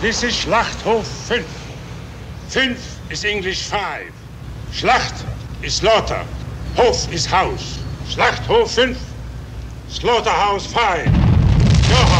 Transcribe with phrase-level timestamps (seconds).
[0.00, 1.44] This is Schlachthof 5.
[2.48, 4.10] 5 is English 5.
[4.72, 5.26] Schlacht
[5.62, 6.24] is slaughter.
[6.74, 7.78] Hof is house.
[8.08, 8.98] Schlachthof 5.
[9.90, 11.04] Slaughterhouse 5.
[11.04, 12.19] Your house.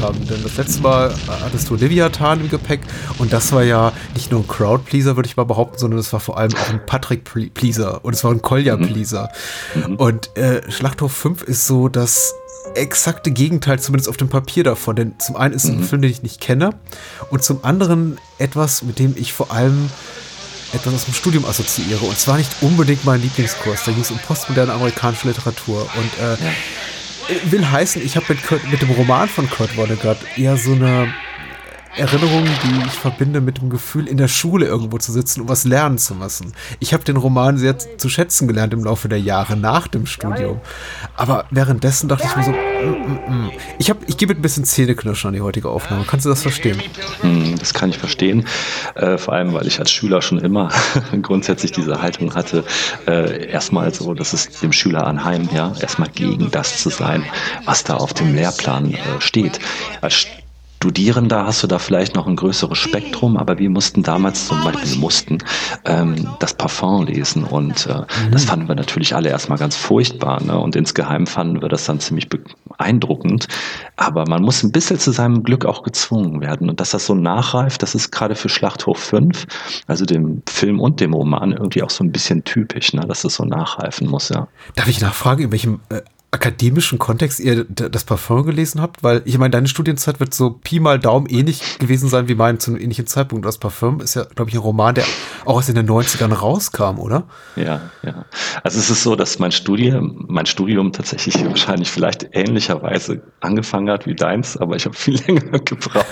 [0.00, 0.26] Haben.
[0.26, 2.80] Denn das letzte Mal hattest du Leviathan im Gepäck
[3.18, 6.20] und das war ja nicht nur ein Crowd-Pleaser, würde ich mal behaupten, sondern es war
[6.20, 9.30] vor allem auch ein Patrick-Pleaser und es war ein Kolja-Pleaser.
[9.74, 9.96] Mhm.
[9.96, 12.34] Und äh, Schlachthof 5 ist so das
[12.74, 14.96] exakte Gegenteil, zumindest auf dem Papier davon.
[14.96, 15.78] Denn zum einen ist es mhm.
[15.78, 16.70] ein Film, den ich nicht kenne
[17.30, 19.90] und zum anderen etwas, mit dem ich vor allem
[20.72, 22.04] etwas aus dem Studium assoziiere.
[22.04, 23.84] Und zwar nicht unbedingt mein Lieblingskurs.
[23.84, 25.82] Da ging es um postmoderne amerikanische Literatur.
[25.82, 26.36] Und äh,
[27.44, 31.12] will heißen, ich habe mit, mit dem Roman von Kurt Vonnegut eher so eine
[31.96, 35.64] Erinnerungen, die ich verbinde mit dem Gefühl, in der Schule irgendwo zu sitzen und was
[35.64, 36.52] lernen zu müssen.
[36.78, 40.60] Ich habe den Roman sehr zu schätzen gelernt im Laufe der Jahre nach dem Studium.
[41.16, 43.50] Aber währenddessen dachte ich mir so, mm, mm, mm.
[43.78, 46.04] ich, hab, ich gebe ein bisschen Zähneknirschen an die heutige Aufnahme.
[46.06, 46.82] Kannst du das verstehen?
[47.22, 48.46] Hm, das kann ich verstehen.
[48.94, 50.70] Äh, vor allem, weil ich als Schüler schon immer
[51.22, 52.64] grundsätzlich diese Haltung hatte,
[53.06, 57.24] äh, erstmal so, dass es dem Schüler anheim, ja, erstmal gegen das zu sein,
[57.64, 59.58] was da auf dem Lehrplan äh, steht.
[60.02, 60.26] Als
[60.76, 64.96] Studierender hast du da vielleicht noch ein größeres Spektrum, aber wir mussten damals zum Beispiel,
[64.98, 65.38] mussten
[65.86, 68.30] ähm, das Parfum lesen und äh, mhm.
[68.30, 70.56] das fanden wir natürlich alle erstmal ganz furchtbar ne?
[70.58, 73.48] und insgeheim fanden wir das dann ziemlich beeindruckend,
[73.96, 77.14] aber man muss ein bisschen zu seinem Glück auch gezwungen werden und dass das so
[77.14, 79.46] nachreift, das ist gerade für Schlachthof 5,
[79.86, 83.00] also dem Film und dem Roman irgendwie auch so ein bisschen typisch, ne?
[83.00, 84.46] dass es so nachreifen muss, ja.
[84.74, 86.02] Darf ich nachfragen, in welchem äh,
[86.36, 89.02] akademischen Kontext ihr das Parfum gelesen habt?
[89.02, 92.60] Weil ich meine, deine Studienzeit wird so Pi mal Daumen ähnlich gewesen sein wie mein
[92.60, 93.44] zu einem ähnlichen Zeitpunkt.
[93.44, 95.04] Das Parfum ist ja, glaube ich, ein Roman, der
[95.44, 97.24] auch aus in den 90ern rauskam, oder?
[97.56, 98.26] Ja, ja.
[98.62, 104.06] Also es ist so, dass mein Studium, mein Studium tatsächlich wahrscheinlich vielleicht ähnlicherweise angefangen hat
[104.06, 106.06] wie deins, aber ich habe viel länger gebraucht.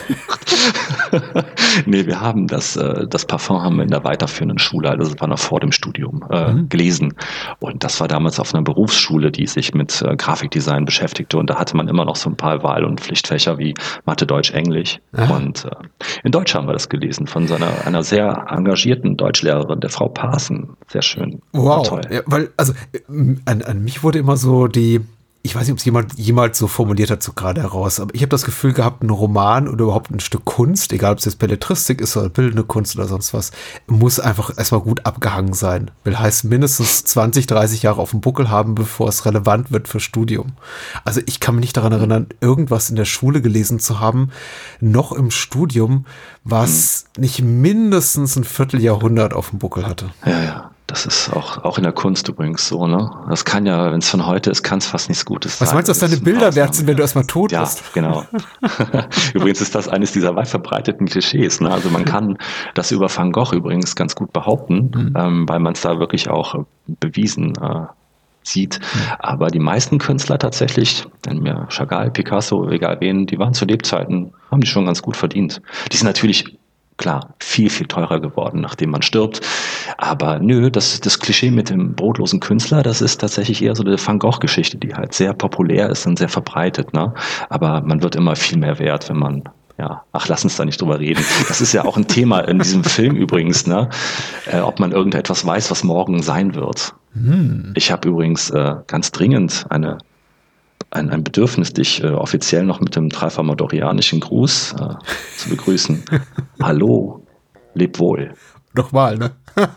[1.86, 5.20] nee, wir haben das, äh, das Parfum haben wir in der weiterführenden Schule, also das
[5.20, 6.68] war noch vor dem Studium, äh, mhm.
[6.68, 7.14] gelesen.
[7.61, 11.57] Und das war damals auf einer Berufsschule, die sich mit äh, Grafikdesign beschäftigte und da
[11.57, 15.01] hatte man immer noch so ein paar Wahl- und Pflichtfächer wie Mathe, Deutsch, Englisch.
[15.13, 15.36] Aha.
[15.36, 15.70] Und äh,
[16.23, 20.08] in Deutsch haben wir das gelesen von so einer, einer sehr engagierten Deutschlehrerin, der Frau
[20.08, 20.77] Parsen.
[20.89, 21.41] Sehr schön.
[21.53, 22.01] Wow.
[22.11, 23.01] Ja, weil, also äh,
[23.45, 25.01] an, an mich wurde immer so die
[25.46, 28.22] ich weiß nicht, ob es jemand jemals so formuliert hat, so gerade heraus, aber ich
[28.22, 31.38] habe das Gefühl gehabt, ein Roman oder überhaupt ein Stück Kunst, egal ob es jetzt
[31.38, 33.52] Belletristik ist oder bildende Kunst oder sonst was,
[33.86, 35.90] muss einfach erstmal gut abgehangen sein.
[36.02, 40.00] Will heißt mindestens 20, 30 Jahre auf dem Buckel haben, bevor es relevant wird für
[40.00, 40.52] Studium.
[41.05, 44.30] Also ich kann mich nicht daran erinnern, irgendwas in der Schule gelesen zu haben,
[44.80, 46.06] noch im Studium,
[46.44, 50.08] was nicht mindestens ein Vierteljahrhundert auf dem Buckel hatte.
[50.24, 50.73] Ja, ja.
[50.86, 53.11] Das ist auch, auch in der Kunst übrigens so, ne?
[53.30, 55.67] Das kann ja, wenn es von heute ist, kann es fast nichts Gutes sein.
[55.67, 57.78] Was meinst du, dass deine Bilder wert sind, wenn du erstmal tot ja, bist?
[57.78, 58.27] Ja, genau.
[59.34, 61.70] übrigens ist das eines dieser weit verbreiteten Klischees, ne?
[61.70, 62.36] Also man kann
[62.74, 65.14] das über Van Gogh übrigens ganz gut behaupten, mhm.
[65.17, 67.86] ähm, weil man es da wirklich auch bewiesen äh,
[68.42, 68.78] sieht.
[68.78, 69.00] Mhm.
[69.20, 74.34] Aber die meisten Künstler tatsächlich, wenn mir Chagall, Picasso, egal wen, die waren zu Lebzeiten,
[74.50, 75.62] haben die schon ganz gut verdient.
[75.90, 76.58] Die sind natürlich
[76.96, 79.40] klar, viel, viel teurer geworden, nachdem man stirbt.
[79.98, 83.96] Aber nö, das, das Klischee mit dem brotlosen Künstler, das ist tatsächlich eher so eine
[83.98, 86.92] Van Gogh-Geschichte, die halt sehr populär ist und sehr verbreitet.
[86.92, 87.12] Ne?
[87.48, 89.42] Aber man wird immer viel mehr wert, wenn man
[89.77, 91.24] ja, ach, lass uns da nicht drüber reden.
[91.48, 93.88] Das ist ja auch ein Thema in diesem Film übrigens, ne?
[94.46, 96.94] Äh, ob man irgendetwas weiß, was morgen sein wird.
[97.12, 97.72] Hm.
[97.74, 99.98] Ich habe übrigens äh, ganz dringend eine
[100.90, 104.95] ein, ein Bedürfnis, dich äh, offiziell noch mit dem dreifamadorianischen Gruß äh,
[105.36, 106.02] zu begrüßen.
[106.62, 107.27] Hallo,
[107.74, 108.34] leb wohl.
[108.77, 109.30] Nochmal, ne?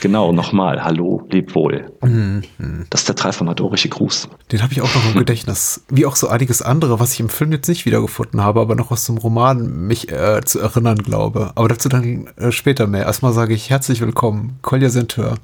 [0.00, 0.84] genau, nochmal.
[0.84, 1.92] Hallo, leb wohl.
[2.02, 2.42] Mhm.
[2.90, 4.28] Das ist der dreiformatorische Gruß.
[4.52, 5.84] Den habe ich auch noch im Gedächtnis.
[5.88, 8.90] Wie auch so einiges andere, was ich im Film jetzt nicht wiedergefunden habe, aber noch
[8.90, 11.52] aus dem Roman mich äh, zu erinnern glaube.
[11.54, 13.04] Aber dazu dann äh, später mehr.
[13.04, 15.36] Erstmal sage ich herzlich willkommen, Kolja Senteur.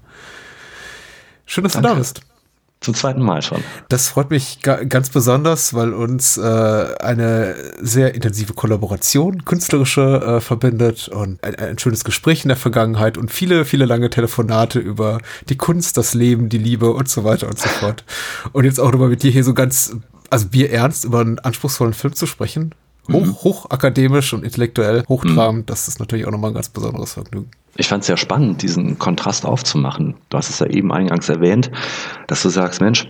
[1.46, 1.88] Schön, dass Danke.
[1.88, 2.20] du da bist.
[2.82, 3.62] Zum zweiten Mal schon.
[3.88, 11.08] Das freut mich ganz besonders, weil uns äh, eine sehr intensive Kollaboration, künstlerische, äh, verbindet
[11.08, 15.56] und ein, ein, schönes Gespräch in der Vergangenheit und viele, viele lange Telefonate über die
[15.56, 18.04] Kunst, das Leben, die Liebe und so weiter und so fort.
[18.52, 19.96] Und jetzt auch nochmal mit dir hier so ganz,
[20.28, 22.74] also wir ernst über einen anspruchsvollen Film zu sprechen.
[23.10, 23.34] Hoch, mhm.
[23.42, 25.66] hoch akademisch und intellektuell, hochtrabend, mhm.
[25.66, 28.98] das ist natürlich auch nochmal ein ganz besonderes Vergnügen ich fand es sehr spannend, diesen
[28.98, 30.14] Kontrast aufzumachen.
[30.28, 31.70] Du hast es ja eben eingangs erwähnt,
[32.26, 33.08] dass du sagst, Mensch,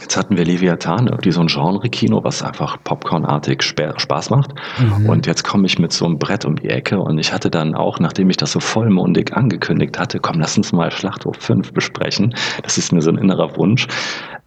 [0.00, 4.54] jetzt hatten wir Leviathan, irgendwie so ein Genre-Kino, was einfach Popcorn-artig Spaß macht.
[4.78, 5.08] Mhm.
[5.08, 7.74] Und jetzt komme ich mit so einem Brett um die Ecke und ich hatte dann
[7.74, 12.34] auch, nachdem ich das so vollmundig angekündigt hatte, komm, lass uns mal Schlachthof 5 besprechen.
[12.62, 13.88] Das ist mir so ein innerer Wunsch.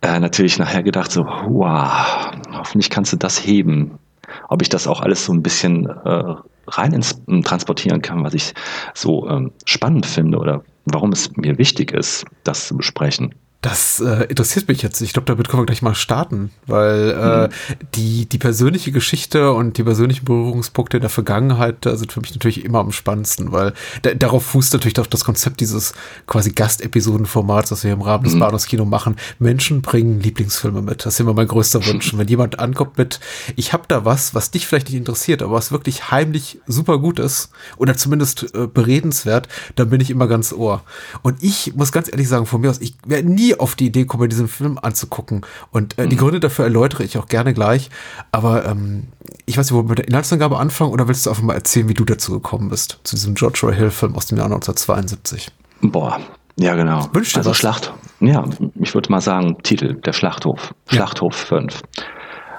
[0.01, 3.99] äh, natürlich nachher gedacht, so, wow, hoffentlich kannst du das heben.
[4.47, 6.35] Ob ich das auch alles so ein bisschen äh,
[6.67, 8.53] rein ins, transportieren kann, was ich
[8.93, 13.35] so ähm, spannend finde oder warum es mir wichtig ist, das zu besprechen.
[13.61, 15.01] Das äh, interessiert mich jetzt.
[15.01, 17.77] Ich glaube, damit können wir gleich mal starten, weil äh, mhm.
[17.95, 22.31] die, die persönliche Geschichte und die persönlichen Berührungspunkte in der Vergangenheit da sind für mich
[22.31, 23.73] natürlich immer am spannendsten, weil
[24.03, 25.93] da, darauf fußt natürlich auch das Konzept dieses
[26.25, 28.39] quasi Gastepisodenformats, das wir im Rahmen des mhm.
[28.39, 29.17] Bahnhofs Kino machen.
[29.39, 31.05] Menschen bringen Lieblingsfilme mit.
[31.05, 32.13] Das ist immer mein größter Wunsch.
[32.13, 33.19] Und wenn jemand ankommt mit,
[33.57, 37.19] ich habe da was, was dich vielleicht nicht interessiert, aber was wirklich heimlich super gut
[37.19, 40.81] ist oder zumindest äh, beredenswert, dann bin ich immer ganz ohr.
[41.23, 44.05] Und ich muss ganz ehrlich sagen, von mir aus, ich werde nie auf die Idee
[44.05, 45.45] komme, diesen Film anzugucken.
[45.71, 46.09] Und äh, mhm.
[46.09, 47.89] die Gründe dafür erläutere ich auch gerne gleich.
[48.31, 49.07] Aber ähm,
[49.45, 51.89] ich weiß nicht, wo wir mit der Inhaltsangabe anfangen oder willst du einfach mal erzählen,
[51.89, 55.49] wie du dazu gekommen bist, zu diesem George Roy Hill-Film aus dem Jahr 1972?
[55.81, 56.19] Boah,
[56.57, 57.07] ja, genau.
[57.13, 57.57] Wünsch dir also was?
[57.57, 57.93] Schlacht.
[58.19, 58.43] Ja,
[58.75, 60.73] ich würde mal sagen, Titel, der Schlachthof.
[60.87, 61.57] Schlachthof ja.
[61.59, 61.81] 5.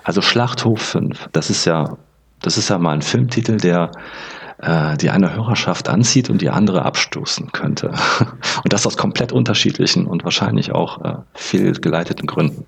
[0.05, 1.97] Also Schlachthof 5, das ist ja,
[2.41, 3.91] das ist ja mal ein Filmtitel, der
[4.63, 7.93] äh, die eine Hörerschaft anzieht und die andere abstoßen könnte.
[8.63, 12.67] Und das aus komplett unterschiedlichen und wahrscheinlich auch äh, fehlgeleiteten Gründen.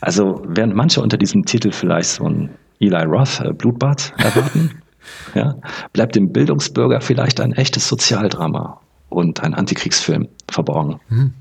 [0.00, 4.80] Also während manche unter diesem Titel vielleicht so ein Eli Roth äh, Blutbad erwarten,
[5.34, 5.56] ja,
[5.92, 8.80] bleibt dem Bildungsbürger vielleicht ein echtes Sozialdrama
[9.10, 11.00] und ein Antikriegsfilm verborgen.
[11.08, 11.34] Hm.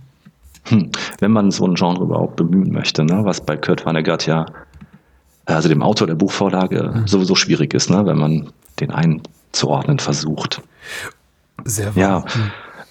[0.66, 0.92] Hm.
[1.20, 4.46] Wenn man so ein Genre überhaupt bemühen möchte, ne, was bei Kurt Vonnegut ja,
[5.46, 7.08] also dem Autor der Buchvorlage, hm.
[7.08, 8.50] sowieso schwierig ist, ne, wenn man
[8.82, 10.62] den einzuordnen versucht.
[11.66, 12.02] Sehr wahr.
[12.02, 12.26] Ja,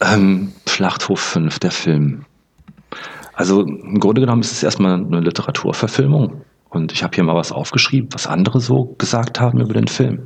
[0.00, 2.25] ähm, Schlachthof 5, der Film.
[3.35, 6.43] Also im Grunde genommen ist es erstmal eine Literaturverfilmung.
[6.70, 10.23] Und ich habe hier mal was aufgeschrieben, was andere so gesagt haben über den Film.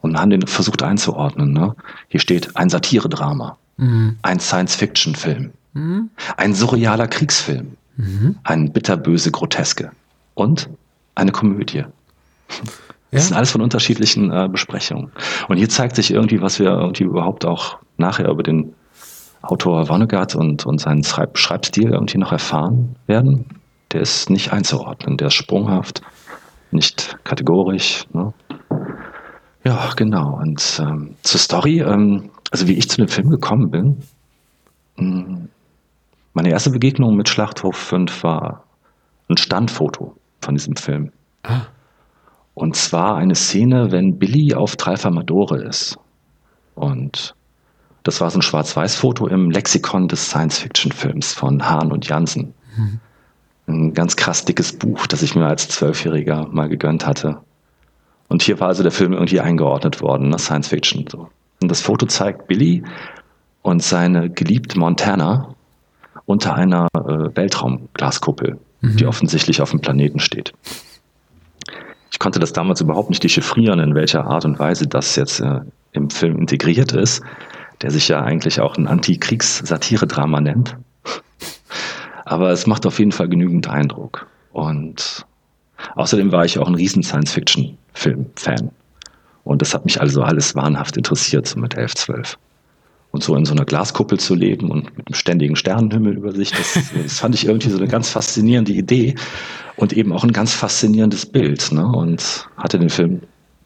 [0.00, 1.52] Und haben den versucht einzuordnen.
[1.52, 1.74] Ne?
[2.08, 4.18] Hier steht ein Satiredrama, mhm.
[4.22, 6.10] ein Science-Fiction-Film, mhm.
[6.36, 8.36] ein surrealer Kriegsfilm, mhm.
[8.44, 9.90] ein bitterböse Groteske
[10.34, 10.68] und
[11.14, 11.84] eine Komödie.
[13.16, 13.28] Das ja.
[13.28, 15.10] sind alles von unterschiedlichen äh, Besprechungen.
[15.48, 18.74] Und hier zeigt sich irgendwie, was wir irgendwie überhaupt auch nachher über den
[19.40, 23.46] Autor Vonnegut und, und seinen Schreib Schreibstil irgendwie noch erfahren werden.
[23.92, 26.02] Der ist nicht einzuordnen, der ist sprunghaft,
[26.72, 28.04] nicht kategorisch.
[28.12, 28.34] Ne?
[29.64, 30.38] Ja, genau.
[30.38, 33.96] Und ähm, zur Story, ähm, also wie ich zu dem Film gekommen bin,
[34.96, 35.48] mh, hm,
[36.34, 38.64] meine erste Begegnung mit Schlachthof 5 war
[39.30, 41.12] ein Standfoto von diesem Film.
[41.44, 41.62] Ah.
[42.56, 45.98] Und zwar eine Szene, wenn Billy auf Tralfamadore ist.
[46.74, 47.34] Und
[48.02, 52.54] das war so ein Schwarz-Weiß-Foto im Lexikon des Science-Fiction-Films von Hahn und Jansen.
[52.74, 53.00] Mhm.
[53.66, 57.42] Ein ganz krass dickes Buch, das ich mir als Zwölfjähriger mal gegönnt hatte.
[58.28, 60.38] Und hier war also der Film irgendwie eingeordnet worden, ne?
[60.38, 61.04] Science-Fiction.
[61.12, 61.28] So.
[61.60, 62.82] Und das Foto zeigt Billy
[63.60, 65.54] und seine geliebte Montana
[66.24, 68.96] unter einer äh, Weltraumglaskuppel, mhm.
[68.96, 70.54] die offensichtlich auf dem Planeten steht
[72.16, 75.60] ich konnte das damals überhaupt nicht dechiffrieren, in welcher Art und Weise das jetzt äh,
[75.92, 77.22] im Film integriert ist,
[77.82, 80.78] der sich ja eigentlich auch ein Antikriegs-Satire-Drama nennt.
[82.24, 84.28] Aber es macht auf jeden Fall genügend Eindruck.
[84.54, 85.26] Und
[85.94, 88.70] außerdem war ich auch ein riesen Science-Fiction-Film-Fan.
[89.44, 92.38] Und das hat mich also alles wahnhaft interessiert, so mit 11, 12.
[93.16, 96.50] Und so in so einer Glaskuppel zu leben und mit einem ständigen Sternenhimmel über sich,
[96.50, 99.14] das, das fand ich irgendwie so eine ganz faszinierende Idee
[99.76, 101.72] und eben auch ein ganz faszinierendes Bild.
[101.72, 101.86] Ne?
[101.86, 103.22] Und hatte den Film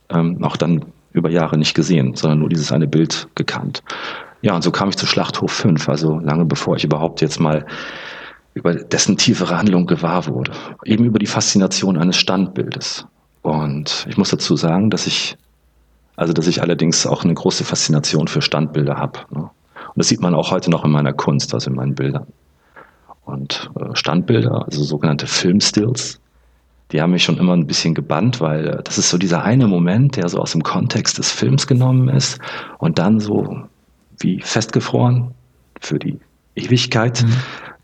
[0.09, 3.83] ähm, auch dann über Jahre nicht gesehen, sondern nur dieses eine Bild gekannt.
[4.41, 7.67] Ja, und so kam ich zu Schlachthof 5, also lange bevor ich überhaupt jetzt mal
[8.55, 10.53] über dessen tiefere Handlung gewahr wurde.
[10.85, 13.05] Eben über die Faszination eines Standbildes.
[13.43, 15.37] Und ich muss dazu sagen, dass ich,
[16.21, 19.21] also dass ich allerdings auch eine große Faszination für Standbilder habe.
[19.31, 19.41] Ne?
[19.41, 22.27] Und das sieht man auch heute noch in meiner Kunst, also in meinen Bildern
[23.25, 26.21] und äh, Standbilder, also sogenannte Filmstills.
[26.93, 29.67] Die haben mich schon immer ein bisschen gebannt, weil äh, das ist so dieser eine
[29.67, 32.39] Moment, der so aus dem Kontext des Films genommen ist
[32.77, 33.63] und dann so
[34.19, 35.31] wie festgefroren
[35.81, 36.21] für die
[36.55, 37.33] Ewigkeit mhm.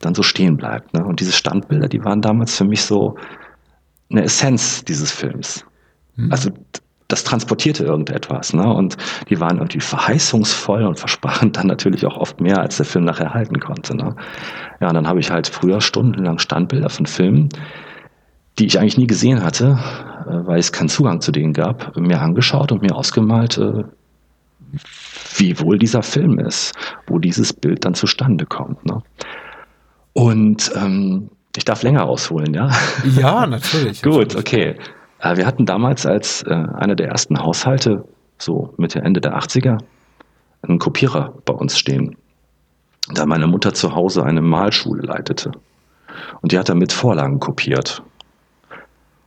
[0.00, 0.92] dann so stehen bleibt.
[0.92, 1.02] Ne?
[1.06, 3.16] Und diese Standbilder, die waren damals für mich so
[4.10, 5.64] eine Essenz dieses Films.
[6.16, 6.30] Mhm.
[6.30, 6.50] Also
[7.08, 8.52] das transportierte irgendetwas.
[8.52, 8.66] Ne?
[8.66, 8.96] Und
[9.28, 13.32] die waren irgendwie verheißungsvoll und versprachen dann natürlich auch oft mehr, als der Film nachher
[13.32, 13.96] halten konnte.
[13.96, 14.16] Ne?
[14.80, 17.48] Ja, und dann habe ich halt früher stundenlang Standbilder von Filmen,
[18.58, 19.78] die ich eigentlich nie gesehen hatte,
[20.26, 23.84] äh, weil es keinen Zugang zu denen gab, mir angeschaut und mir ausgemalt, äh,
[25.36, 26.74] wie wohl dieser Film ist,
[27.06, 28.84] wo dieses Bild dann zustande kommt.
[28.84, 29.02] Ne?
[30.12, 32.70] Und ähm, ich darf länger ausholen, ja?
[33.16, 34.02] Ja, natürlich.
[34.02, 34.76] Gut, okay.
[35.20, 38.04] Äh, wir hatten damals als äh, einer der ersten Haushalte,
[38.38, 39.78] so Mitte, Ende der 80er,
[40.62, 42.16] einen Kopierer bei uns stehen,
[43.14, 45.52] da meine Mutter zu Hause eine Malschule leitete.
[46.40, 48.02] Und die hat er mit Vorlagen kopiert.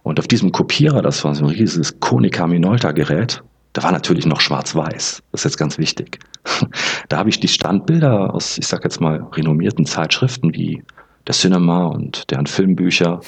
[0.04, 3.42] Und auf diesem Kopierer, das war so ein riesiges Konica Minolta Gerät,
[3.74, 5.22] da war natürlich noch schwarz-weiß.
[5.32, 6.20] Das ist jetzt ganz wichtig.
[7.10, 10.84] Da habe ich die Standbilder aus, ich sag jetzt mal, renommierten Zeitschriften wie
[11.26, 13.22] der Cinema und deren Filmbücher,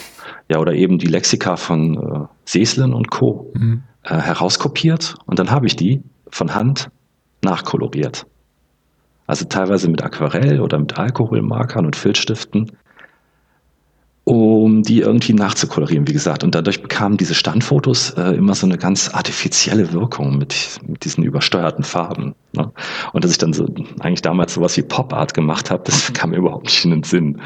[0.50, 3.52] ja, oder eben die Lexika von äh, Seslen und Co.
[3.54, 3.84] Mhm.
[4.04, 6.90] Äh, herauskopiert und dann habe ich die von Hand
[7.44, 8.26] nachkoloriert.
[9.28, 12.72] Also teilweise mit Aquarell oder mit Alkoholmarkern und Filzstiften
[14.24, 16.44] um die irgendwie nachzukolorieren, wie gesagt.
[16.44, 21.24] Und dadurch bekamen diese Standfotos äh, immer so eine ganz artifizielle Wirkung mit, mit diesen
[21.24, 22.34] übersteuerten Farben.
[22.56, 22.72] Ne?
[23.14, 23.66] Und dass ich dann so
[24.00, 27.42] eigentlich damals sowas wie Pop-Art gemacht habe, das kam mir überhaupt nicht in den Sinn.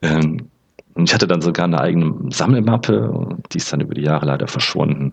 [0.00, 0.48] Ähm,
[0.94, 4.46] und ich hatte dann sogar eine eigene Sammelmappe, die ist dann über die Jahre leider
[4.46, 5.12] verschwunden.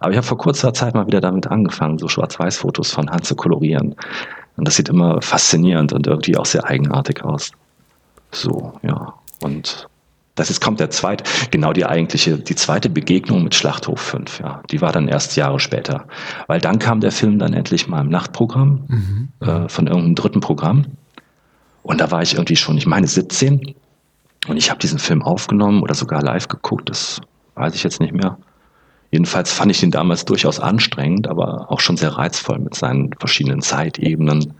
[0.00, 3.36] Aber ich habe vor kurzer Zeit mal wieder damit angefangen, so Schwarz-Weiß-Fotos von Hand zu
[3.36, 3.94] kolorieren.
[4.56, 7.52] Und das sieht immer faszinierend und irgendwie auch sehr eigenartig aus.
[8.32, 9.14] So, ja.
[9.42, 9.88] Und
[10.34, 14.62] das ist, kommt der zweite, genau die eigentliche, die zweite Begegnung mit Schlachthof 5, ja.
[14.70, 16.06] Die war dann erst Jahre später.
[16.46, 19.28] Weil dann kam der Film dann endlich mal im Nachtprogramm, mhm.
[19.40, 20.86] äh, von irgendeinem dritten Programm.
[21.82, 23.74] Und da war ich irgendwie schon, ich meine 17.
[24.48, 27.20] Und ich habe diesen Film aufgenommen oder sogar live geguckt, das
[27.54, 28.38] weiß ich jetzt nicht mehr.
[29.10, 33.60] Jedenfalls fand ich ihn damals durchaus anstrengend, aber auch schon sehr reizvoll mit seinen verschiedenen
[33.60, 34.54] Zeitebenen,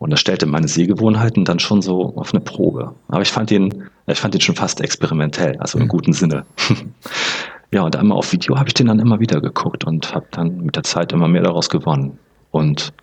[0.00, 2.94] und das stellte meine Sehgewohnheiten dann schon so auf eine Probe.
[3.08, 5.88] Aber ich fand ihn, ich fand ihn schon fast experimentell, also im mhm.
[5.88, 6.46] guten Sinne.
[7.70, 10.62] ja, und einmal auf Video habe ich den dann immer wieder geguckt und habe dann
[10.62, 12.18] mit der Zeit immer mehr daraus gewonnen.
[12.50, 12.94] Und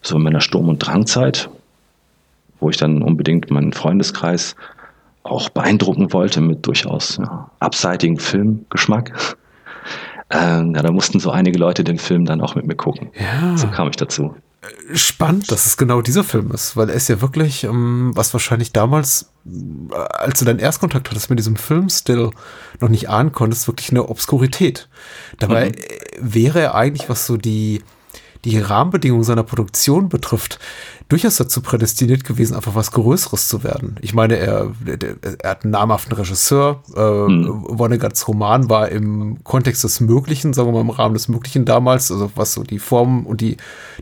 [0.00, 1.50] so in meiner Sturm- und Drangzeit,
[2.60, 4.56] wo ich dann unbedingt meinen Freundeskreis
[5.30, 9.12] auch beeindrucken wollte mit durchaus ja, abseitigen Filmgeschmack,
[10.30, 13.10] äh, ja, da mussten so einige Leute den Film dann auch mit mir gucken.
[13.14, 13.56] Ja.
[13.56, 14.34] So kam ich dazu
[14.94, 18.72] spannend, dass es genau dieser Film ist, weil er ist ja wirklich, ähm, was wahrscheinlich
[18.72, 22.30] damals, äh, als du deinen Erstkontakt hattest mit diesem Film still
[22.80, 24.88] noch nicht ahnen konntest, wirklich eine Obskurität.
[25.38, 26.34] Dabei mhm.
[26.34, 27.82] wäre er eigentlich, was so die,
[28.44, 30.58] die Rahmenbedingungen seiner Produktion betrifft,
[31.08, 33.96] durchaus dazu prädestiniert gewesen, einfach was Größeres zu werden.
[34.02, 34.72] Ich meine, er,
[35.42, 36.82] er hat einen namhaften Regisseur.
[36.94, 37.48] Äh, mhm.
[38.28, 42.30] Roman war im Kontext des Möglichen, sagen wir mal im Rahmen des Möglichen damals, also
[42.34, 43.56] was so die Form und die,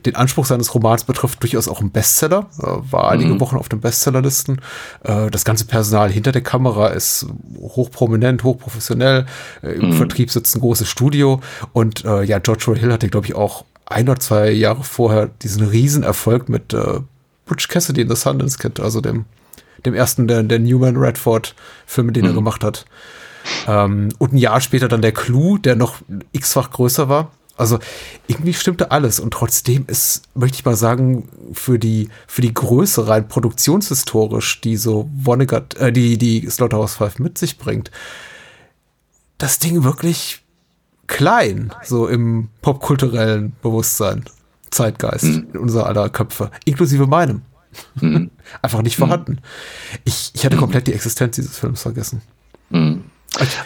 [0.05, 2.47] den Anspruch seines Romans betrifft, durchaus auch ein Bestseller.
[2.61, 3.39] Äh, war einige mhm.
[3.39, 4.59] Wochen auf den Bestsellerlisten.
[5.03, 7.25] Äh, das ganze Personal hinter der Kamera ist
[7.57, 9.25] hochprominent, hochprofessionell.
[9.63, 9.93] Äh, Im mhm.
[9.93, 11.39] Vertrieb sitzt ein großes Studio.
[11.71, 15.27] Und äh, ja, George Roy Hill hatte, glaube ich, auch ein oder zwei Jahre vorher
[15.27, 16.99] diesen Riesenerfolg mit äh,
[17.45, 19.25] Butch Cassidy in The Sundance Kid, also dem,
[19.85, 22.31] dem ersten der, der Newman Redford Filme, den mhm.
[22.31, 22.85] er gemacht hat.
[23.67, 26.01] Ähm, und ein Jahr später dann der Clue, der noch
[26.33, 27.31] x-fach größer war.
[27.55, 27.79] Also
[28.27, 33.07] irgendwie stimmte alles und trotzdem ist, möchte ich mal sagen, für die für die Größe
[33.07, 37.89] rein produktionshistorisch, die so Vonnegut, äh, die die Slaughterhouse 5 mit sich bringt,
[39.39, 40.43] das Ding wirklich
[41.07, 44.25] klein, so im popkulturellen Bewusstsein,
[44.69, 45.47] Zeitgeist mhm.
[45.53, 47.41] in unser aller Köpfe, inklusive meinem.
[47.99, 48.31] Mhm.
[48.61, 49.33] Einfach nicht vorhanden.
[49.33, 49.99] Mhm.
[50.05, 52.21] Ich, ich hatte komplett die Existenz dieses Films vergessen.
[52.69, 53.03] Mhm.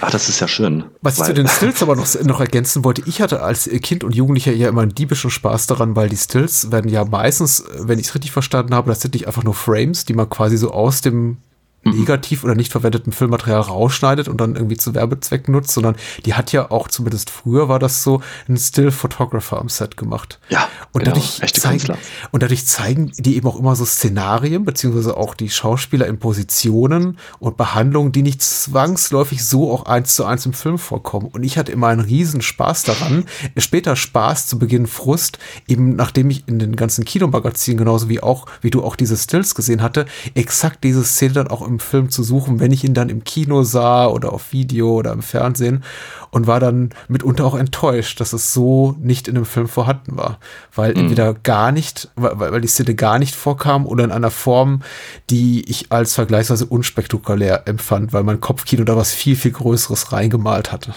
[0.02, 0.86] Ach, das ist ja schön.
[1.02, 4.14] Was ich zu den Stills aber noch, noch ergänzen wollte, ich hatte als Kind und
[4.14, 8.08] Jugendlicher ja immer einen diebischen Spaß daran, weil die Stills werden ja meistens, wenn ich
[8.08, 11.02] es richtig verstanden habe, das sind nicht einfach nur Frames, die man quasi so aus
[11.02, 11.38] dem Mhm.
[11.84, 15.96] Negativ oder nicht verwendetem Filmmaterial rausschneidet und dann irgendwie zu Werbezwecken nutzt, sondern
[16.26, 20.40] die hat ja auch, zumindest früher war das so, einen Still Photographer am Set gemacht.
[20.50, 20.68] Ja.
[20.92, 21.98] Und genau, dadurch, zeigen,
[22.32, 27.18] und dadurch zeigen die eben auch immer so Szenarien, beziehungsweise auch die Schauspieler in Positionen
[27.40, 31.28] und Behandlungen, die nicht zwangsläufig so auch eins zu eins im Film vorkommen.
[31.28, 33.26] Und ich hatte immer einen riesen Spaß daran,
[33.58, 38.46] später Spaß, zu Beginn Frust, eben nachdem ich in den ganzen Kinomagazinen genauso wie auch,
[38.62, 42.24] wie du auch diese Stills gesehen hatte, exakt diese Szene dann auch im Film zu
[42.24, 45.84] suchen, wenn ich ihn dann im Kino sah oder auf Video oder im Fernsehen
[46.30, 50.40] und war dann mitunter auch enttäuscht, dass es so nicht in dem Film vorhanden war,
[50.74, 51.02] weil mhm.
[51.02, 54.82] entweder gar nicht, weil, weil die Szene gar nicht vorkam oder in einer Form,
[55.30, 60.72] die ich als vergleichsweise unspektakulär empfand, weil mein Kopfkino da was viel, viel Größeres reingemalt
[60.72, 60.94] hatte.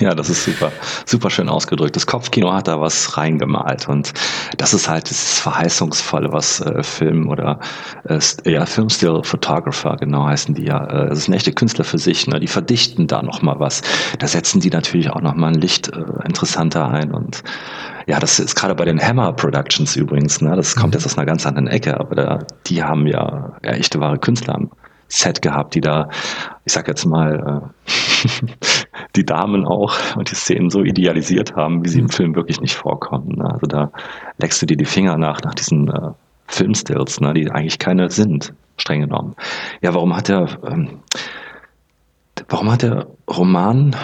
[0.00, 0.72] Ja, das ist super,
[1.06, 1.94] super schön ausgedrückt.
[1.94, 4.12] Das Kopfkino hat da was reingemalt und
[4.58, 7.60] das ist halt dieses Verheißungsvolle, was äh, Film oder
[8.04, 10.84] äh, ja, Filmstill Photographer genau heißen die ja.
[10.86, 12.40] Äh, das sind echte Künstler für sich, ne?
[12.40, 13.82] Die verdichten da nochmal was.
[14.18, 17.42] Da setzen die natürlich auch nochmal ein Licht äh, interessanter ein und
[18.08, 20.56] ja, das ist gerade bei den Hammer Productions übrigens, ne?
[20.56, 20.98] Das kommt mhm.
[20.98, 24.58] jetzt aus einer ganz anderen Ecke, aber da, die haben ja, ja echte wahre Künstler
[25.08, 26.08] Set gehabt, die da,
[26.64, 28.46] ich sag jetzt mal, äh,
[29.16, 32.74] die Damen auch und die Szenen so idealisiert haben, wie sie im Film wirklich nicht
[32.74, 33.36] vorkommen.
[33.36, 33.50] Ne?
[33.50, 33.92] Also da
[34.38, 36.10] leckst du dir die Finger nach, nach diesen äh,
[36.48, 37.34] Filmstills, ne?
[37.34, 39.36] die eigentlich keine sind, streng genommen.
[39.80, 41.00] Ja, warum hat er, ähm,
[42.48, 43.96] Warum hat der Roman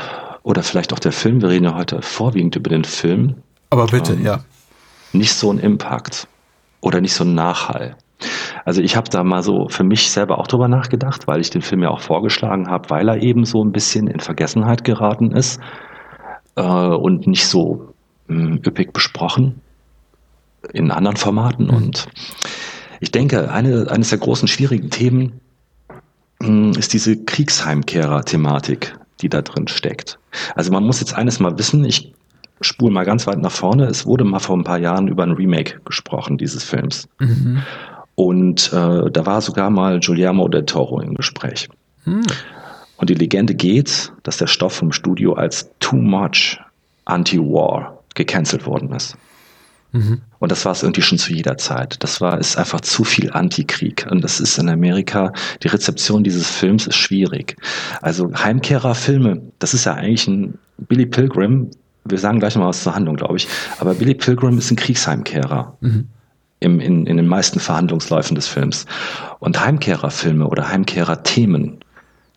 [0.42, 3.37] oder vielleicht auch der Film, wir reden ja heute vorwiegend über den Film,
[3.71, 4.40] aber bitte, ähm, ja.
[5.12, 6.26] Nicht so einen Impact
[6.80, 7.97] oder nicht so einen Nachhall.
[8.64, 11.62] Also ich habe da mal so für mich selber auch drüber nachgedacht, weil ich den
[11.62, 15.61] Film ja auch vorgeschlagen habe, weil er eben so ein bisschen in Vergessenheit geraten ist
[16.57, 17.95] äh, und nicht so
[18.29, 19.61] mh, hm, üppig besprochen
[20.73, 21.67] in anderen Formaten.
[21.67, 21.75] Mhm.
[21.75, 22.07] Und
[23.00, 25.41] ich denke, eine, eines der großen schwierigen Themen
[26.41, 30.19] mh, hm, ist diese Kriegsheimkehrer-Thematik, die da drin steckt.
[30.55, 32.12] Also man muss jetzt eines mal wissen, ich
[32.61, 33.87] spule mal ganz weit nach vorne.
[33.87, 37.09] Es wurde mal vor ein paar Jahren über ein Remake gesprochen, dieses Films.
[37.19, 37.62] Mhm.
[38.14, 41.69] Und äh, da war sogar mal Guillermo del Toro im Gespräch.
[42.04, 42.26] Mhm.
[42.97, 46.61] Und die Legende geht, dass der Stoff vom Studio als Too Much
[47.04, 49.16] Anti-War gecancelt worden ist.
[49.92, 50.21] Mhm.
[50.38, 52.02] Und das war es irgendwie schon zu jeder Zeit.
[52.02, 54.07] Das war, ist einfach zu viel Antikrieg.
[54.11, 57.57] Und das ist in Amerika, die Rezeption dieses Films ist schwierig.
[58.00, 61.71] Also Heimkehrerfilme, das ist ja eigentlich ein Billy Pilgrim,
[62.04, 63.47] wir sagen gleich mal was zur Handlung, glaube ich.
[63.78, 65.76] Aber Billy Pilgrim ist ein Kriegsheimkehrer.
[65.81, 66.09] Mhm.
[66.62, 68.87] Im, in, in den meisten Verhandlungsläufen des Films.
[69.40, 71.81] Und Heimkehrerfilme oder Heimkehrerthemen,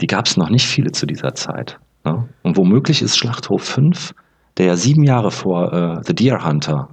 [0.02, 1.80] die gab es noch nicht viele zu dieser Zeit.
[2.04, 2.28] Ne?
[2.44, 4.14] Und womöglich ist Schlachthof 5,
[4.58, 6.90] der ja sieben Jahre vor äh, The Deer Hunter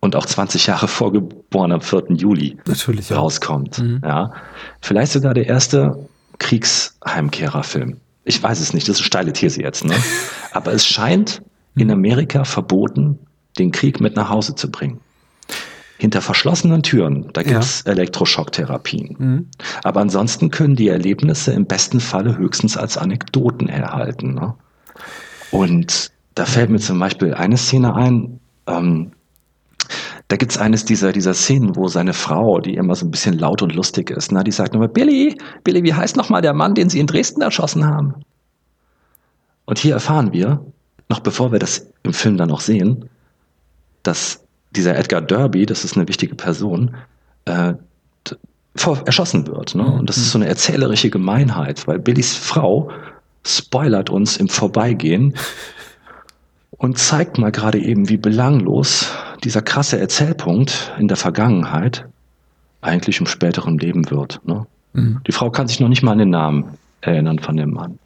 [0.00, 2.04] und auch 20 Jahre vor geboren am 4.
[2.10, 3.18] Juli Natürlich, ja.
[3.18, 3.78] rauskommt.
[3.78, 4.00] Mhm.
[4.04, 4.32] Ja.
[4.80, 6.08] Vielleicht sogar der erste
[6.38, 7.96] Kriegsheimkehrerfilm.
[8.24, 9.84] Ich weiß es nicht, das ist eine steile These jetzt.
[9.84, 9.94] Ne?
[10.52, 11.42] Aber es scheint
[11.74, 13.18] in Amerika verboten,
[13.58, 15.00] den Krieg mit nach Hause zu bringen.
[15.98, 17.92] Hinter verschlossenen Türen, da gibt es ja.
[17.92, 19.16] Elektroschocktherapien.
[19.18, 19.50] Mhm.
[19.82, 24.34] Aber ansonsten können die Erlebnisse im besten Falle höchstens als Anekdoten erhalten.
[24.34, 24.54] Ne?
[25.50, 28.38] Und da fällt mir zum Beispiel eine Szene ein,
[28.68, 29.10] ähm,
[30.28, 33.38] da gibt es eines dieser, dieser Szenen, wo seine Frau, die immer so ein bisschen
[33.38, 36.74] laut und lustig ist, ne, die sagt immer, Billy, Billy, wie heißt nochmal der Mann,
[36.74, 38.14] den sie in Dresden erschossen haben?
[39.64, 40.60] Und hier erfahren wir,
[41.08, 43.08] noch bevor wir das im Film dann noch sehen,
[44.02, 46.96] dass dieser Edgar Derby, das ist eine wichtige Person,
[47.46, 47.74] äh,
[49.04, 49.74] erschossen wird.
[49.74, 49.84] Ne?
[49.84, 52.90] Und das ist so eine erzählerische Gemeinheit, weil Billys Frau
[53.44, 55.34] spoilert uns im Vorbeigehen
[56.70, 59.10] und zeigt mal gerade eben, wie belanglos
[59.42, 62.06] dieser krasse Erzählpunkt in der Vergangenheit
[62.80, 64.40] eigentlich im späteren Leben wird.
[64.44, 64.66] Ne?
[64.92, 65.20] Mhm.
[65.26, 67.98] Die Frau kann sich noch nicht mal an den Namen erinnern von dem Mann.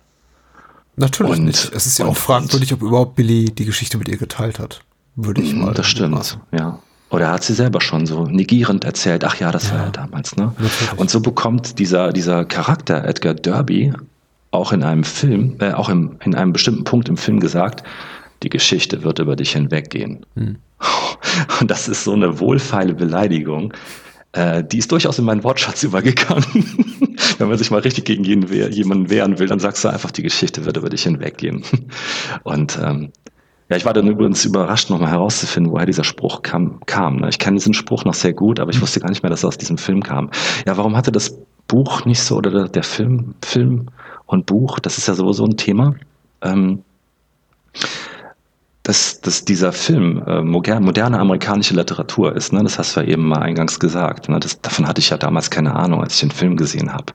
[0.96, 1.72] Natürlich und, nicht.
[1.74, 4.82] Es ist ja auch fragwürdig, ob überhaupt Billy die Geschichte mit ihr geteilt hat.
[5.16, 5.74] Würde ich mal.
[5.74, 6.40] Das stimmt, machen.
[6.52, 6.78] ja.
[7.10, 9.74] Oder hat sie selber schon so negierend erzählt, ach ja, das ja.
[9.74, 10.54] war ja damals, ne?
[10.58, 10.92] Natürlich.
[10.96, 13.92] Und so bekommt dieser, dieser Charakter Edgar Derby
[14.50, 17.82] auch in einem Film, äh, auch im, in einem bestimmten Punkt im Film gesagt,
[18.42, 20.24] die Geschichte wird über dich hinweggehen.
[20.36, 20.56] Hm.
[21.60, 23.74] Und das ist so eine wohlfeile Beleidigung.
[24.32, 26.44] Äh, die ist durchaus in meinen Wortschatz übergegangen.
[27.38, 30.64] Wenn man sich mal richtig gegen jemanden wehren will, dann sagst du einfach, die Geschichte
[30.64, 31.64] wird über dich hinweggehen.
[32.42, 33.12] Und ähm,
[33.72, 36.80] ja, ich war dann übrigens überrascht, nochmal herauszufinden, woher dieser Spruch kam.
[36.84, 37.30] kam ne?
[37.30, 39.48] Ich kenne diesen Spruch noch sehr gut, aber ich wusste gar nicht mehr, dass er
[39.48, 40.30] aus diesem Film kam.
[40.66, 43.86] Ja, warum hatte das Buch nicht so, oder der Film, Film
[44.26, 45.94] und Buch, das ist ja sowieso ein Thema.
[46.42, 46.82] Ähm,
[48.82, 52.52] dass, dass dieser Film äh, moderne amerikanische Literatur ist.
[52.52, 52.62] Ne?
[52.64, 54.28] Das hast du ja eben mal eingangs gesagt.
[54.28, 54.38] Ne?
[54.38, 57.14] Das, davon hatte ich ja damals keine Ahnung, als ich den Film gesehen habe.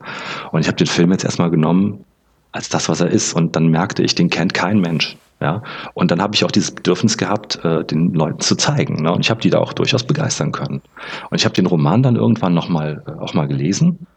[0.51, 2.03] Und ich habe den Film jetzt erstmal genommen
[2.51, 3.33] als das, was er ist.
[3.33, 5.17] Und dann merkte ich, den kennt kein Mensch.
[5.39, 5.61] Ja,
[5.93, 9.03] und dann habe ich auch dieses Bedürfnis gehabt, äh, den Leuten zu zeigen.
[9.03, 9.11] Ne?
[9.11, 10.81] Und ich habe die da auch durchaus begeistern können.
[11.29, 14.07] Und ich habe den Roman dann irgendwann noch mal äh, auch mal gelesen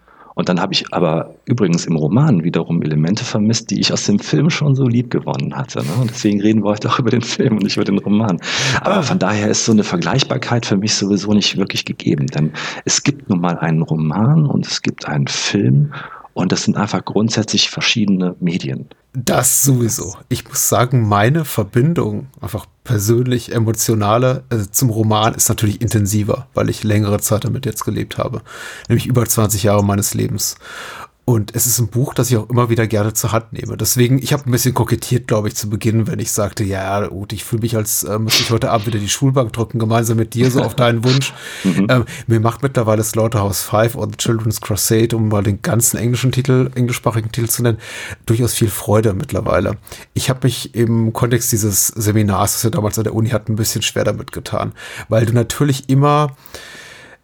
[0.40, 4.18] und dann habe ich aber übrigens im Roman wiederum Elemente vermisst, die ich aus dem
[4.18, 5.80] Film schon so lieb gewonnen hatte.
[5.80, 5.92] Ne?
[6.00, 8.40] Und deswegen reden wir heute auch über den Film und nicht über den Roman.
[8.80, 12.26] Aber von daher ist so eine Vergleichbarkeit für mich sowieso nicht wirklich gegeben.
[12.28, 12.52] Denn
[12.86, 15.92] es gibt nun mal einen Roman und es gibt einen Film
[16.32, 18.88] und das sind einfach grundsätzlich verschiedene Medien.
[19.12, 20.16] Das sowieso.
[20.28, 26.70] Ich muss sagen, meine Verbindung, einfach persönlich emotionale, also zum Roman ist natürlich intensiver, weil
[26.70, 28.42] ich längere Zeit damit jetzt gelebt habe.
[28.88, 30.56] Nämlich über 20 Jahre meines Lebens.
[31.30, 33.76] Und es ist ein Buch, das ich auch immer wieder gerne zur Hand nehme.
[33.76, 37.32] Deswegen, ich habe ein bisschen kokettiert, glaube ich, zu Beginn, wenn ich sagte, ja, gut,
[37.32, 40.34] ich fühle mich, als äh, müsste ich heute Abend wieder die Schulbank drücken, gemeinsam mit
[40.34, 41.32] dir, so auf deinen Wunsch.
[41.62, 41.86] Mhm.
[41.88, 46.68] Ähm, mir macht mittlerweile Slaughterhouse 5 oder Children's Crusade, um mal den ganzen englischen Titel,
[46.74, 47.78] englischsprachigen Titel zu nennen,
[48.26, 49.76] durchaus viel Freude mittlerweile.
[50.14, 53.56] Ich habe mich im Kontext dieses Seminars, das wir damals an der Uni hatten, ein
[53.56, 54.72] bisschen schwer damit getan,
[55.08, 56.34] weil du natürlich immer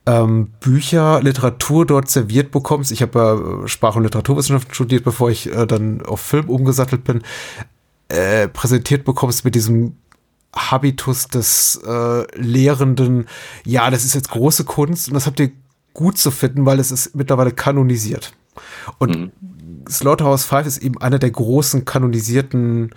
[0.06, 2.92] ähm, Bücher, Literatur dort serviert bekommst.
[2.92, 7.22] Ich habe äh, Sprach- und Literaturwissenschaften studiert, bevor ich äh, dann auf Film umgesattelt bin.
[8.08, 9.96] Äh, präsentiert bekommst mit diesem
[10.54, 13.26] Habitus des äh, Lehrenden.
[13.64, 15.50] Ja, das ist jetzt große Kunst und das habt ihr
[15.92, 18.32] gut zu finden, weil es ist mittlerweile kanonisiert.
[18.98, 19.32] Und mhm
[19.88, 22.90] Slaughterhouse 5 ist eben einer der großen kanonisierten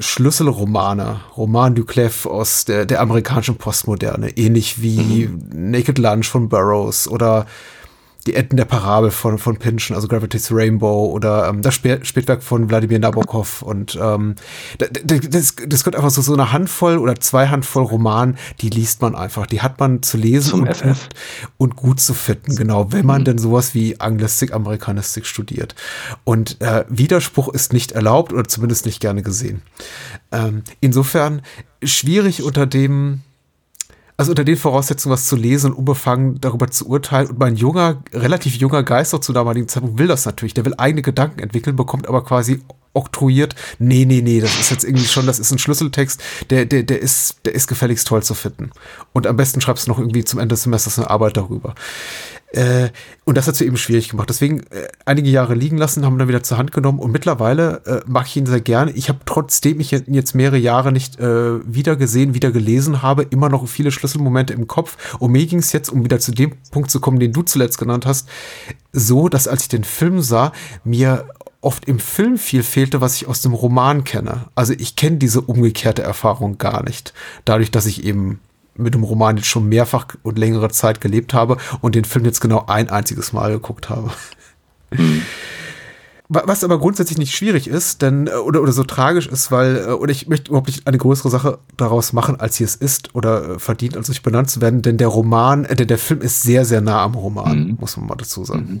[0.00, 5.70] Schlüsselromane, Roman Duclef aus der, der amerikanischen Postmoderne, ähnlich wie mhm.
[5.70, 7.46] Naked Lunch von Burroughs oder
[8.26, 12.68] die Enden der Parabel von, von Pynchon, also Gravity's Rainbow oder ähm, das Spätwerk von
[12.68, 14.34] Wladimir Nabokov und ähm,
[14.78, 19.14] das, das gehört einfach so, so eine Handvoll oder zwei Handvoll Roman, die liest man
[19.14, 21.08] einfach, die hat man zu lesen und, FF.
[21.56, 23.24] und gut zu finden, genau, wenn man mhm.
[23.26, 25.74] denn sowas wie Anglistik, Amerikanistik studiert.
[26.24, 29.62] Und äh, Widerspruch ist nicht erlaubt oder zumindest nicht gerne gesehen.
[30.32, 31.42] Ähm, insofern
[31.82, 33.22] schwierig unter dem
[34.20, 37.30] also unter den Voraussetzungen was zu lesen und unbefangen darüber zu urteilen.
[37.30, 40.52] Und mein junger, relativ junger Geist auch zu damaligen Zeitpunkt will das natürlich.
[40.52, 42.60] Der will eigene Gedanken entwickeln, bekommt aber quasi
[42.92, 46.82] oktroyiert, nee, nee, nee, das ist jetzt irgendwie schon, das ist ein Schlüsseltext, der, der,
[46.82, 48.72] der ist, der ist gefälligst toll zu finden.
[49.14, 51.74] Und am besten schreibst du noch irgendwie zum Ende des Semesters eine Arbeit darüber.
[52.52, 52.88] Äh,
[53.24, 54.28] und das hat es eben schwierig gemacht.
[54.28, 58.00] Deswegen äh, einige Jahre liegen lassen, haben dann wieder zur Hand genommen und mittlerweile äh,
[58.06, 58.90] mag ich ihn sehr gerne.
[58.92, 63.48] Ich habe trotzdem ich jetzt mehrere Jahre nicht äh, wieder gesehen, wieder gelesen habe, immer
[63.48, 65.16] noch viele Schlüsselmomente im Kopf.
[65.18, 67.78] Und mir ging es jetzt, um wieder zu dem Punkt zu kommen, den du zuletzt
[67.78, 68.28] genannt hast,
[68.92, 71.26] so, dass als ich den Film sah, mir
[71.60, 74.46] oft im Film viel fehlte, was ich aus dem Roman kenne.
[74.54, 77.12] Also ich kenne diese umgekehrte Erfahrung gar nicht.
[77.44, 78.40] Dadurch, dass ich eben
[78.74, 82.40] mit dem Roman jetzt schon mehrfach und längere Zeit gelebt habe und den Film jetzt
[82.40, 84.10] genau ein einziges Mal geguckt habe.
[84.92, 85.22] Mhm.
[86.32, 89.90] Was aber grundsätzlich nicht schwierig ist, denn, äh, oder, oder so tragisch ist, weil, äh,
[89.90, 93.56] oder ich möchte überhaupt nicht eine größere Sache daraus machen, als sie es ist oder
[93.56, 96.64] äh, verdient, als nicht benannt zu werden, denn der Roman, äh, der Film ist sehr,
[96.64, 97.76] sehr nah am Roman, mhm.
[97.80, 98.74] muss man mal dazu sagen.
[98.74, 98.80] Mhm.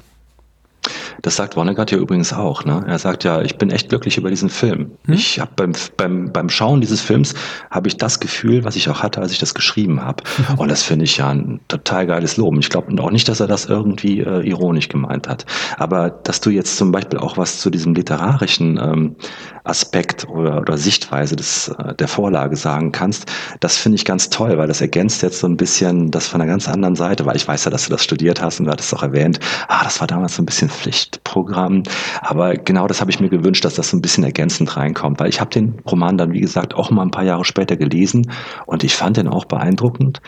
[1.22, 2.64] Das sagt Vonnegut ja übrigens auch.
[2.64, 2.84] Ne?
[2.86, 4.92] Er sagt ja, ich bin echt glücklich über diesen Film.
[5.06, 5.14] Hm?
[5.14, 7.34] Ich habe beim, beim, beim Schauen dieses Films
[7.70, 10.22] habe ich das Gefühl, was ich auch hatte, als ich das geschrieben habe.
[10.48, 10.54] Mhm.
[10.58, 12.60] Und das finde ich ja ein total geiles Loben.
[12.60, 15.46] Ich glaube auch nicht, dass er das irgendwie äh, ironisch gemeint hat.
[15.76, 19.16] Aber dass du jetzt zum Beispiel auch was zu diesem literarischen ähm,
[19.64, 23.30] Aspekt oder, oder Sichtweise des, äh, der Vorlage sagen kannst,
[23.60, 26.50] das finde ich ganz toll, weil das ergänzt jetzt so ein bisschen das von einer
[26.50, 28.94] ganz anderen Seite, weil ich weiß ja, dass du das studiert hast und du hattest
[28.94, 30.68] auch erwähnt, ah, das war damals so ein bisschen
[31.10, 31.82] Pflichtprogramm.
[32.20, 35.28] Aber genau das habe ich mir gewünscht, dass das so ein bisschen ergänzend reinkommt, weil
[35.28, 38.30] ich habe den Roman dann, wie gesagt, auch mal ein paar Jahre später gelesen
[38.66, 40.20] und ich fand den auch beeindruckend.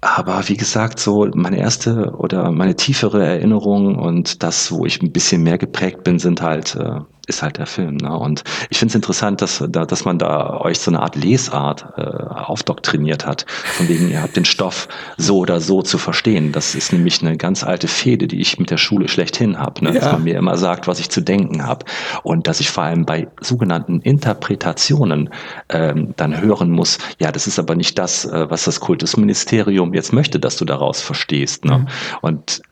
[0.00, 5.12] Aber wie gesagt, so meine erste oder meine tiefere Erinnerung und das, wo ich ein
[5.12, 7.96] bisschen mehr geprägt bin, sind halt äh, ist halt der Film.
[7.96, 8.16] Ne?
[8.16, 12.02] Und ich finde es interessant, dass, dass man da euch so eine Art Lesart äh,
[12.02, 16.52] aufdoktriniert hat, von wegen ihr habt den Stoff so oder so zu verstehen.
[16.52, 19.94] Das ist nämlich eine ganz alte Fehde, die ich mit der Schule schlechthin habe, ne?
[19.94, 20.00] Ja.
[20.00, 21.86] dass man mir immer sagt, was ich zu denken habe
[22.22, 25.30] und dass ich vor allem bei sogenannten Interpretationen
[25.68, 30.12] ähm, dann hören muss, ja, das ist aber nicht das, äh, was das Kultusministerium jetzt
[30.12, 31.64] möchte, dass du daraus verstehst.
[31.64, 31.78] Ne?
[31.78, 31.88] Mhm.
[32.20, 32.62] Und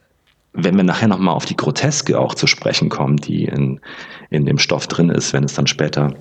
[0.54, 3.80] wenn wir nachher nochmal auf die Groteske auch zu sprechen kommen, die in,
[4.32, 6.14] in dem Stoff drin ist, wenn es dann später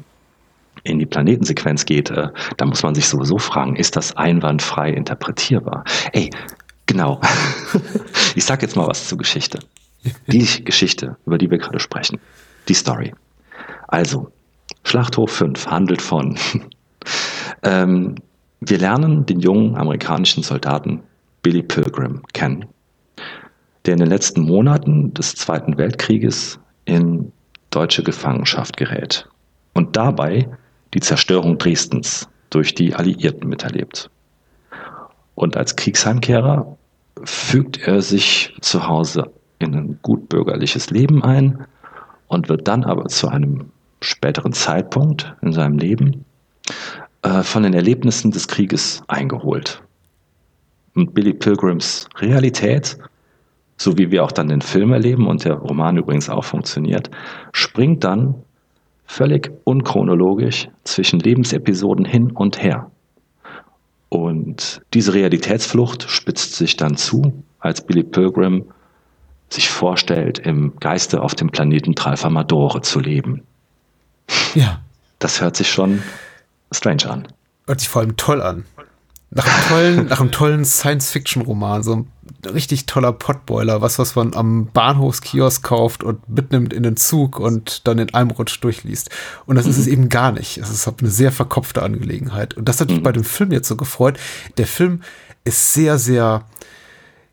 [0.84, 5.84] in die Planetensequenz geht, äh, da muss man sich sowieso fragen, ist das einwandfrei interpretierbar?
[6.13, 6.30] Ey,
[6.86, 7.19] genau.
[8.36, 9.60] ich sag jetzt mal was zur Geschichte.
[10.28, 12.19] Die Geschichte, über die wir gerade sprechen.
[12.67, 13.13] Die Story.
[13.88, 14.32] Also,
[14.84, 16.38] Schlachthof 5 handelt von,
[17.63, 18.15] ähm,
[18.62, 21.04] wir lernen den jungen amerikanischen Soldaten
[21.43, 22.65] Billy Pilgrim kennen
[23.86, 27.32] der in den letzten Monaten des Zweiten Weltkrieges in
[27.71, 29.27] deutsche Gefangenschaft gerät
[29.73, 30.47] und dabei
[30.93, 34.10] die Zerstörung Dresdens durch die Alliierten miterlebt.
[35.36, 36.77] Und als Kriegsheimkehrer
[37.23, 41.65] fügt er sich zu Hause in ein gutbürgerliches Leben ein
[42.27, 46.25] und wird dann aber zu einem späteren Zeitpunkt in seinem Leben
[47.21, 49.81] äh, von den Erlebnissen des Krieges eingeholt.
[50.95, 52.97] Und Billy Pilgrims Realität
[53.82, 57.10] so wie wir auch dann den Film erleben und der Roman übrigens auch funktioniert,
[57.52, 58.36] springt dann
[59.06, 62.91] völlig unchronologisch zwischen Lebensepisoden hin und her.
[64.10, 68.65] Und diese Realitätsflucht spitzt sich dann zu, als Billy Pilgrim
[69.50, 73.41] sich vorstellt, im Geiste auf dem Planeten Tralfamadore zu leben.
[74.54, 74.80] Ja.
[75.20, 76.02] Das hört sich schon
[76.72, 77.28] strange an.
[77.67, 78.65] Hört sich vor allem toll an.
[79.34, 82.12] Nach einem tollen, nach einem tollen Science-Fiction-Roman, so ein
[82.46, 87.88] richtig toller Potboiler, was, was man am Bahnhofskiosk kauft und mitnimmt in den Zug und
[87.88, 89.10] dann in einem Rutsch durchliest.
[89.46, 89.72] Und das mhm.
[89.72, 89.94] ist es mhm.
[89.94, 90.58] eben gar nicht.
[90.58, 92.56] Es ist eine sehr verkopfte Angelegenheit.
[92.56, 93.04] Und das hat mich mhm.
[93.04, 94.20] bei dem Film jetzt so gefreut.
[94.58, 95.02] Der Film
[95.46, 96.44] ist sehr, sehr,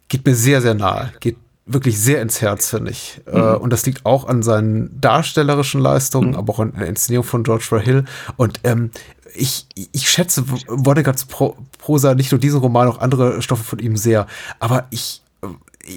[0.09, 1.37] geht mir sehr, sehr nahe, geht
[1.69, 3.21] wirklich sehr ins Herz, finde ich.
[3.27, 3.39] Mhm.
[3.39, 6.37] Äh, und das liegt auch an seinen darstellerischen Leistungen, mhm.
[6.37, 8.05] aber auch an der Inszenierung von George Hill.
[8.37, 8.91] Und ähm,
[9.39, 13.97] ich, ich schätze Vonnegut's Pro Prosa, nicht nur diesen Roman, auch andere Stoffe von ihm
[13.97, 14.27] sehr.
[14.59, 15.23] Aber ich,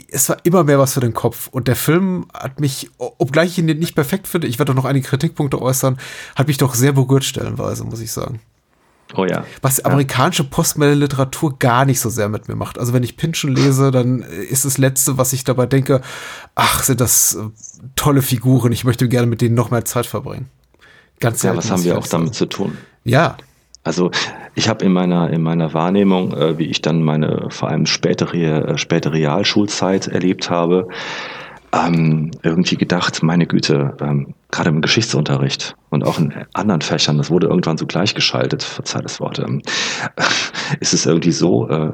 [0.09, 1.47] es war immer mehr was für den Kopf.
[1.47, 4.85] Und der Film hat mich, obgleich ich ihn nicht perfekt finde, ich werde doch noch
[4.85, 5.97] einige Kritikpunkte äußern,
[6.35, 8.39] hat mich doch sehr berührt stellenweise, muss ich sagen.
[9.15, 9.43] Oh ja.
[9.61, 12.79] Was amerikanische postmoderne Literatur gar nicht so sehr mit mir macht.
[12.79, 16.01] Also wenn ich Pinchen lese, dann ist das Letzte, was ich dabei denke,
[16.55, 17.49] ach, sind das äh,
[17.97, 20.49] tolle Figuren, ich möchte gerne mit denen noch mehr Zeit verbringen.
[21.21, 22.77] Ganz Ja, was haben wir auch damit zu tun?
[23.05, 23.37] Ja.
[23.83, 24.11] Also
[24.53, 28.73] ich habe in meiner, in meiner Wahrnehmung, äh, wie ich dann meine vor allem spätere,
[28.73, 30.87] äh, späte Realschulzeit erlebt habe,
[31.73, 37.29] ähm, irgendwie gedacht, meine Güte, ähm, gerade im Geschichtsunterricht und auch in anderen Fächern, das
[37.31, 39.61] wurde irgendwann so gleichgeschaltet, verzeih das Wort, ähm,
[40.79, 41.93] ist es irgendwie so, äh,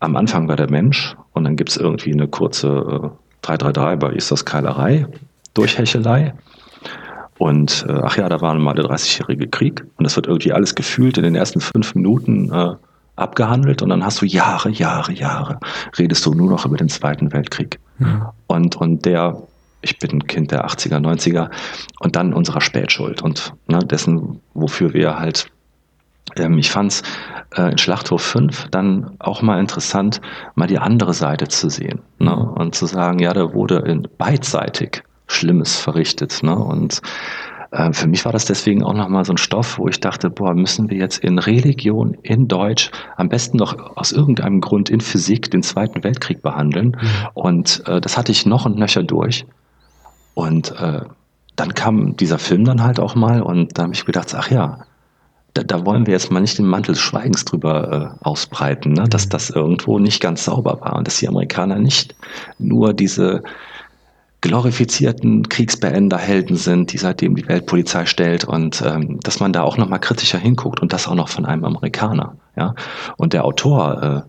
[0.00, 3.08] am Anfang war der Mensch und dann gibt es irgendwie eine kurze äh,
[3.42, 5.06] 333 bei ist das Keilerei,
[5.54, 6.34] Durchhechelei.
[7.40, 10.74] Und äh, ach ja, da war mal der 30-jährige Krieg und das wird irgendwie alles
[10.74, 12.74] gefühlt in den ersten fünf Minuten äh,
[13.16, 15.58] abgehandelt und dann hast du Jahre, Jahre, Jahre,
[15.98, 17.80] redest du nur noch über den Zweiten Weltkrieg.
[17.96, 18.26] Mhm.
[18.46, 19.42] Und, und der,
[19.80, 21.48] ich bin Kind der 80er, 90er
[22.00, 25.46] und dann unserer Spätschuld und ne, dessen, wofür wir halt,
[26.36, 27.02] ähm, ich fand's
[27.56, 30.20] äh, in Schlachthof 5 dann auch mal interessant,
[30.56, 35.04] mal die andere Seite zu sehen ne, und zu sagen, ja, da wurde in, beidseitig
[35.30, 36.42] Schlimmes verrichtet.
[36.42, 36.56] Ne?
[36.56, 37.00] Und
[37.70, 40.54] äh, für mich war das deswegen auch nochmal so ein Stoff, wo ich dachte, boah,
[40.54, 45.50] müssen wir jetzt in Religion, in Deutsch, am besten noch aus irgendeinem Grund in Physik
[45.50, 46.96] den Zweiten Weltkrieg behandeln.
[47.00, 47.28] Mhm.
[47.34, 49.46] Und äh, das hatte ich noch und nöcher durch.
[50.34, 51.02] Und äh,
[51.56, 54.78] dann kam dieser Film dann halt auch mal und da habe ich gedacht, ach ja,
[55.54, 59.04] da, da, wollen wir jetzt mal nicht den Mantel des Schweigens drüber äh, ausbreiten, ne?
[59.08, 59.30] dass mhm.
[59.30, 62.14] das irgendwo nicht ganz sauber war und dass die Amerikaner nicht
[62.58, 63.42] nur diese
[64.40, 69.88] glorifizierten Kriegsbeenderhelden sind, die seitdem die Weltpolizei stellt und ähm, dass man da auch noch
[69.88, 72.36] mal kritischer hinguckt und das auch noch von einem Amerikaner.
[72.56, 72.74] Ja?
[73.16, 74.22] Und der Autor äh,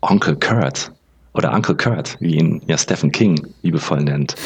[0.00, 0.92] Onkel Kurt
[1.34, 4.36] oder Uncle Kurt, wie ihn ja Stephen King liebevoll nennt,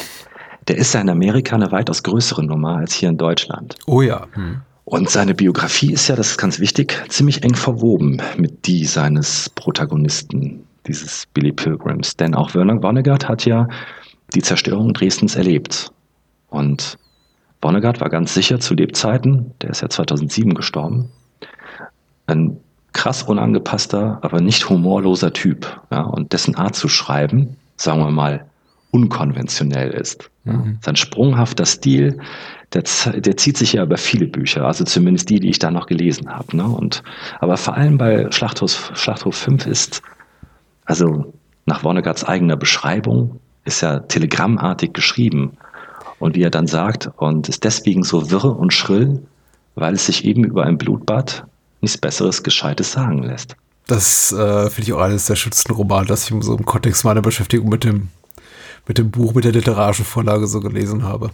[0.67, 3.75] der ist ja in Amerika eine weitaus größere Nummer als hier in Deutschland.
[3.85, 4.27] Oh ja.
[4.33, 4.61] Hm.
[4.85, 9.49] Und seine Biografie ist ja, das ist ganz wichtig, ziemlich eng verwoben mit die seines
[9.51, 12.17] Protagonisten, dieses Billy Pilgrims.
[12.17, 13.67] Denn auch Werner Vonnegut hat ja
[14.35, 15.91] die Zerstörung Dresdens erlebt.
[16.49, 16.97] Und
[17.61, 21.09] Vonnegut war ganz sicher zu Lebzeiten, der ist ja 2007 gestorben,
[22.27, 22.57] ein
[22.93, 25.81] krass unangepasster, aber nicht humorloser Typ.
[25.91, 28.45] Ja, und dessen Art zu schreiben, sagen wir mal,
[28.91, 30.29] unkonventionell ist.
[30.43, 30.77] Mhm.
[30.81, 32.19] Sein sprunghafter Stil,
[32.73, 32.83] der,
[33.15, 36.29] der, zieht sich ja über viele Bücher, also zumindest die, die ich da noch gelesen
[36.29, 36.55] habe.
[36.55, 36.65] Ne?
[36.65, 37.01] Und,
[37.39, 40.01] aber vor allem bei Schlachthof, Schlachthof 5 ist,
[40.85, 41.33] also
[41.65, 45.57] nach Vonneguts eigener Beschreibung, ist ja telegrammartig geschrieben.
[46.19, 49.21] Und wie er dann sagt, und ist deswegen so wirre und schrill,
[49.75, 51.45] weil es sich eben über ein Blutbad
[51.81, 53.55] nichts Besseres, Gescheites sagen lässt.
[53.87, 57.21] Das äh, finde ich auch eines der schönsten Romane, das ich so im Kontext meiner
[57.21, 58.07] Beschäftigung mit dem,
[58.87, 61.31] mit dem Buch, mit der literarischen Vorlage so gelesen habe.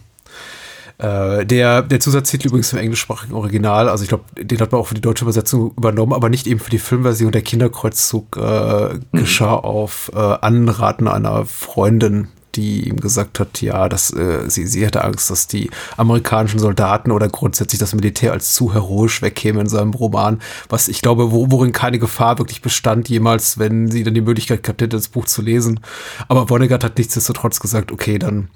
[1.00, 4.88] Äh, der, der Zusatztitel übrigens im englischsprachigen Original, also ich glaube, den hat man auch
[4.88, 7.32] für die deutsche Übersetzung übernommen, aber nicht eben für die Filmversion.
[7.32, 9.02] Der Kinderkreuzzug äh, mhm.
[9.14, 14.86] geschah auf äh, Anraten einer Freundin, die ihm gesagt hat, ja, dass äh, sie, sie
[14.86, 19.70] hätte Angst, dass die amerikanischen Soldaten oder grundsätzlich das Militär als zu heroisch wegkäme in
[19.70, 24.16] seinem Roman, was ich glaube, wo, worin keine Gefahr wirklich bestand jemals, wenn sie dann
[24.16, 25.80] die Möglichkeit gehabt hätte, das Buch zu lesen.
[26.28, 28.50] Aber Vonnegut hat nichtsdestotrotz gesagt, okay, dann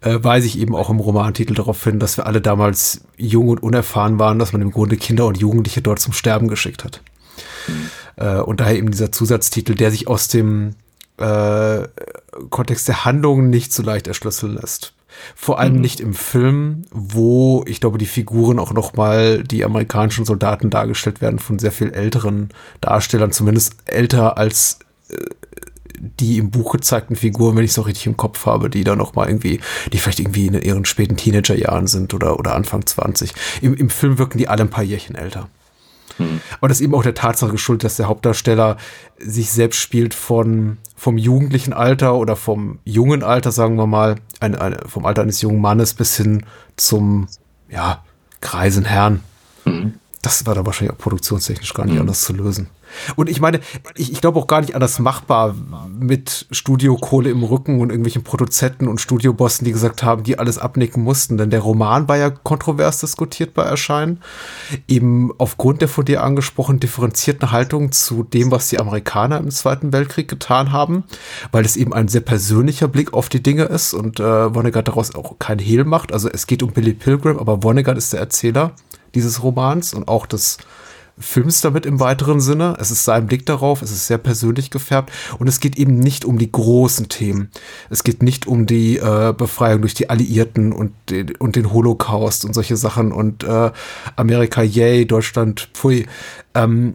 [0.00, 3.62] äh, weise ich eben auch im Romantitel darauf hin, dass wir alle damals jung und
[3.62, 7.02] unerfahren waren, dass man im Grunde Kinder und Jugendliche dort zum Sterben geschickt hat.
[7.66, 7.90] Mhm.
[8.16, 10.74] Äh, und daher eben dieser Zusatztitel, der sich aus dem
[11.18, 11.88] äh,
[12.50, 14.94] Kontext der Handlungen nicht so leicht erschlüsseln lässt.
[15.34, 15.80] Vor allem mhm.
[15.80, 21.20] nicht im Film, wo ich glaube, die Figuren auch noch mal die amerikanischen Soldaten dargestellt
[21.20, 25.16] werden von sehr viel älteren Darstellern, zumindest älter als äh,
[26.00, 28.96] die im Buch gezeigten Figuren, wenn ich es auch richtig im Kopf habe, die da
[28.96, 29.60] noch mal irgendwie,
[29.92, 33.32] die vielleicht irgendwie in ihren späten Teenagerjahren sind oder, oder Anfang 20.
[33.62, 35.48] Im, Im Film wirken die alle ein paar Jährchen älter.
[36.18, 36.40] Hm.
[36.58, 38.76] Aber das ist eben auch der Tatsache geschuldet, dass der Hauptdarsteller
[39.18, 44.54] sich selbst spielt von, vom jugendlichen Alter oder vom jungen Alter, sagen wir mal, ein,
[44.54, 46.44] eine, vom Alter eines jungen Mannes bis hin
[46.76, 47.28] zum,
[47.68, 48.02] ja,
[48.40, 49.22] greisen Herrn.
[49.64, 49.94] Mhm.
[50.22, 52.02] Das war da wahrscheinlich auch produktionstechnisch gar nicht mhm.
[52.02, 52.68] anders zu lösen.
[53.16, 53.60] Und ich meine,
[53.94, 55.54] ich, ich glaube auch gar nicht anders machbar
[55.98, 61.02] mit Studiokohle im Rücken und irgendwelchen Produzenten und Studiobossen, die gesagt haben, die alles abnicken
[61.02, 61.36] mussten.
[61.36, 64.20] Denn der Roman war ja kontrovers diskutiert bei Erscheinen.
[64.86, 69.92] Eben aufgrund der von dir angesprochenen differenzierten Haltung zu dem, was die Amerikaner im Zweiten
[69.92, 71.04] Weltkrieg getan haben,
[71.52, 75.14] weil es eben ein sehr persönlicher Blick auf die Dinge ist und äh, Vonnegut daraus
[75.14, 76.12] auch kein Hehl macht.
[76.12, 78.72] Also es geht um Billy Pilgrim, aber Vonnegut ist der Erzähler
[79.14, 80.58] dieses Romans und auch des
[81.20, 82.76] Films damit im weiteren Sinne.
[82.78, 86.24] Es ist sein Blick darauf, es ist sehr persönlich gefärbt und es geht eben nicht
[86.24, 87.50] um die großen Themen.
[87.90, 92.44] Es geht nicht um die äh, Befreiung durch die Alliierten und den, und den Holocaust
[92.44, 93.70] und solche Sachen und äh,
[94.16, 96.06] Amerika, yay, Deutschland, pfui.
[96.54, 96.94] Ähm,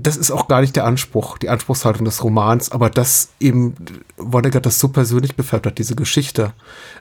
[0.00, 3.74] das ist auch gar nicht der Anspruch, die Anspruchshaltung des Romans, aber dass eben
[4.16, 6.52] Vonnegut das so persönlich gefärbt hat, diese Geschichte.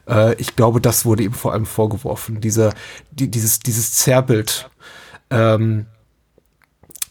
[0.07, 2.73] Äh, ich glaube, das wurde ihm vor allem vorgeworfen, diese,
[3.11, 4.69] die, dieses, dieses Zerrbild,
[5.29, 5.85] ähm,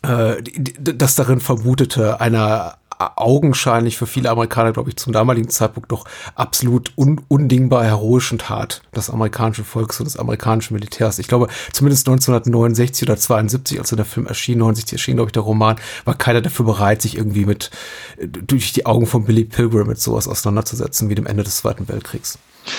[0.07, 0.43] äh,
[0.79, 6.93] das darin vermutete, einer augenscheinlich für viele Amerikaner, glaube ich, zum damaligen Zeitpunkt doch absolut
[6.97, 11.19] un undingbar heroischen Tat des amerikanischen Volkes und des amerikanischen Militärs.
[11.19, 15.43] Ich glaube, zumindest 1969 oder 72, als der Film erschien, 90 erschien, glaube ich, der
[15.43, 17.71] Roman, war keiner dafür bereit, sich irgendwie mit,
[18.19, 22.39] durch die Augen von Billy Pilgrim mit sowas auseinanderzusetzen, wie dem Ende des Zweiten Weltkriegs.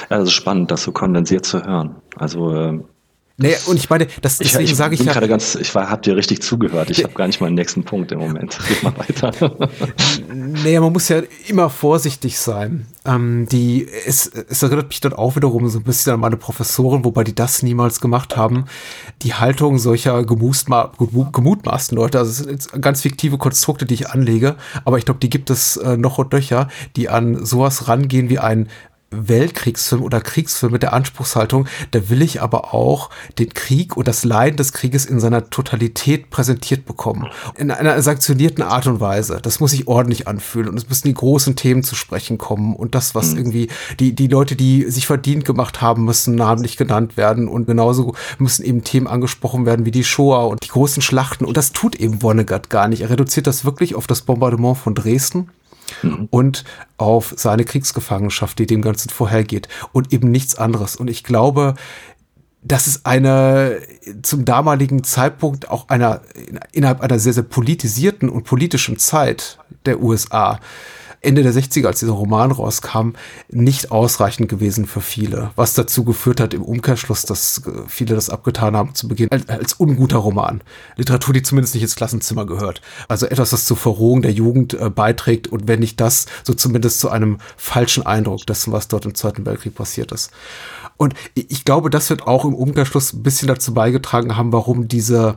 [0.09, 1.95] Also spannend, das so kondensiert zu hören.
[2.15, 2.79] Also äh,
[3.39, 5.13] Nee, und ich meine, das deswegen ich, ich sage ich bin ja.
[5.13, 6.89] gerade ganz, ich war, hab dir richtig zugehört.
[6.89, 8.57] Ich habe gar nicht mal einen nächsten Punkt im Moment.
[8.67, 9.31] Geht mal weiter.
[10.33, 12.87] naja, man muss ja immer vorsichtig sein.
[13.05, 17.05] Ähm, die, es, es erinnert mich dann auch wiederum so ein bisschen an meine Professoren,
[17.05, 18.65] wobei die das niemals gemacht haben.
[19.21, 22.43] Die Haltung solcher gemutmaßten Leute, also
[22.81, 26.33] ganz fiktive Konstrukte, die ich anlege, aber ich glaube, die gibt es äh, noch und
[26.33, 28.67] nöcher, die an sowas rangehen wie ein
[29.09, 34.25] Weltkriegsfilm oder Kriegsfilm mit der Anspruchshaltung, da will ich aber auch den Krieg und das
[34.25, 37.27] Leiden des Krieges in seiner Totalität präsentiert bekommen.
[37.55, 39.39] In einer sanktionierten Art und Weise.
[39.41, 42.95] Das muss sich ordentlich anfühlen und es müssen die großen Themen zu sprechen kommen und
[42.95, 43.37] das, was mhm.
[43.37, 43.67] irgendwie
[43.99, 48.65] die, die Leute, die sich verdient gemacht haben, müssen namentlich genannt werden und genauso müssen
[48.65, 52.21] eben Themen angesprochen werden wie die Shoah und die großen Schlachten und das tut eben
[52.21, 53.01] Vonnegut gar nicht.
[53.01, 55.49] Er reduziert das wirklich auf das Bombardement von Dresden
[56.01, 56.27] mhm.
[56.31, 56.63] und
[56.97, 60.95] auf seine Kriegsgefangenschaft, die dem Ganzen vorhergeht und eben nichts anderes.
[60.95, 61.75] Und ich glaube,
[62.61, 63.81] das ist eine
[64.23, 66.21] zum damaligen Zeitpunkt auch einer
[66.71, 70.59] innerhalb einer sehr, sehr politisierten und politischen Zeit der USA
[71.27, 73.11] Ende der 60er, als dieser Roman rauskam,
[73.49, 75.51] nicht ausreichend gewesen für viele.
[75.57, 79.49] Was dazu geführt hat im Umkehrschluss, dass äh, viele das abgetan haben zu Beginn als,
[79.49, 80.61] als unguter Roman.
[80.95, 82.81] Literatur, die zumindest nicht ins Klassenzimmer gehört.
[83.09, 87.01] Also etwas, das zur Verrohung der Jugend äh, beiträgt und wenn nicht das, so zumindest
[87.01, 90.31] zu einem falschen Eindruck dessen, was dort im Zweiten Weltkrieg passiert ist.
[90.95, 95.35] Und ich glaube, das wird auch im Umkehrschluss ein bisschen dazu beigetragen haben, warum diese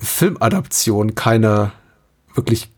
[0.00, 1.72] Filmadaption keine
[2.34, 2.70] wirklich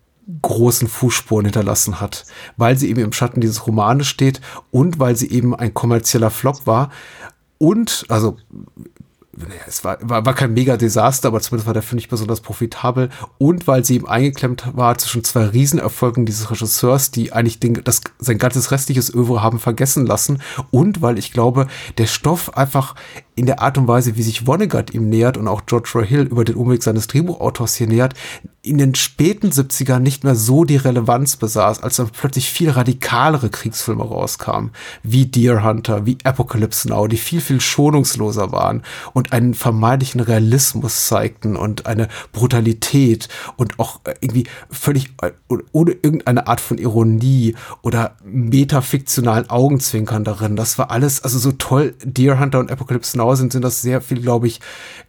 [0.43, 2.25] großen Fußspuren hinterlassen hat,
[2.57, 6.67] weil sie eben im Schatten dieses Romanes steht und weil sie eben ein kommerzieller Flop
[6.67, 6.91] war
[7.59, 8.37] und, also
[9.67, 13.11] es war, war, war kein Mega-Desaster, aber zumindest war der Film nicht besonders profitabel.
[13.39, 18.01] Und weil sie eben eingeklemmt war zwischen zwei Riesenerfolgen dieses Regisseurs, die eigentlich den, das,
[18.19, 20.43] sein ganzes restliches Övre haben vergessen lassen.
[20.71, 21.67] Und weil ich glaube,
[21.99, 22.95] der Stoff einfach
[23.39, 26.23] in der Art und Weise, wie sich Vonnegut ihm nähert und auch George Roy Hill
[26.23, 28.15] über den Umweg seines Drehbuchautors hier nähert,
[28.63, 33.49] in den späten 70ern nicht mehr so die Relevanz besaß, als dann plötzlich viel radikalere
[33.49, 34.73] Kriegsfilme rauskamen,
[35.05, 38.83] wie Deer Hunter, wie Apocalypse Now, die viel, viel schonungsloser waren
[39.15, 45.31] und einen vermeintlichen Realismus zeigten und eine Brutalität und auch irgendwie völlig äh,
[45.71, 50.57] ohne irgendeine Art von Ironie oder metafiktionalen Augenzwinkern darin.
[50.57, 54.01] Das war alles, also so toll Deer Hunter und Apocalypse Now sind, sind das sehr
[54.01, 54.61] viel, glaube ich,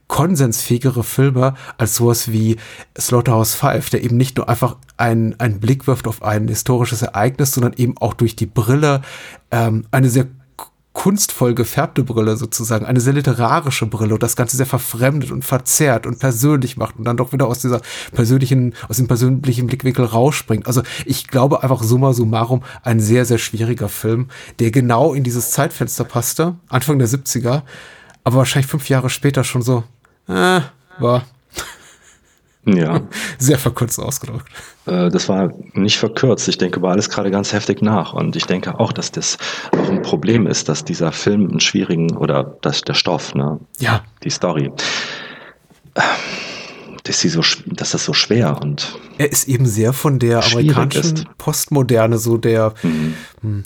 [0.07, 2.57] konsensfähigere Filme als sowas wie
[2.99, 7.53] Slaughterhouse 5, der eben nicht nur einfach einen, einen Blick wirft auf ein historisches Ereignis,
[7.53, 9.01] sondern eben auch durch die Brille
[9.51, 10.25] ähm, eine sehr
[10.93, 16.05] kunstvoll gefärbte Brille sozusagen, eine sehr literarische Brille und das Ganze sehr verfremdet und verzerrt
[16.05, 20.67] und persönlich macht und dann doch wieder aus dieser persönlichen, aus dem persönlichen Blickwinkel rausspringt.
[20.67, 24.27] Also ich glaube einfach summa summarum ein sehr, sehr schwieriger Film,
[24.59, 27.61] der genau in dieses Zeitfenster passte, Anfang der 70er,
[28.23, 29.83] aber wahrscheinlich fünf Jahre später schon so,
[30.27, 30.61] äh,
[30.99, 31.25] war.
[32.65, 33.01] Ja.
[33.37, 34.47] Sehr verkürzt ausgedrückt.
[34.85, 36.47] Äh, das war nicht verkürzt.
[36.47, 38.13] Ich denke, war alles gerade ganz heftig nach.
[38.13, 39.37] Und ich denke auch, dass das
[39.71, 43.59] auch ein Problem ist, dass dieser Film einen schwierigen oder dass der Stoff, ne?
[43.79, 44.03] Ja.
[44.23, 44.71] Die Story
[47.09, 51.17] ist sie so, dass das so schwer und er ist eben sehr von der amerikanischen
[51.17, 51.37] ist.
[51.37, 53.15] Postmoderne so der mhm.
[53.41, 53.63] Hm,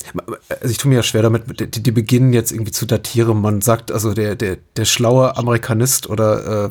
[0.50, 3.62] also ich tue mir ja schwer damit die, die beginnen jetzt irgendwie zu datieren man
[3.62, 6.70] sagt also der der der schlaue Amerikanist oder äh,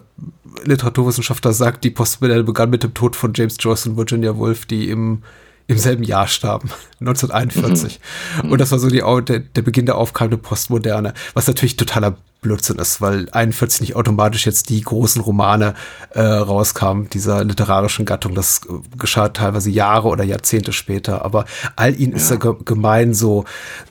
[0.64, 4.88] Literaturwissenschaftler sagt die Postmoderne begann mit dem Tod von James Joyce und Virginia Woolf die
[4.88, 5.22] im
[5.68, 6.70] im selben Jahr starben,
[7.00, 8.00] 1941.
[8.42, 8.50] Mhm.
[8.50, 12.78] Und das war so die, der, der Beginn der aufkeimenden Postmoderne, was natürlich totaler Blödsinn
[12.78, 15.74] ist, weil 41 nicht automatisch jetzt die großen Romane
[16.10, 18.34] äh, rauskamen, dieser literarischen Gattung.
[18.34, 21.24] Das äh, geschah teilweise Jahre oder Jahrzehnte später.
[21.24, 21.44] Aber
[21.76, 22.16] all ihnen ja.
[22.16, 23.44] ist ja gemein so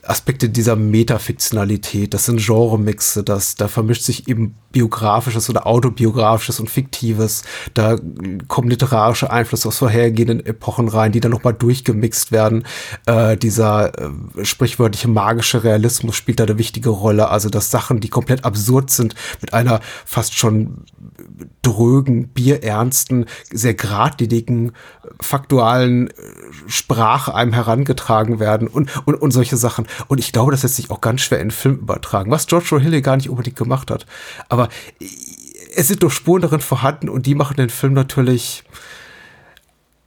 [0.04, 2.14] Aspekte dieser Metafiktionalität.
[2.14, 7.44] Das sind Genremixe, das, da vermischt sich eben biografisches oder autobiografisches und fiktives.
[7.74, 7.98] Da
[8.48, 12.66] kommen literarische Einflüsse aus vorhergehenden Epochen rein, die dann nochmal durchgemixt werden.
[13.06, 17.30] Äh, dieser äh, sprichwörtliche magische Realismus spielt da eine wichtige Rolle.
[17.30, 20.86] Also, dass Sachen, die komplett absurd sind, mit einer fast schon
[21.62, 24.72] drögen, bierernsten, sehr geradlinigen,
[25.22, 26.14] faktualen äh,
[26.68, 29.88] Sprache einem herangetragen werden und, und, und solche Sachen.
[30.08, 32.70] Und ich glaube, das lässt sich auch ganz schwer in den Film übertragen, was George
[32.72, 34.06] O'Hilly gar nicht unbedingt gemacht hat.
[34.50, 34.70] Aber
[35.76, 38.64] es sind doch Spuren darin vorhanden und die machen den Film natürlich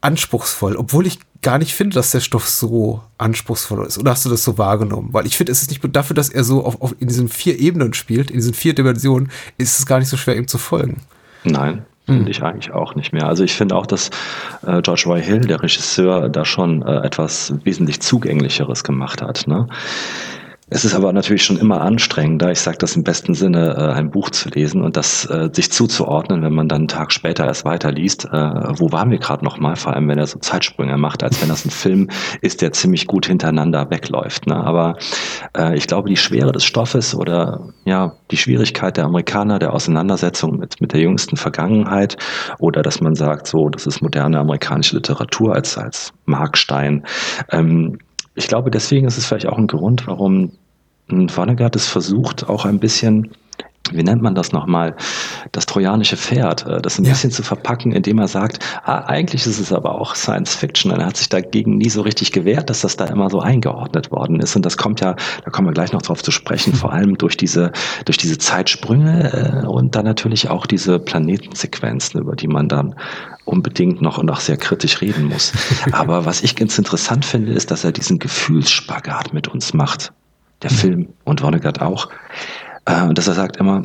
[0.04, 3.98] anspruchsvoll, obwohl ich gar nicht finde, dass der Stoff so anspruchsvoll ist.
[3.98, 5.10] Oder hast du das so wahrgenommen?
[5.12, 7.58] Weil ich finde, es ist nicht dafür, dass er so auf, auf, in diesen vier
[7.58, 11.02] Ebenen spielt, in diesen vier Dimensionen, ist es gar nicht so schwer, ihm zu folgen.
[11.44, 12.30] Nein, Finde hm.
[12.30, 13.26] ich eigentlich auch nicht mehr.
[13.26, 14.10] Also ich finde auch, dass
[14.66, 19.46] äh, George Roy Hill, der Regisseur, da schon äh, etwas wesentlich zugänglicheres gemacht hat.
[19.46, 19.66] Ne?
[20.74, 24.10] Es ist aber natürlich schon immer anstrengender, ich sage das im besten Sinne, äh, ein
[24.10, 27.64] Buch zu lesen und das äh, sich zuzuordnen, wenn man dann einen Tag später erst
[27.64, 28.24] weiterliest.
[28.24, 29.76] Äh, wo waren wir gerade nochmal?
[29.76, 32.10] Vor allem, wenn er so Zeitsprünge macht, als wenn das ein Film
[32.40, 34.48] ist, der ziemlich gut hintereinander wegläuft.
[34.48, 34.56] Ne?
[34.56, 34.96] Aber
[35.74, 40.80] ich glaube, die Schwere des Stoffes oder ja die Schwierigkeit der Amerikaner, der Auseinandersetzung mit,
[40.80, 42.16] mit der jüngsten Vergangenheit
[42.58, 47.04] oder dass man sagt, so, das ist moderne amerikanische Literatur als, als Markstein.
[47.52, 47.98] Ähm,
[48.34, 50.50] ich glaube, deswegen ist es vielleicht auch ein Grund, warum
[51.28, 53.30] Vonnegut es versucht, auch ein bisschen
[53.92, 54.96] wie nennt man das nochmal,
[55.52, 57.10] das trojanische Pferd, äh, das ein ja.
[57.10, 60.90] bisschen zu verpacken, indem er sagt, ah, eigentlich ist es aber auch Science Fiction.
[60.90, 64.10] Und er hat sich dagegen nie so richtig gewehrt, dass das da immer so eingeordnet
[64.10, 64.56] worden ist.
[64.56, 67.36] Und das kommt ja, da kommen wir gleich noch drauf zu sprechen, vor allem durch
[67.36, 67.72] diese,
[68.06, 72.94] durch diese Zeitsprünge äh, und dann natürlich auch diese Planetensequenzen, über die man dann
[73.44, 75.52] unbedingt noch und auch sehr kritisch reden muss.
[75.92, 80.12] Aber was ich ganz interessant finde, ist, dass er diesen Gefühlsspagat mit uns macht
[80.64, 82.08] der Film und Vonnegut auch.
[82.86, 83.84] Äh, dass er sagt immer,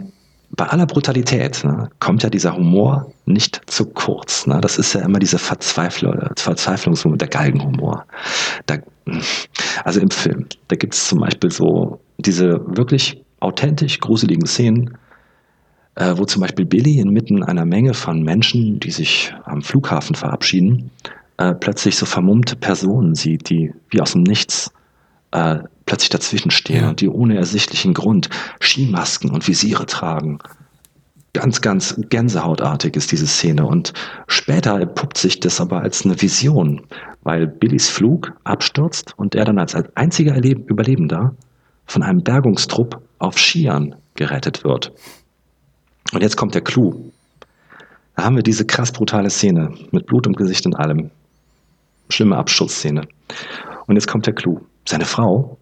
[0.51, 4.47] bei aller Brutalität ne, kommt ja dieser Humor nicht zu kurz.
[4.47, 4.59] Ne?
[4.61, 8.05] Das ist ja immer diese Verzweiflung, Verzweiflungsmoment, der Galgenhumor.
[8.65, 8.77] Da,
[9.83, 14.97] also im Film, da gibt es zum Beispiel so diese wirklich authentisch gruseligen Szenen,
[15.95, 20.89] äh, wo zum Beispiel Billy inmitten einer Menge von Menschen, die sich am Flughafen verabschieden,
[21.37, 24.71] äh, plötzlich so vermummte Personen sieht, die wie aus dem Nichts
[25.31, 25.59] äh,
[25.89, 26.89] plötzlich dazwischen stehen ja.
[26.89, 28.29] und die ohne ersichtlichen Grund
[28.61, 30.37] Skimasken und Visiere tragen.
[31.33, 33.93] Ganz, ganz gänsehautartig ist diese Szene und
[34.27, 36.83] später entpuppt sich das aber als eine Vision,
[37.23, 41.35] weil Billys Flug abstürzt und er dann als einziger Überlebender
[41.87, 44.91] von einem Bergungstrupp auf Skiern gerettet wird.
[46.13, 47.11] Und jetzt kommt der Clou.
[48.15, 51.09] Da haben wir diese krass brutale Szene mit Blut im Gesicht und allem.
[52.09, 53.07] Schlimme Abschussszene.
[53.87, 54.61] Und jetzt kommt der Clou.
[54.87, 55.58] Seine Frau,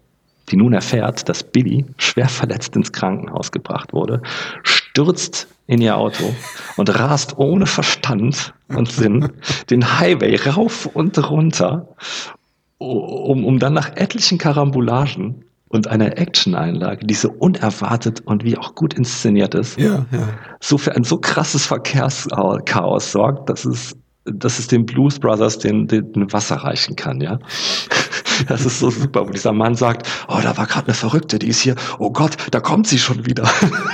[0.48, 4.22] die nun erfährt, dass Billy schwer verletzt ins Krankenhaus gebracht wurde,
[4.62, 6.34] stürzt in ihr Auto
[6.76, 9.28] und rast ohne Verstand und Sinn
[9.70, 11.88] den Highway rauf und runter,
[12.78, 18.74] um, um dann nach etlichen Karambulagen und einer Action-Einlage, die so unerwartet und wie auch
[18.74, 20.28] gut inszeniert ist, ja, ja.
[20.60, 23.94] so für ein so krasses Verkehrschaos sorgt, dass es,
[24.24, 27.38] dass es den Blues Brothers den, den Wasser reichen kann, ja.
[28.46, 31.48] Das ist so super, wo dieser Mann sagt, oh, da war gerade eine Verrückte, die
[31.48, 33.48] ist hier, oh Gott, da kommt sie schon wieder.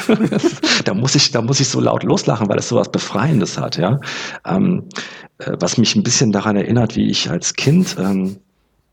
[0.85, 3.77] da muss ich, da muss ich so laut loslachen, weil es so was Befreiendes hat,
[3.77, 4.01] ja.
[4.47, 4.85] Ähm,
[5.39, 8.37] äh, was mich ein bisschen daran erinnert, wie ich als Kind ähm,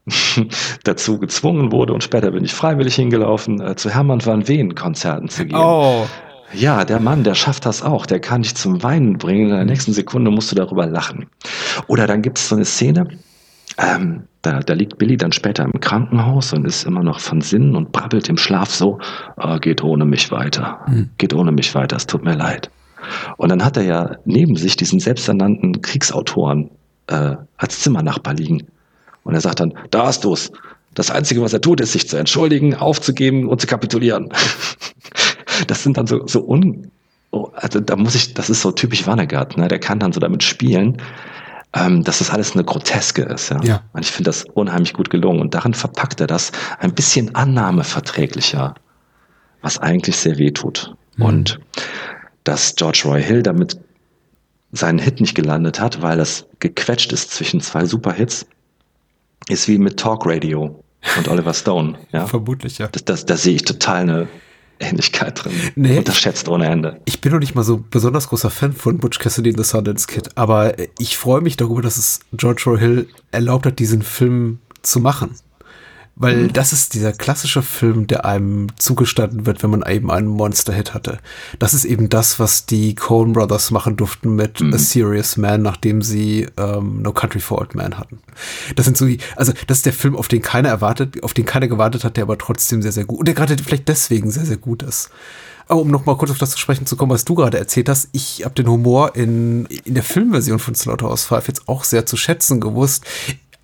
[0.83, 5.29] dazu gezwungen wurde und später bin ich freiwillig hingelaufen, äh, zu Hermann van Ween Konzerten
[5.29, 5.57] zu gehen.
[5.57, 6.05] Oh.
[6.53, 8.05] Ja, der Mann, der schafft das auch.
[8.05, 9.49] Der kann dich zum Weinen bringen.
[9.49, 11.27] In der nächsten Sekunde musst du darüber lachen.
[11.87, 13.07] Oder dann gibt es so eine Szene,
[13.77, 17.75] ähm, da, da liegt Billy dann später im Krankenhaus und ist immer noch von Sinnen
[17.75, 18.99] und brabbelt im Schlaf so,
[19.37, 21.09] oh, geht ohne mich weiter, mhm.
[21.17, 22.69] geht ohne mich weiter, es tut mir leid.
[23.37, 26.69] Und dann hat er ja neben sich diesen selbsternannten Kriegsautoren
[27.07, 28.63] äh, als Zimmernachbar liegen.
[29.23, 30.51] Und er sagt dann, da hast du's.
[30.93, 34.29] Das Einzige, was er tut, ist sich zu entschuldigen, aufzugeben und zu kapitulieren.
[35.67, 36.91] das sind dann so, so un,
[37.31, 39.67] oh, also da muss ich, das ist so typisch Wannegat, ne?
[39.67, 40.97] Der kann dann so damit spielen
[41.73, 43.49] ähm, dass das alles eine Groteske ist.
[43.49, 43.61] Ja?
[43.63, 43.83] ja.
[43.93, 45.39] Und ich finde das unheimlich gut gelungen.
[45.39, 48.75] Und darin verpackt er das ein bisschen annahmeverträglicher,
[49.61, 50.95] was eigentlich sehr weh tut.
[51.15, 51.25] Mhm.
[51.25, 51.59] Und
[52.43, 53.79] dass George Roy Hill damit
[54.71, 58.45] seinen Hit nicht gelandet hat, weil es gequetscht ist zwischen zwei Superhits,
[59.47, 60.83] ist wie mit Talk Radio
[61.17, 61.97] und Oliver Stone.
[62.11, 62.25] Ja?
[62.27, 62.87] Vermutlich, ja.
[62.87, 64.27] Das, das, da sehe ich total eine
[64.81, 65.53] Ähnlichkeit drin.
[65.75, 66.99] Nee, Unterschätzt ohne Ende.
[67.05, 70.07] Ich bin noch nicht mal so besonders großer Fan von Butch Cassidy and the Sundance
[70.07, 74.59] Kid, aber ich freue mich darüber, dass es George Roy Hill erlaubt hat, diesen Film
[74.81, 75.35] zu machen.
[76.15, 76.53] Weil mhm.
[76.53, 81.19] das ist dieser klassische Film, der einem zugestanden wird, wenn man eben einen Monster-Hit hatte.
[81.57, 84.73] Das ist eben das, was die Coen Brothers machen durften mit mhm.
[84.73, 88.19] A Serious Man, nachdem sie ähm, No Country for Old Men hatten.
[88.75, 91.45] Das sind so die, also das ist der Film, auf den keiner erwartet, auf den
[91.45, 94.45] keiner gewartet hat, der aber trotzdem sehr, sehr gut und der gerade vielleicht deswegen sehr,
[94.45, 95.09] sehr gut ist.
[95.67, 97.87] Aber um noch mal kurz auf das zu sprechen zu kommen, was du gerade erzählt
[97.87, 102.05] hast, ich habe den Humor in, in der Filmversion von Slaughterhouse 5 jetzt auch sehr
[102.05, 103.05] zu schätzen gewusst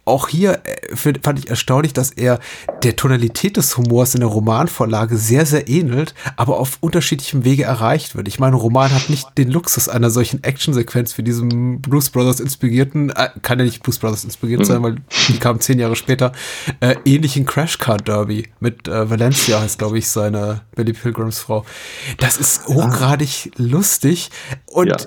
[0.07, 2.39] auch hier äh, fand ich erstaunlich, dass er
[2.83, 8.15] der Tonalität des Humors in der Romanvorlage sehr, sehr ähnelt, aber auf unterschiedlichem Wege erreicht
[8.15, 8.27] wird.
[8.27, 13.09] Ich meine, Roman hat nicht den Luxus einer solchen Actionsequenz wie diesem Bruce Brothers inspirierten,
[13.09, 14.65] äh, kann ja nicht Bruce Brothers inspiriert mhm.
[14.65, 14.95] sein, weil
[15.27, 16.31] die kam zehn Jahre später,
[16.79, 21.65] äh, ähnlichen Crash Car Derby mit äh, Valencia heißt, glaube ich, seine Billy Pilgrims Frau.
[22.17, 22.73] Das ist ah.
[22.73, 23.55] hochgradig ah.
[23.57, 24.29] lustig
[24.67, 24.97] und ja.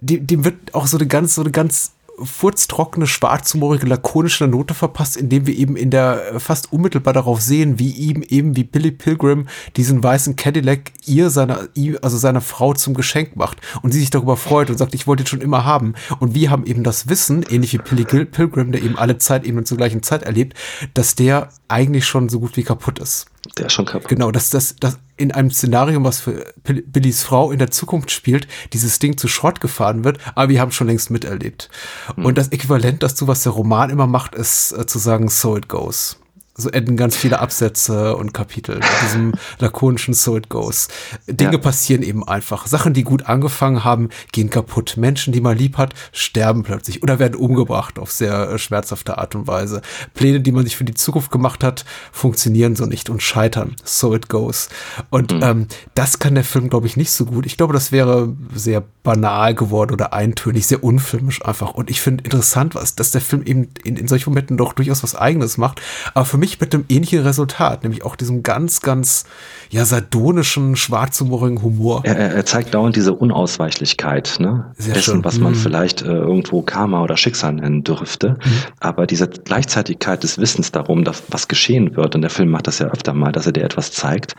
[0.00, 1.92] dem, dem wird auch so eine ganz, so eine ganz
[2.24, 7.78] furztrockene, schwarzhumorige, lakonische Note verpasst, indem wir eben in der äh, fast unmittelbar darauf sehen,
[7.78, 9.46] wie ihm eben wie Billy Pilgrim
[9.76, 11.68] diesen weißen Cadillac ihr seiner
[12.02, 15.22] also seiner Frau zum Geschenk macht und sie sich darüber freut und sagt, ich wollte
[15.22, 18.82] ihn schon immer haben und wir haben eben das Wissen, ähnlich wie Billy Pilgrim, der
[18.82, 20.56] eben alle Zeit eben zur gleichen Zeit erlebt,
[20.94, 23.26] dass der eigentlich schon so gut wie kaputt ist.
[23.56, 24.08] Der ist schon kaputt.
[24.08, 24.76] Genau, dass das,
[25.16, 29.60] in einem Szenario, was für Billys Frau in der Zukunft spielt, dieses Ding zu Schrott
[29.60, 31.70] gefahren wird, aber wir haben schon längst miterlebt.
[32.16, 32.26] Mhm.
[32.26, 35.68] Und das Äquivalent dazu, was der Roman immer macht, ist äh, zu sagen, so it
[35.68, 36.16] goes
[36.60, 40.88] so enden ganz viele Absätze und Kapitel mit diesem lakonischen So It Goes.
[41.26, 41.58] Dinge ja.
[41.58, 42.66] passieren eben einfach.
[42.66, 44.96] Sachen, die gut angefangen haben, gehen kaputt.
[44.96, 49.34] Menschen, die man lieb hat, sterben plötzlich oder werden umgebracht auf sehr äh, schmerzhafte Art
[49.34, 49.82] und Weise.
[50.14, 53.76] Pläne, die man sich für die Zukunft gemacht hat, funktionieren so nicht und scheitern.
[53.84, 54.68] So It Goes.
[55.10, 55.42] Und mhm.
[55.42, 57.46] ähm, das kann der Film, glaube ich, nicht so gut.
[57.46, 61.72] Ich glaube, das wäre sehr banal geworden oder eintönig, sehr unfilmisch einfach.
[61.72, 65.02] Und ich finde interessant, was, dass der Film eben in, in solchen Momenten doch durchaus
[65.02, 65.80] was Eigenes macht.
[66.14, 69.26] Aber für mich mit einem ähnlichen Resultat, nämlich auch diesem ganz, ganz,
[69.70, 72.00] ja, sardonischen, schwarzhumorigen Humor.
[72.04, 74.72] Er, er, zeigt dauernd diese Unausweichlichkeit, ne?
[74.76, 75.24] Sehr Dessen, schön.
[75.24, 75.56] was man mhm.
[75.56, 78.30] vielleicht äh, irgendwo Karma oder Schicksal nennen dürfte.
[78.30, 78.50] Mhm.
[78.80, 82.80] Aber diese Gleichzeitigkeit des Wissens darum, dass, was geschehen wird, und der Film macht das
[82.80, 84.34] ja öfter mal, dass er dir etwas zeigt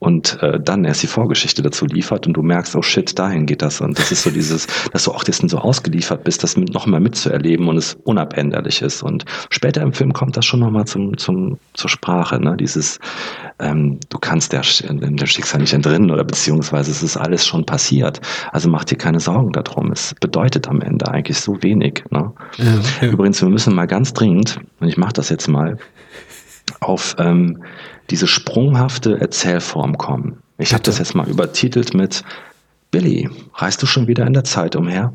[0.00, 3.62] und äh, dann erst die Vorgeschichte dazu liefert und du merkst, oh shit, dahin geht
[3.62, 3.80] das.
[3.80, 7.00] Und das ist so dieses, dass du auch dessen so ausgeliefert bist, das noch mal
[7.00, 9.04] mitzuerleben und es unabänderlich ist.
[9.04, 12.40] Und später im Film kommt das schon noch mal zum, zum zur Sprache.
[12.40, 12.56] Ne?
[12.56, 12.98] Dieses,
[13.58, 18.20] ähm, du kannst der, dem Schicksal nicht entrinnen oder beziehungsweise es ist alles schon passiert.
[18.52, 19.92] Also mach dir keine Sorgen darum.
[19.92, 22.04] Es bedeutet am Ende eigentlich so wenig.
[22.10, 22.32] Ne?
[22.56, 22.64] Ja,
[23.00, 23.08] ja.
[23.08, 25.78] Übrigens, wir müssen mal ganz dringend, und ich mache das jetzt mal,
[26.80, 27.62] auf ähm,
[28.10, 30.38] diese sprunghafte Erzählform kommen.
[30.58, 32.22] Ich habe das jetzt mal übertitelt mit
[32.90, 35.12] Billy, reist du schon wieder in der Zeit umher?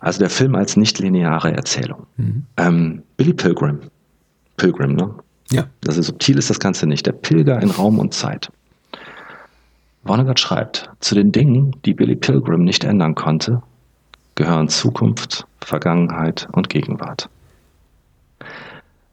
[0.00, 2.06] Also der Film als nicht lineare Erzählung.
[2.16, 2.46] Mhm.
[2.56, 3.80] Ähm, Billy Pilgrim
[4.60, 5.14] Pilgrim, ne?
[5.50, 5.66] Ja.
[5.86, 7.06] Also subtil ist das Ganze nicht.
[7.06, 8.50] Der Pilger in Raum und Zeit.
[10.04, 13.62] Vonnegut schreibt, zu den Dingen, die Billy Pilgrim nicht ändern konnte,
[14.34, 17.28] gehören Zukunft, Vergangenheit und Gegenwart.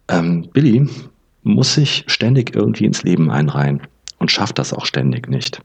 [0.08, 0.88] Ähm, Billy
[1.44, 3.82] muss sich ständig irgendwie ins Leben einreihen
[4.20, 5.62] und schafft das auch ständig nicht.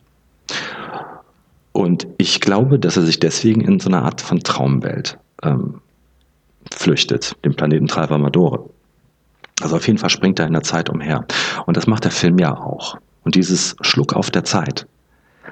[1.73, 5.81] Und ich glaube, dass er sich deswegen in so eine Art von Traumwelt ähm,
[6.71, 8.69] flüchtet, dem Planeten Travamadore.
[9.61, 11.25] Also auf jeden Fall springt er in der Zeit umher.
[11.67, 12.97] Und das macht der Film ja auch.
[13.25, 14.87] Und dieses Schluck auf der Zeit,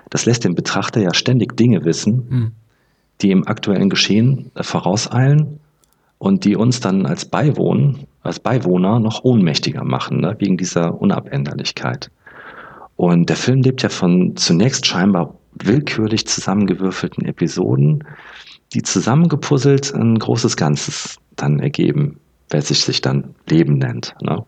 [0.08, 2.52] das lässt den Betrachter ja ständig Dinge wissen, mhm.
[3.20, 5.60] die im aktuellen Geschehen äh, vorauseilen
[6.18, 12.10] und die uns dann als Beiwohn, als Beiwohner noch ohnmächtiger machen, ne, wegen dieser Unabänderlichkeit.
[12.96, 18.04] Und der Film lebt ja von zunächst scheinbar willkürlich zusammengewürfelten Episoden,
[18.74, 22.20] die zusammengepuzzelt ein großes Ganzes dann ergeben
[22.50, 24.14] wer sich sich dann Leben nennt.
[24.20, 24.44] Ne?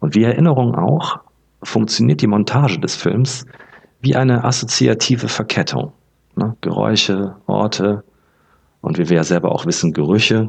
[0.00, 1.18] Und wie Erinnerung auch,
[1.62, 3.46] funktioniert die Montage des Films
[4.00, 5.92] wie eine assoziative Verkettung.
[6.36, 6.56] Ne?
[6.60, 8.04] Geräusche, Orte
[8.80, 10.48] und wie wir ja selber auch wissen, Gerüche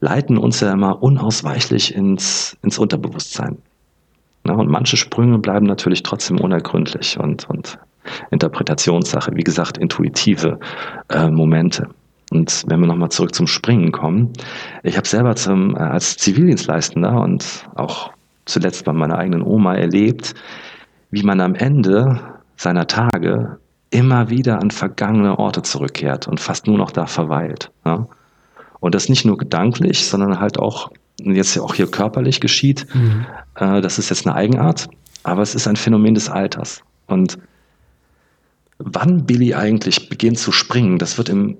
[0.00, 3.58] leiten uns ja immer unausweichlich ins, ins Unterbewusstsein.
[4.44, 4.54] Ne?
[4.54, 7.78] Und manche Sprünge bleiben natürlich trotzdem unergründlich und, und
[8.30, 10.58] Interpretationssache, wie gesagt, intuitive
[11.08, 11.88] äh, Momente.
[12.30, 14.32] Und wenn wir nochmal zurück zum Springen kommen,
[14.82, 18.12] ich habe selber zum, äh, als Zivildienstleistender und auch
[18.44, 20.34] zuletzt bei meiner eigenen Oma erlebt,
[21.10, 22.20] wie man am Ende
[22.56, 23.58] seiner Tage
[23.90, 27.72] immer wieder an vergangene Orte zurückkehrt und fast nur noch da verweilt.
[27.84, 28.06] Ja?
[28.78, 30.90] Und das nicht nur gedanklich, sondern halt auch
[31.22, 32.86] jetzt ja auch hier körperlich geschieht.
[32.94, 33.26] Mhm.
[33.56, 34.88] Äh, das ist jetzt eine Eigenart,
[35.24, 36.82] aber es ist ein Phänomen des Alters.
[37.06, 37.38] Und
[38.78, 41.58] wann Billy eigentlich beginnt zu springen, das wird im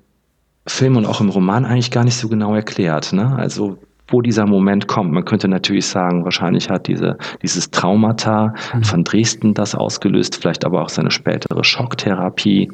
[0.67, 3.13] Film und auch im Roman eigentlich gar nicht so genau erklärt.
[3.13, 3.35] Ne?
[3.35, 3.77] Also
[4.11, 5.11] wo dieser Moment kommt.
[5.11, 8.83] Man könnte natürlich sagen, wahrscheinlich hat diese, dieses Traumata mhm.
[8.83, 12.71] von Dresden das ausgelöst, vielleicht aber auch seine spätere Schocktherapie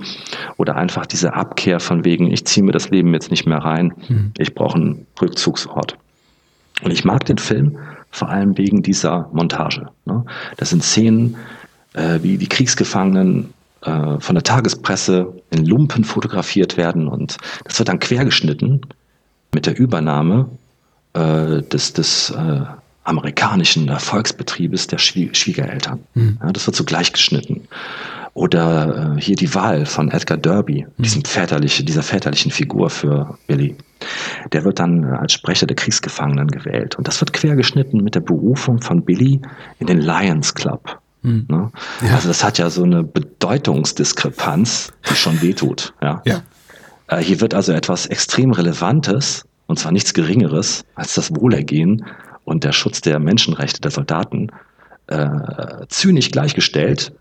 [0.57, 3.93] oder einfach diese Abkehr von wegen, ich ziehe mir das Leben jetzt nicht mehr rein,
[4.07, 4.31] mhm.
[4.37, 5.97] ich brauche einen Rückzugsort.
[6.83, 7.77] Und ich mag den Film
[8.11, 9.87] vor allem wegen dieser Montage.
[10.05, 10.25] Ne?
[10.57, 11.35] Das sind Szenen,
[11.93, 17.89] äh, wie die Kriegsgefangenen äh, von der Tagespresse in Lumpen fotografiert werden und das wird
[17.89, 18.81] dann quergeschnitten
[19.53, 20.49] mit der Übernahme
[21.13, 22.61] äh, des, des äh,
[23.03, 25.99] amerikanischen Erfolgsbetriebes der Schwie Schwiegereltern.
[26.13, 26.37] Mhm.
[26.41, 27.67] Ja, das wird so gleichgeschnitten.
[28.33, 31.03] Oder äh, hier die Wahl von Edgar Derby, mhm.
[31.03, 33.75] diesem väterliche, dieser väterlichen Figur für Billy.
[34.51, 36.95] Der wird dann als Sprecher der Kriegsgefangenen gewählt.
[36.95, 39.41] Und das wird quergeschnitten mit der Berufung von Billy
[39.79, 40.99] in den Lions Club.
[41.21, 41.45] Mhm.
[41.49, 41.71] Ne?
[42.01, 42.15] Ja.
[42.15, 45.93] Also das hat ja so eine Bedeutungsdiskrepanz, die schon wehtut.
[46.01, 46.21] Ja?
[46.25, 46.41] ja.
[47.07, 52.05] Äh, hier wird also etwas extrem Relevantes und zwar nichts Geringeres als das Wohlergehen
[52.45, 54.51] und der Schutz der Menschenrechte der Soldaten,
[55.07, 55.27] äh,
[55.89, 57.13] zynisch gleichgestellt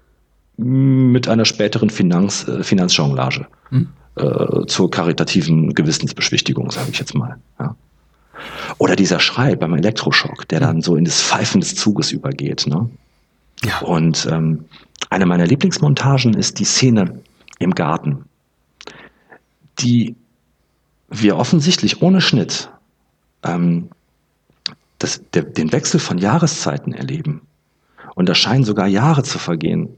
[0.57, 3.89] mit einer späteren Finanz, äh, Finanzjonglage hm.
[4.17, 7.37] äh, zur karitativen Gewissensbeschwichtigung, sage ich jetzt mal.
[7.59, 7.77] Ja.
[8.79, 12.67] Oder dieser Schrei beim Elektroschock, der dann so in das Pfeifen des Zuges übergeht.
[12.67, 12.89] Ne?
[13.65, 13.79] Ja.
[13.81, 14.67] Und ähm,
[15.11, 17.21] eine meiner Lieblingsmontagen ist die Szene
[17.59, 18.25] im Garten,
[19.79, 20.17] die
[21.09, 22.71] wir offensichtlich ohne Schnitt
[23.43, 23.91] ähm,
[24.99, 27.43] das, der, den Wechsel von Jahreszeiten erleben.
[28.15, 29.89] Und da scheinen sogar Jahre zu vergehen.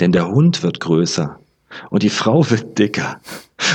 [0.00, 1.38] Denn der Hund wird größer
[1.90, 3.20] und die Frau wird dicker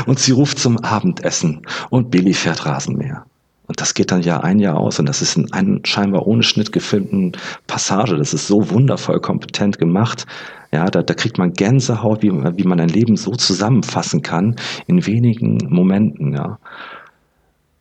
[0.06, 3.26] und sie ruft zum Abendessen und Billy fährt Rasenmäher.
[3.66, 6.44] Und das geht dann Jahr ein Jahr aus und das ist in einem scheinbar ohne
[6.44, 7.32] Schnitt gefilmten
[7.66, 8.18] Passage.
[8.18, 10.26] Das ist so wundervoll kompetent gemacht.
[10.72, 14.58] Ja, da, da kriegt man Gänsehaut, wie, wie man ein Leben so zusammenfassen kann
[14.88, 16.34] in wenigen Momenten.
[16.34, 16.60] Ja.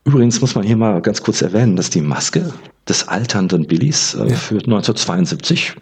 [0.05, 2.53] Übrigens muss man hier mal ganz kurz erwähnen, dass die Maske
[2.89, 4.37] des alternden Billys äh, ja.
[4.37, 5.75] für 1972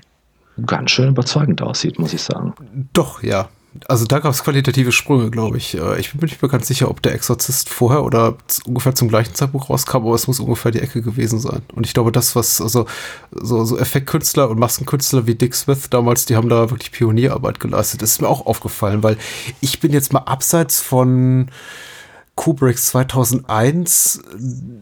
[0.66, 2.54] ganz schön überzeugend aussieht, muss ich sagen.
[2.92, 3.48] Doch, ja.
[3.86, 5.76] Also da gab es qualitative Sprünge, glaube ich.
[5.76, 9.08] Äh, ich bin mir nicht mehr ganz sicher, ob der Exorzist vorher oder ungefähr zum
[9.08, 11.62] gleichen Zeitpunkt rauskam, aber es muss ungefähr die Ecke gewesen sein.
[11.74, 12.86] Und ich glaube, das, was, also
[13.30, 18.02] so, so Effektkünstler und Maskenkünstler wie Dick Smith damals, die haben da wirklich Pionierarbeit geleistet.
[18.02, 19.16] Das ist mir auch aufgefallen, weil
[19.60, 21.50] ich bin jetzt mal abseits von
[22.40, 24.22] Kubricks 2001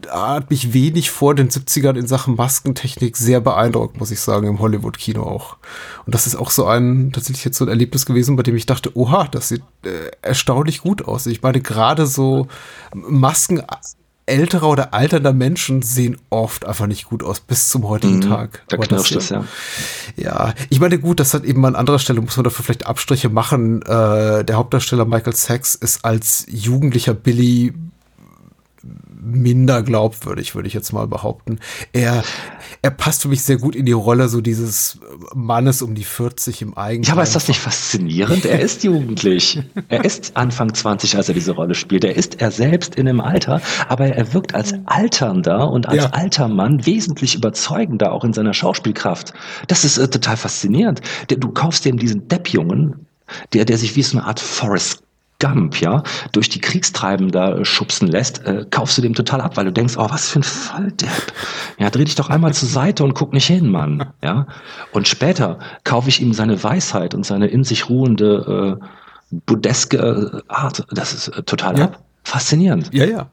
[0.09, 4.59] hat mich wenig vor den 70ern in Sachen Maskentechnik sehr beeindruckt, muss ich sagen, im
[4.59, 5.57] Hollywood-Kino auch.
[6.05, 8.65] Und das ist auch so ein, tatsächlich jetzt so ein Erlebnis gewesen, bei dem ich
[8.65, 11.25] dachte, oha, das sieht äh, erstaunlich gut aus.
[11.25, 12.47] Ich meine, gerade so
[12.93, 13.61] Masken
[14.29, 18.63] älterer oder alternder Menschen sehen oft einfach nicht gut aus, bis zum heutigen mhm, Tag.
[18.67, 19.43] Da knirscht es, ja.
[20.15, 23.29] Ja, ich meine, gut, das hat eben an anderer Stelle, muss man dafür vielleicht Abstriche
[23.29, 23.81] machen.
[23.81, 27.73] Äh, der Hauptdarsteller Michael Sachs ist als jugendlicher Billy
[29.19, 31.59] minder glaubwürdig, würde ich jetzt mal behaupten.
[31.93, 32.23] Er,
[32.81, 34.99] er passt für mich sehr gut in die Rolle so dieses
[35.33, 37.03] Mannes um die 40 im eigenen.
[37.03, 38.45] Ja, aber ist das nicht faszinierend?
[38.45, 39.61] Er ist jugendlich.
[39.89, 42.03] Er ist Anfang 20, als er diese Rolle spielt.
[42.03, 46.09] Er ist er selbst in einem Alter, aber er wirkt als alternder und als ja.
[46.11, 49.33] alter Mann wesentlich überzeugender auch in seiner Schauspielkraft.
[49.67, 51.01] Das ist äh, total faszinierend.
[51.27, 53.05] Du kaufst dem diesen Deppjungen,
[53.53, 55.03] der, der sich wie so eine Art Forrest
[55.39, 59.57] Gump, ja, durch die Kriegstreiben da äh, schubsen lässt, äh, kaufst du dem total ab,
[59.57, 61.33] weil du denkst, oh, was für ein Volldepp.
[61.77, 64.11] Ja, dreh dich doch einmal zur Seite und guck nicht hin, Mann.
[64.21, 64.47] Ja.
[64.91, 68.85] Und später kaufe ich ihm seine Weisheit und seine in sich ruhende, äh,
[69.45, 69.97] budeske
[70.47, 70.85] äh, Art.
[70.91, 71.85] Das ist äh, total ja.
[71.85, 72.03] ab.
[72.23, 72.89] Faszinierend.
[72.93, 73.29] Ja, ja.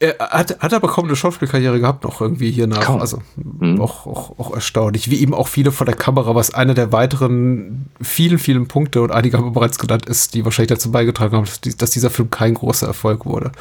[0.00, 2.80] Er hat, hat aber kaum eine Schauspielkarriere gehabt, noch irgendwie hier nach.
[2.80, 3.00] Kaum.
[3.00, 3.80] Also mhm.
[3.80, 5.10] auch, auch, auch erstaunlich.
[5.10, 9.12] Wie eben auch viele vor der Kamera, was einer der weiteren vielen, vielen Punkte, und
[9.12, 12.30] einige haben wir bereits genannt, ist, die wahrscheinlich dazu beigetragen haben, dass, dass dieser Film
[12.30, 13.52] kein großer Erfolg wurde.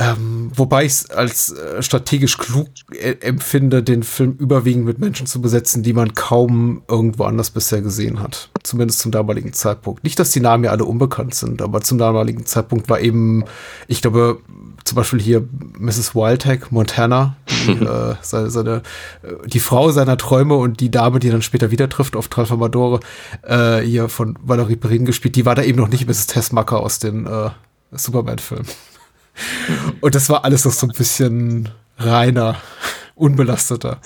[0.00, 5.26] Ähm, wobei ich es als äh, strategisch klug äh, empfinde, den Film überwiegend mit Menschen
[5.26, 8.48] zu besetzen, die man kaum irgendwo anders bisher gesehen hat.
[8.62, 10.02] Zumindest zum damaligen Zeitpunkt.
[10.02, 13.44] Nicht, dass die Namen ja alle unbekannt sind, aber zum damaligen Zeitpunkt war eben,
[13.88, 14.38] ich glaube,
[14.84, 15.46] zum Beispiel hier
[15.78, 16.14] Mrs.
[16.14, 17.36] Wildhack, Montana,
[17.66, 18.76] die, äh, seine, seine,
[19.22, 22.28] äh, die Frau seiner Träume und die Dame, die er dann später wieder trifft auf
[22.28, 23.00] Transformadore,
[23.42, 26.26] äh, hier von Valerie Perrin gespielt, die war da eben noch nicht Mrs.
[26.26, 27.50] Tessmacher aus den äh,
[27.92, 28.66] Superman-Filmen.
[30.00, 31.68] Und das war alles noch so ein bisschen
[31.98, 32.56] reiner,
[33.14, 34.00] unbelasteter.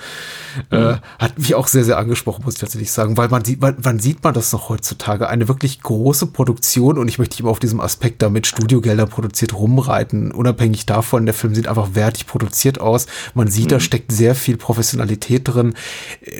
[0.71, 0.77] Mhm.
[0.77, 3.77] Äh, hat mich auch sehr, sehr angesprochen, muss ich tatsächlich sagen, weil man sieht, man,
[3.79, 5.29] wann sieht man das noch heutzutage?
[5.29, 10.33] Eine wirklich große Produktion und ich möchte immer auf diesem Aspekt damit Studiogelder produziert rumreiten.
[10.33, 13.07] Unabhängig davon, der Film sieht einfach wertig produziert aus.
[13.35, 13.71] Man sieht, mhm.
[13.71, 15.75] da steckt sehr viel Professionalität drin.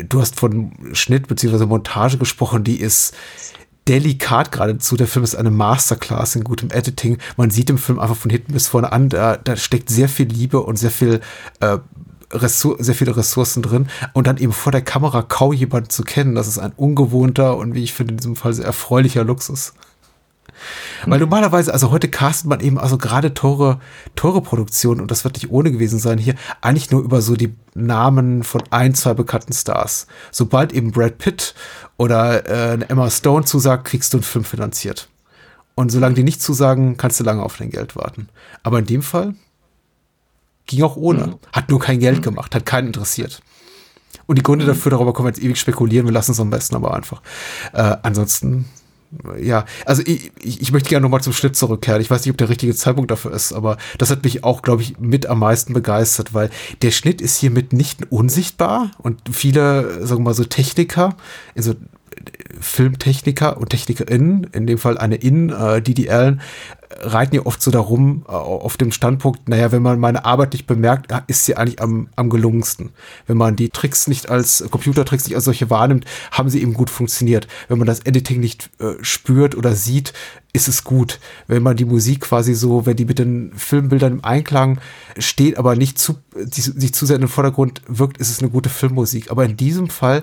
[0.09, 3.15] Du hast von Schnitt beziehungsweise Montage gesprochen, die ist
[3.89, 4.97] delikat geradezu.
[4.97, 7.19] Der Film ist eine Masterclass in gutem Editing.
[7.37, 10.27] Man sieht im Film einfach von hinten bis vorne an, da, da steckt sehr viel
[10.27, 11.21] Liebe und sehr viel
[11.61, 11.79] äh,
[12.33, 16.35] Ressur sehr viele Ressourcen drin und dann eben vor der Kamera kaum jemanden zu kennen.
[16.35, 19.75] Das ist ein ungewohnter und wie ich finde in diesem Fall sehr erfreulicher Luxus.
[21.07, 23.81] Weil normalerweise, also heute castet man eben also gerade Tore,
[24.15, 28.43] Tore-Produktionen und das wird nicht ohne gewesen sein hier, eigentlich nur über so die Namen
[28.43, 30.07] von ein, zwei bekannten Stars.
[30.31, 31.55] Sobald eben Brad Pitt
[31.97, 35.09] oder äh, Emma Stone zusagt, kriegst du einen Film finanziert.
[35.75, 38.29] Und solange die nicht zusagen, kannst du lange auf dein Geld warten.
[38.63, 39.35] Aber in dem Fall
[40.67, 41.27] ging auch ohne.
[41.27, 41.35] Mhm.
[41.53, 42.23] Hat nur kein Geld mhm.
[42.23, 43.43] gemacht, hat keinen interessiert.
[44.27, 44.69] Und die Gründe mhm.
[44.69, 47.23] dafür, darüber können wir jetzt ewig spekulieren, wir lassen es am besten aber einfach.
[47.73, 48.67] Äh, ansonsten
[49.41, 52.01] ja, also ich, ich möchte gerne nochmal zum Schnitt zurückkehren.
[52.01, 54.83] Ich weiß nicht, ob der richtige Zeitpunkt dafür ist, aber das hat mich auch, glaube
[54.83, 56.51] ich, mit am meisten begeistert, weil
[56.83, 61.17] der Schnitt ist hiermit nicht unsichtbar und viele, sagen wir mal so Techniker,
[61.57, 61.75] also
[62.61, 66.41] Filmtechniker und TechnikerInnen, in dem Fall eine In, äh, Didi Allen,
[67.01, 70.67] reiten ja oft so darum, äh, auf dem Standpunkt, naja, wenn man meine Arbeit nicht
[70.67, 72.91] bemerkt, ist sie eigentlich am, am gelungensten.
[73.27, 76.91] Wenn man die Tricks nicht als, Computertricks nicht als solche wahrnimmt, haben sie eben gut
[76.91, 77.49] funktioniert.
[77.69, 80.13] Wenn man das Editing nicht äh, spürt oder sieht,
[80.53, 81.19] ist es gut.
[81.49, 84.79] Wenn man die Musik quasi so, wenn die mit den Filmbildern im Einklang
[85.19, 88.51] steht, aber nicht zu, die, sich zu sehr in den Vordergrund wirkt, ist es eine
[88.51, 89.31] gute Filmmusik.
[89.31, 90.23] Aber in diesem Fall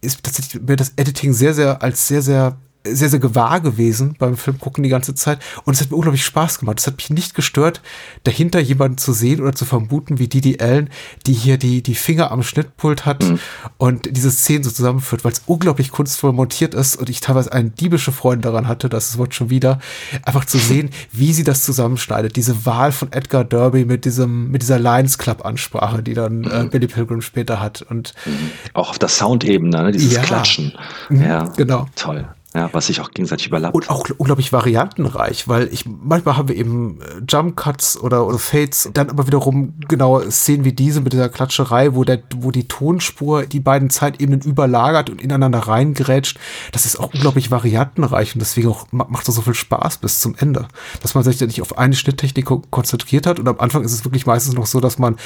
[0.00, 2.56] ist tatsächlich mir das Editing sehr, sehr als sehr, sehr
[2.94, 5.38] sehr, sehr gewahr gewesen beim Film gucken die ganze Zeit.
[5.64, 6.80] Und es hat mir unglaublich Spaß gemacht.
[6.80, 7.80] Es hat mich nicht gestört,
[8.24, 10.90] dahinter jemanden zu sehen oder zu vermuten, wie Didi Allen,
[11.26, 13.38] die hier die, die Finger am Schnittpult hat mhm.
[13.78, 17.70] und diese Szenen so zusammenführt, weil es unglaublich kunstvoll montiert ist und ich teilweise eine
[17.70, 19.80] diebische Freude daran hatte, das Wort schon wieder,
[20.22, 22.36] einfach zu sehen, wie sie das zusammenschneidet.
[22.36, 26.64] Diese Wahl von Edgar Derby mit diesem, mit dieser Lions Club Ansprache, die dann äh,
[26.64, 26.70] mhm.
[26.70, 28.50] Billy Pilgrim später hat und mhm.
[28.74, 29.92] auch auf der Soundebene, ne?
[29.92, 30.22] dieses ja.
[30.22, 30.72] Klatschen.
[31.08, 31.22] Mhm.
[31.22, 31.86] Ja, genau.
[31.96, 32.28] Toll.
[32.56, 33.74] Ja, was sich auch gegenseitig überlappt.
[33.74, 38.38] Und auch unglaublich variantenreich, weil ich manchmal haben wir eben äh, Jump Cuts oder, oder
[38.38, 42.66] Fades, dann aber wiederum genau Szenen wie diese mit dieser Klatscherei, wo der, wo die
[42.66, 46.38] Tonspur die beiden Zeitebenen überlagert und ineinander reingrätscht.
[46.72, 50.34] Das ist auch unglaublich variantenreich und deswegen auch macht das so viel Spaß bis zum
[50.38, 50.66] Ende,
[51.02, 54.24] dass man sich nicht auf eine Schnitttechnik konzentriert hat und am Anfang ist es wirklich
[54.24, 55.16] meistens noch so, dass man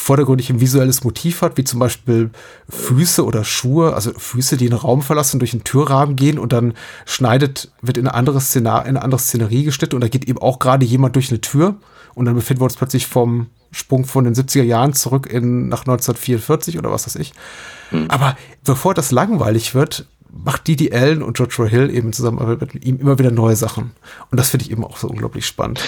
[0.00, 2.30] vordergründig ein visuelles Motiv hat, wie zum Beispiel
[2.68, 6.72] Füße oder Schuhe, also Füße, die einen Raum verlassen, durch einen Türrahmen gehen und dann
[7.04, 10.38] schneidet, wird in eine andere Szenar, in eine andere Szenerie geschnitten und da geht eben
[10.38, 11.76] auch gerade jemand durch eine Tür
[12.14, 15.80] und dann befinden wir uns plötzlich vom Sprung von den 70er Jahren zurück in, nach
[15.80, 17.34] 1944 oder was weiß ich.
[17.90, 18.06] Mhm.
[18.08, 22.98] Aber bevor das langweilig wird, macht Didi Allen und Joshua Hill eben zusammen mit ihm
[22.98, 23.92] immer wieder neue Sachen.
[24.30, 25.82] Und das finde ich eben auch so unglaublich spannend.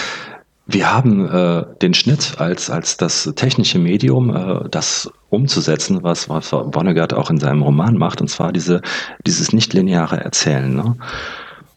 [0.65, 6.49] Wir haben äh, den Schnitt als, als das technische Medium, äh, das umzusetzen, was, was
[6.49, 8.81] Vonnegut auch in seinem Roman macht, und zwar diese,
[9.27, 10.73] dieses nicht-lineare Erzählen.
[10.73, 10.95] Ne?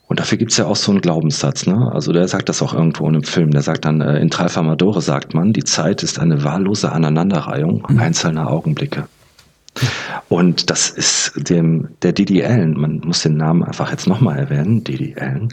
[0.08, 1.90] Und dafür gibt's ja auch so einen Glaubenssatz, ne?
[1.92, 3.50] Also der sagt das auch irgendwo in einem Film.
[3.50, 7.98] Der sagt dann, äh, in Tralfamadore sagt man, die Zeit ist eine wahllose Aneinanderreihung mhm.
[7.98, 9.08] einzelner Augenblicke.
[10.28, 14.82] Und das ist dem, der Didi Allen, man muss den Namen einfach jetzt nochmal erwähnen,
[14.82, 15.48] Didi Allen,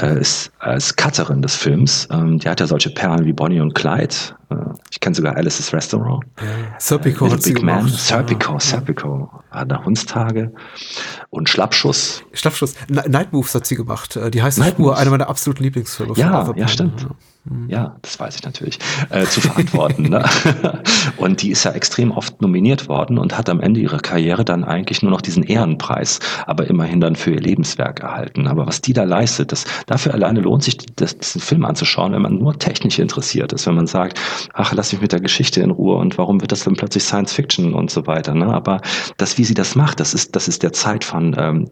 [0.00, 3.74] äh, ist als Cutterin des Films, ähm, die hat ja solche Perlen wie Bonnie und
[3.74, 4.14] Clyde,
[4.90, 6.24] ich kenne sogar Alice's Restaurant.
[6.38, 6.44] Ja.
[6.78, 7.82] Serpico äh, hat sie Big gemacht.
[7.82, 8.60] Man, Serpico, ja.
[8.60, 10.52] Serpico, der Hundstage
[11.30, 12.22] und Schlappschuss.
[12.32, 16.14] Schlappschuss, Night Moves hat sie gemacht, äh, die heißt Spur, einer meiner absoluten Lieblingsfilme.
[16.16, 17.02] Ja, ja, stimmt.
[17.02, 17.08] Ja.
[17.44, 17.68] Mhm.
[17.68, 18.78] Ja, das weiß ich natürlich,
[19.10, 20.04] äh, zu verantworten.
[20.04, 20.24] ne?
[21.16, 24.64] Und die ist ja extrem oft nominiert worden und hat am Ende ihrer Karriere dann
[24.64, 28.46] eigentlich nur noch diesen Ehrenpreis, aber immerhin dann für ihr Lebenswerk erhalten.
[28.46, 32.22] Aber was die da leistet, das, dafür alleine lohnt sich, das, diesen Film anzuschauen, wenn
[32.22, 34.20] man nur technisch interessiert ist, wenn man sagt,
[34.54, 37.32] ach, lass mich mit der Geschichte in Ruhe und warum wird das dann plötzlich Science
[37.32, 38.34] Fiction und so weiter.
[38.34, 38.46] Ne?
[38.46, 38.80] Aber
[39.16, 41.68] das, wie sie das macht, das ist, das ist der Zeit von ähm,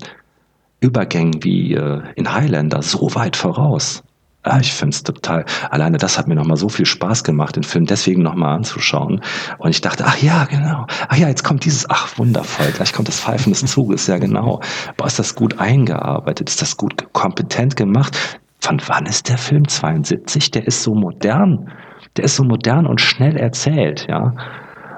[0.80, 4.02] Übergängen wie äh, in Highlander so weit voraus.
[4.46, 7.64] Ah, ich finde es total, alleine das hat mir nochmal so viel Spaß gemacht, den
[7.64, 9.20] Film deswegen nochmal anzuschauen.
[9.58, 10.86] Und ich dachte, ach ja, genau.
[11.08, 14.60] Ach ja, jetzt kommt dieses, ach wundervoll, gleich kommt das Pfeifen des Zuges, ja genau.
[14.96, 18.38] Boah, ist das gut eingearbeitet, ist das gut kompetent gemacht.
[18.60, 19.66] Von wann ist der Film?
[19.66, 20.52] 72?
[20.52, 21.68] Der ist so modern.
[22.16, 24.34] Der ist so modern und schnell erzählt, ja.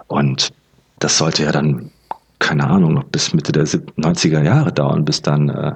[0.06, 0.50] Und
[0.98, 1.90] das sollte ja dann,
[2.38, 5.72] keine Ahnung, noch bis Mitte der 90er Jahre dauern, bis dann äh,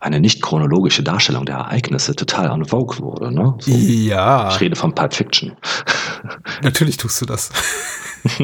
[0.00, 3.32] eine nicht chronologische Darstellung der Ereignisse total en vogue wurde.
[3.32, 3.54] Ne?
[3.60, 4.50] So, ja.
[4.50, 5.52] Ich rede von Pulp Fiction.
[6.62, 7.50] Natürlich tust du das.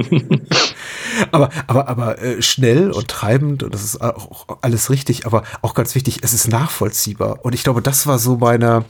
[1.32, 5.74] aber aber aber äh, schnell und treibend und das ist auch alles richtig, aber auch
[5.74, 8.84] ganz wichtig, es ist nachvollziehbar und ich glaube, das war so meine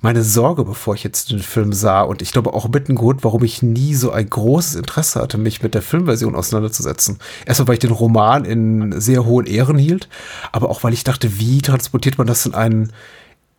[0.00, 2.02] meine Sorge, bevor ich jetzt den Film sah.
[2.02, 5.38] Und ich glaube auch mit ein Grund, warum ich nie so ein großes Interesse hatte,
[5.38, 7.18] mich mit der Filmversion auseinanderzusetzen.
[7.44, 10.08] Erstmal, weil ich den Roman in sehr hohen Ehren hielt,
[10.52, 12.92] aber auch, weil ich dachte, wie transportiert man das in einen,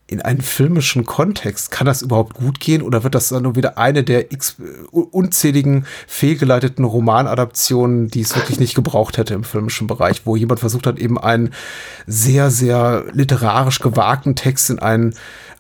[0.09, 3.77] in einen filmischen Kontext, kann das überhaupt gut gehen oder wird das dann nur wieder
[3.77, 4.55] eine der x
[4.91, 10.87] unzähligen fehlgeleiteten Romanadaptionen, die es wirklich nicht gebraucht hätte im filmischen Bereich, wo jemand versucht
[10.87, 11.53] hat, eben einen
[12.05, 15.13] sehr, sehr literarisch gewagten Text in einen,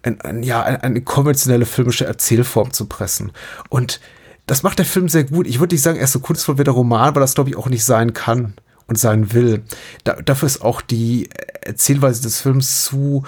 [0.07, 3.31] ein, ein, ja, eine konventionelle filmische Erzählform zu pressen.
[3.69, 3.99] Und
[4.45, 5.45] das macht der Film sehr gut.
[5.45, 7.57] Ich würde nicht sagen, er ist so kunstvoll wie der Roman, weil das glaube ich
[7.57, 8.53] auch nicht sein kann
[8.87, 9.63] und sein will.
[10.03, 11.29] Da, dafür ist auch die
[11.61, 13.23] Erzählweise des Films zu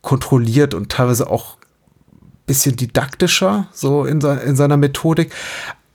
[0.00, 1.58] kontrolliert und teilweise auch
[2.46, 5.32] bisschen didaktischer, so in, se in seiner Methodik.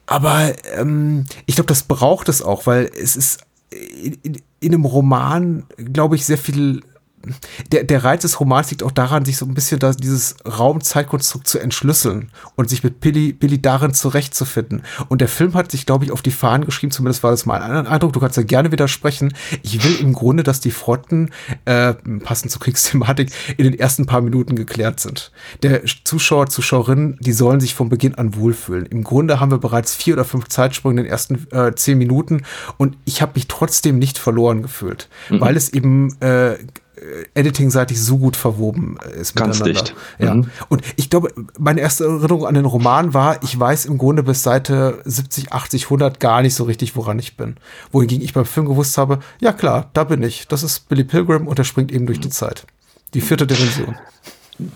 [0.05, 4.85] Aber ähm, ich glaube, das braucht es auch, weil es ist in, in, in einem
[4.85, 6.81] Roman, glaube ich, sehr viel
[7.71, 11.47] der, der Reiz des Romans liegt auch daran, sich so ein bisschen da, dieses Raum-Zeitkonstrukt
[11.47, 14.83] zu entschlüsseln und sich mit Billy, Billy darin zurechtzufinden.
[15.09, 17.61] Und der Film hat sich, glaube ich, auf die Fahnen geschrieben, zumindest war das mal
[17.61, 19.33] ein Eindruck, du kannst ja gerne widersprechen.
[19.63, 21.29] Ich will im Grunde, dass die Fronten,
[21.65, 21.93] äh,
[22.23, 25.31] passend zur Kriegsthematik, in den ersten paar Minuten geklärt sind.
[25.63, 28.85] Der Zuschauer, Zuschauerinnen, die sollen sich von Beginn an wohlfühlen.
[28.85, 32.43] Im Grunde haben wir bereits vier oder fünf Zeitsprünge in den ersten äh, zehn Minuten
[32.77, 35.41] und ich habe mich trotzdem nicht verloren gefühlt, mhm.
[35.41, 36.57] weil es eben äh,
[37.33, 39.95] editing-seitig so gut verwoben ist Ganz dicht.
[40.19, 40.35] Ja.
[40.35, 40.49] Mhm.
[40.69, 44.43] Und ich glaube, meine erste Erinnerung an den Roman war, ich weiß im Grunde bis
[44.43, 47.55] Seite 70, 80, 100 gar nicht so richtig, woran ich bin.
[47.91, 50.47] Wohingegen ich beim Film gewusst habe, ja klar, da bin ich.
[50.47, 52.65] Das ist Billy Pilgrim und er springt eben durch die Zeit.
[53.13, 53.95] Die vierte Dimension.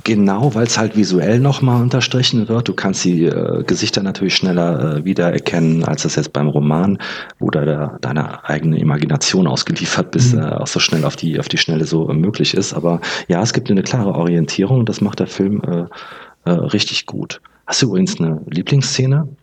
[0.03, 2.67] Genau, weil es halt visuell nochmal unterstrichen wird.
[2.67, 6.97] Du kannst die äh, Gesichter natürlich schneller äh, wiedererkennen, als das jetzt beim Roman,
[7.39, 10.41] wo da der, deine eigene Imagination ausgeliefert bist, mhm.
[10.41, 12.73] äh, auch so schnell auf die, auf die Schnelle so äh, möglich ist.
[12.73, 17.41] Aber ja, es gibt eine klare Orientierung, das macht der Film äh, äh, richtig gut.
[17.67, 19.27] Hast du übrigens eine Lieblingsszene?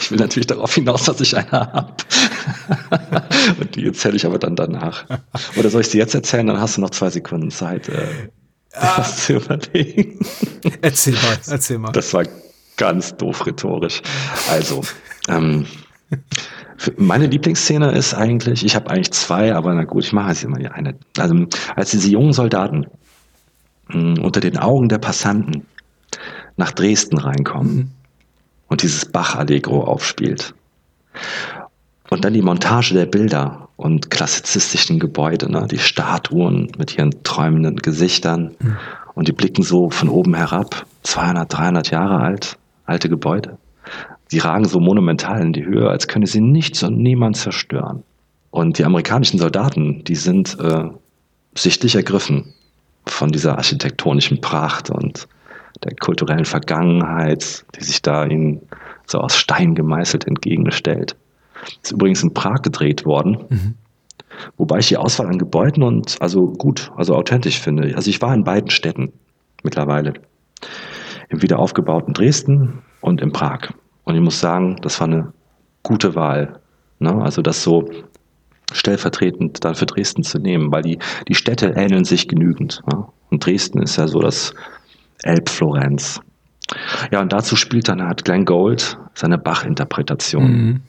[0.00, 1.92] Ich will natürlich darauf hinaus, dass ich eine habe.
[3.60, 5.04] Und die erzähle ich aber dann danach.
[5.56, 6.48] Oder soll ich sie jetzt erzählen?
[6.48, 7.88] Dann hast du noch zwei Sekunden Zeit.
[8.76, 10.18] Äh, das zu überlegen.
[10.82, 11.92] Erzähl mal, erzähl mal.
[11.92, 12.24] Das war
[12.76, 14.02] ganz doof rhetorisch.
[14.50, 14.82] Also,
[15.28, 15.66] ähm,
[16.98, 20.58] meine Lieblingsszene ist eigentlich, ich habe eigentlich zwei, aber na gut, ich mache jetzt immer
[20.72, 20.94] eine.
[21.16, 22.86] Also, als diese jungen Soldaten
[23.88, 25.66] mh, hm, unter den Augen der Passanten
[26.56, 27.90] nach Dresden reinkommen mhm.
[28.68, 30.54] und dieses Bach-Allegro aufspielt
[32.10, 35.66] und dann die Montage der Bilder und klassizistischen Gebäude, ne?
[35.70, 38.76] die Statuen mit ihren träumenden Gesichtern mhm.
[39.14, 43.58] und die blicken so von oben herab, 200, 300 Jahre alt, alte Gebäude.
[44.32, 48.02] Die ragen so monumental in die Höhe, als könne sie nichts und niemand zerstören.
[48.50, 50.88] Und die amerikanischen Soldaten, die sind äh,
[51.54, 52.54] sichtlich ergriffen
[53.06, 55.28] von dieser architektonischen Pracht und
[55.84, 58.62] der kulturellen Vergangenheit, die sich da ihnen
[59.06, 61.16] so aus Stein gemeißelt entgegenstellt.
[61.82, 63.44] Ist übrigens in Prag gedreht worden.
[63.48, 63.74] Mhm.
[64.56, 67.94] Wobei ich die Auswahl an Gebäuden und also gut, also authentisch finde.
[67.96, 69.12] Also ich war in beiden Städten
[69.62, 70.14] mittlerweile.
[71.28, 73.72] Im wiederaufgebauten Dresden und in Prag.
[74.04, 75.32] Und ich muss sagen, das war eine
[75.82, 76.60] gute Wahl.
[76.98, 77.14] Ne?
[77.22, 77.88] Also das so
[78.72, 80.98] stellvertretend dann für Dresden zu nehmen, weil die,
[81.28, 82.82] die Städte ähneln sich genügend.
[82.90, 83.06] Ne?
[83.30, 84.54] Und Dresden ist ja so das
[85.22, 86.20] Elbflorenz.
[87.12, 90.50] Ja, und dazu spielt dann halt Glenn Gold seine Bach-Interpretation.
[90.50, 90.80] Mhm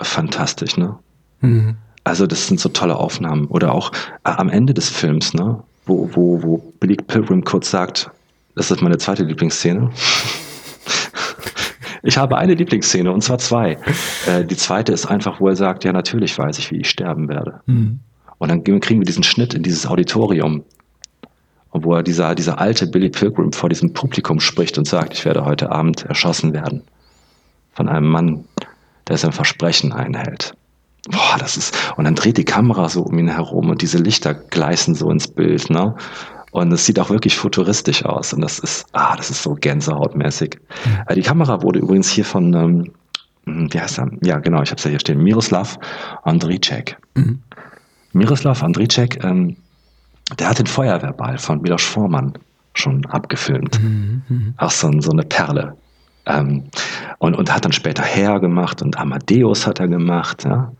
[0.00, 0.98] fantastisch, ne?
[1.40, 1.76] Mhm.
[2.04, 3.46] Also das sind so tolle Aufnahmen.
[3.46, 3.92] Oder auch
[4.24, 5.62] äh, am Ende des Films, ne?
[5.86, 8.10] Wo, wo, wo Billy Pilgrim kurz sagt,
[8.54, 9.90] das ist meine zweite Lieblingsszene.
[12.02, 13.78] ich habe eine Lieblingsszene und zwar zwei.
[14.26, 17.28] Äh, die zweite ist einfach, wo er sagt, ja natürlich weiß ich, wie ich sterben
[17.28, 17.60] werde.
[17.66, 18.00] Mhm.
[18.38, 20.64] Und dann kriegen wir diesen Schnitt in dieses Auditorium,
[21.72, 25.44] wo er dieser, dieser alte Billy Pilgrim vor diesem Publikum spricht und sagt, ich werde
[25.44, 26.82] heute Abend erschossen werden
[27.78, 28.44] von einem Mann,
[29.08, 30.54] der sein Versprechen einhält.
[31.08, 34.34] Boah, das ist, und dann dreht die Kamera so um ihn herum und diese Lichter
[34.34, 35.94] gleißen so ins Bild, ne?
[36.50, 38.32] Und es sieht auch wirklich futuristisch aus.
[38.32, 40.58] Und das ist, ah, das ist so gänsehautmäßig.
[40.84, 41.14] Mhm.
[41.14, 42.92] Die Kamera wurde übrigens hier von, ähm,
[43.44, 44.10] hm, wie heißt er?
[44.22, 45.22] Ja, genau, ich habe es ja hier stehen.
[45.22, 45.78] Miroslav
[46.22, 46.96] Andricek.
[47.14, 47.42] Mhm.
[48.12, 49.56] Miroslav Andricek, ähm,
[50.38, 52.32] der hat den Feuerwehrball von Milos Forman
[52.74, 53.80] schon abgefilmt.
[53.82, 54.52] Mhm, mh.
[54.56, 55.76] Auch so, so eine Perle.
[56.28, 56.64] Ähm,
[57.18, 60.70] und, und hat dann später Herr gemacht und Amadeus hat er gemacht, ja.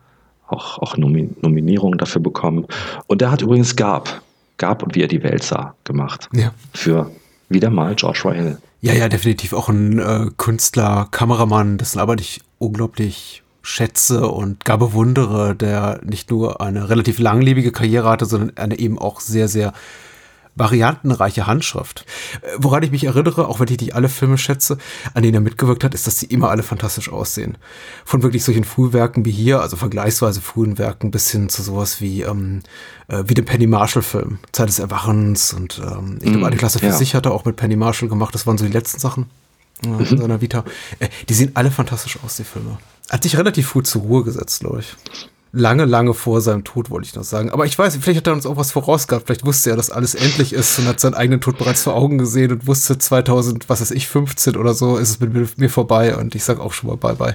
[0.46, 2.66] Auch, auch Nomi Nominierungen dafür bekommen.
[3.06, 4.22] Und er hat übrigens Gab,
[4.56, 6.28] Gab und wie er die Welt sah, gemacht.
[6.32, 6.52] Ja.
[6.72, 7.10] Für
[7.50, 8.58] wieder mal George Roy Hill.
[8.80, 14.78] Ja, ja, definitiv auch ein äh, Künstler, Kameramann, dessen Arbeit ich unglaublich schätze und gar
[14.78, 19.72] bewundere, der nicht nur eine relativ langlebige Karriere hatte, sondern eine eben auch sehr, sehr
[20.58, 22.04] variantenreiche Handschrift.
[22.42, 24.78] Äh, woran ich mich erinnere, auch wenn ich nicht alle Filme schätze,
[25.14, 27.56] an denen er mitgewirkt hat, ist, dass sie immer alle fantastisch aussehen.
[28.04, 32.22] Von wirklich solchen Frühwerken wie hier, also vergleichsweise frühen Werken, bis hin zu sowas wie,
[32.22, 32.60] ähm,
[33.08, 36.86] äh, wie dem Penny Marshall-Film, Zeit des Erwachens und ähm, ich glaube, eine Klasse für
[36.86, 36.92] ja.
[36.92, 38.34] sich hat er auch mit Penny Marshall gemacht.
[38.34, 39.26] Das waren so die letzten Sachen
[39.84, 40.00] äh, mhm.
[40.00, 40.64] in seiner Vita.
[40.98, 42.78] Äh, die sehen alle fantastisch aus, die Filme.
[43.10, 44.96] Hat sich relativ früh zur Ruhe gesetzt, glaube ich
[45.52, 47.50] lange, lange vor seinem Tod, wollte ich noch sagen.
[47.50, 49.26] Aber ich weiß, vielleicht hat er uns auch was vorausgehabt.
[49.26, 52.18] Vielleicht wusste er, dass alles endlich ist und hat seinen eigenen Tod bereits vor Augen
[52.18, 56.16] gesehen und wusste 2000, was weiß ich, 15 oder so, ist es mit mir vorbei
[56.16, 57.34] und ich sag auch schon mal Bye-bye.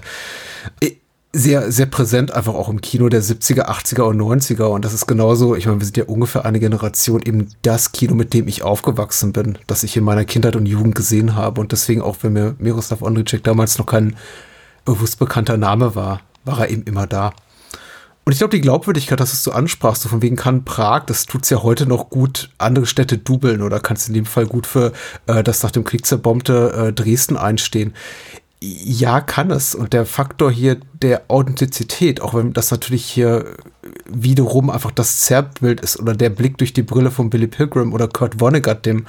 [1.36, 5.07] Sehr, sehr präsent einfach auch im Kino der 70er, 80er und 90er und das ist
[5.07, 8.61] genauso, ich meine, wir sind ja ungefähr eine Generation, eben das Kino, mit dem ich
[8.61, 12.34] aufgewachsen bin, das ich in meiner Kindheit und Jugend gesehen habe und deswegen auch, wenn
[12.34, 14.16] mir Miroslav Ondricek damals noch kein
[14.86, 17.34] bewusst bekannter Name war, war er eben immer da.
[18.26, 21.49] Und ich glaube, die Glaubwürdigkeit, dass du ansprachst, so von wegen kann Prag, das tut's
[21.49, 24.93] ja heute noch gut, andere Städte dubeln oder kannst in dem Fall gut für
[25.28, 27.93] äh, das nach dem Krieg zerbombte äh, Dresden einstehen.
[28.61, 29.76] Ja, kann es.
[29.76, 33.56] Und der Faktor hier der Authentizität, auch wenn das natürlich hier
[34.06, 38.08] wiederum einfach das Zerrbild ist oder der Blick durch die Brille von Billy Pilgrim oder
[38.08, 39.06] Kurt Vonnegut, dem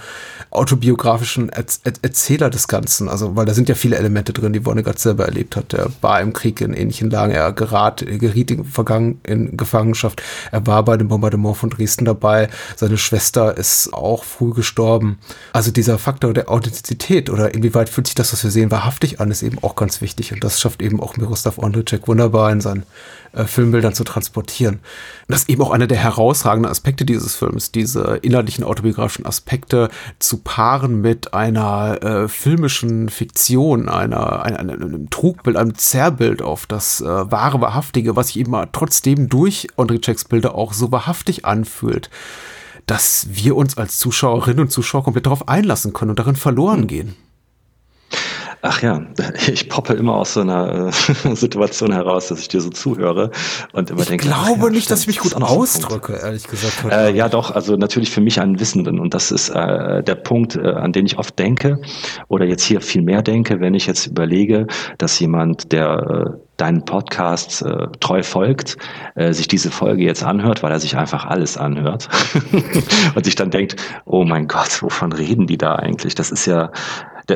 [0.50, 3.08] autobiografischen er er Erzähler des Ganzen.
[3.08, 5.72] Also, weil da sind ja viele Elemente drin, die Vonnegut selber erlebt hat.
[5.74, 10.66] Er war im Krieg in ähnlichen Lagen, er gerat, geriet in, Vergangen, in Gefangenschaft, er
[10.66, 15.18] war bei dem Bombardement von Dresden dabei, seine Schwester ist auch früh gestorben.
[15.52, 19.30] Also dieser Faktor der Authentizität oder inwieweit fühlt sich das, was wir sehen, wahrhaftig an,
[19.30, 20.32] ist eben auch ganz wichtig.
[20.32, 22.84] Und das schafft eben auch Miroslav Ondricek wunderbar in seinen
[23.32, 24.76] äh, Filmbildern zu transportieren.
[24.76, 24.82] Und
[25.28, 30.38] das ist eben auch einer der herausragenden Aspekte dieses Films, diese inhaltlichen autobiografischen Aspekte zu
[30.38, 37.06] paaren mit einer äh, filmischen Fiktion, einer, einer, einem Trugbild, einem Zerrbild auf das äh,
[37.06, 42.10] wahre, wahrhaftige, was sich eben trotzdem durch Ondrzejczyks Bilder auch so wahrhaftig anfühlt
[42.86, 46.86] dass wir uns als Zuschauerinnen und Zuschauer komplett darauf einlassen können und darin verloren hm.
[46.86, 47.16] gehen.
[48.66, 49.02] Ach ja,
[49.46, 50.90] ich poppe immer aus so einer äh,
[51.34, 53.30] Situation heraus, dass ich dir so zuhöre
[53.72, 54.24] und immer ich denke.
[54.24, 56.82] Ich glaube ja, nicht, dass ich mich gut ausdrücke, ehrlich gesagt.
[56.90, 60.56] Äh, ja, doch, also natürlich für mich einen Wissenden und das ist äh, der Punkt,
[60.56, 61.78] äh, an den ich oft denke
[62.28, 66.86] oder jetzt hier viel mehr denke, wenn ich jetzt überlege, dass jemand, der äh, deinen
[66.86, 68.78] Podcast äh, treu folgt,
[69.14, 72.08] äh, sich diese Folge jetzt anhört, weil er sich einfach alles anhört
[73.14, 76.14] und sich dann denkt, oh mein Gott, wovon reden die da eigentlich?
[76.14, 76.70] Das ist ja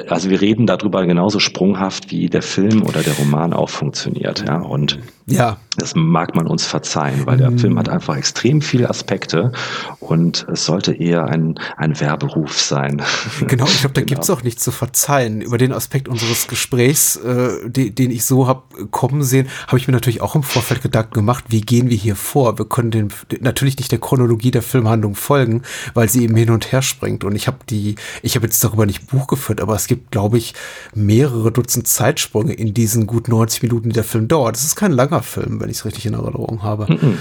[0.08, 4.44] also wir reden darüber genauso sprunghaft, wie der Film oder der Roman auch funktioniert.
[4.46, 4.56] Ja?
[4.60, 5.58] Und ja.
[5.78, 7.58] Das mag man uns verzeihen, weil der mhm.
[7.58, 9.52] Film hat einfach extrem viele Aspekte
[10.00, 13.02] und es sollte eher ein, ein Werberuf sein.
[13.48, 14.08] Genau, ich glaube, da genau.
[14.08, 15.40] gibt's auch nichts zu verzeihen.
[15.40, 19.86] Über den Aspekt unseres Gesprächs, äh, den, den ich so hab kommen sehen, habe ich
[19.86, 22.58] mir natürlich auch im Vorfeld Gedanken gemacht, wie gehen wir hier vor?
[22.58, 23.08] Wir können den,
[23.40, 25.62] natürlich nicht der Chronologie der Filmhandlung folgen,
[25.94, 27.24] weil sie eben hin und her springt.
[27.24, 30.38] Und ich habe die, ich habe jetzt darüber nicht Buch geführt, aber es gibt, glaube
[30.38, 30.54] ich,
[30.94, 34.56] mehrere Dutzend Zeitsprünge in diesen gut 90 Minuten, die der Film dauert.
[34.56, 36.86] Das ist kein langer Film, wenn ich es richtig in Erinnerung habe.
[36.90, 37.18] Mhm.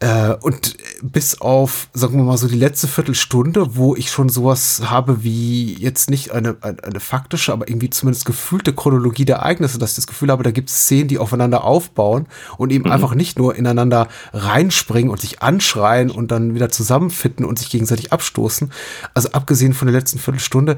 [0.00, 4.82] Äh, und bis auf, sagen wir mal so, die letzte Viertelstunde, wo ich schon sowas
[4.86, 9.78] habe wie jetzt nicht eine, eine, eine faktische, aber irgendwie zumindest gefühlte Chronologie der Ereignisse,
[9.78, 12.26] dass ich das Gefühl habe, da gibt es Szenen, die aufeinander aufbauen
[12.56, 12.92] und eben mhm.
[12.92, 18.12] einfach nicht nur ineinander reinspringen und sich anschreien und dann wieder zusammenfitten und sich gegenseitig
[18.12, 18.72] abstoßen.
[19.12, 20.76] Also abgesehen von der letzten Viertelstunde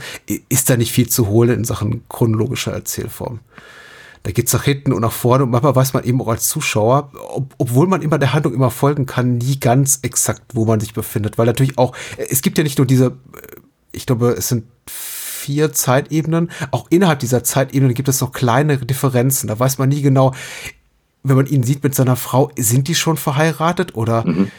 [0.48, 3.40] ist da nicht viel zu holen in Sachen chronologischer Erzählform
[4.26, 5.44] da geht's nach hinten und nach vorne.
[5.44, 8.72] Und manchmal weiß man eben auch als Zuschauer, ob, obwohl man immer der Handlung immer
[8.72, 12.64] folgen kann, nie ganz exakt, wo man sich befindet, weil natürlich auch, es gibt ja
[12.64, 13.12] nicht nur diese,
[13.92, 19.46] ich glaube, es sind vier Zeitebenen, auch innerhalb dieser Zeitebenen gibt es noch kleine Differenzen,
[19.46, 20.34] da weiß man nie genau,
[21.22, 24.50] wenn man ihn sieht mit seiner Frau, sind die schon verheiratet oder mhm.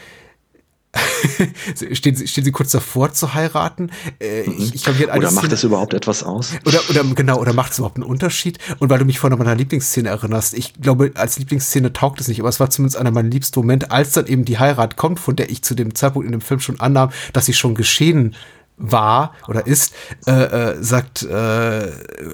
[1.94, 3.90] Stehen, sie, stehen sie kurz davor zu heiraten?
[4.20, 4.54] Äh, mhm.
[4.58, 6.52] ich, ich glaub, oder macht das überhaupt etwas aus?
[6.66, 8.58] Oder, oder genau, oder macht es überhaupt einen Unterschied?
[8.78, 12.28] Und weil du mich vorhin an meiner Lieblingsszene erinnerst, ich glaube, als Lieblingsszene taugt es
[12.28, 15.20] nicht, aber es war zumindest einer meiner liebsten Momente, als dann eben die Heirat kommt,
[15.20, 18.34] von der ich zu dem Zeitpunkt in dem Film schon annahm, dass sie schon geschehen
[18.78, 19.92] war oder ist,
[20.26, 21.90] äh, äh, sagt, äh,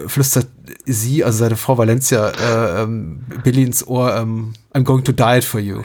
[0.07, 0.49] flüstert
[0.85, 5.41] sie, also seine Frau Valencia, äh, ähm, Billy ins Ohr, ähm, I'm going to die
[5.41, 5.83] for you.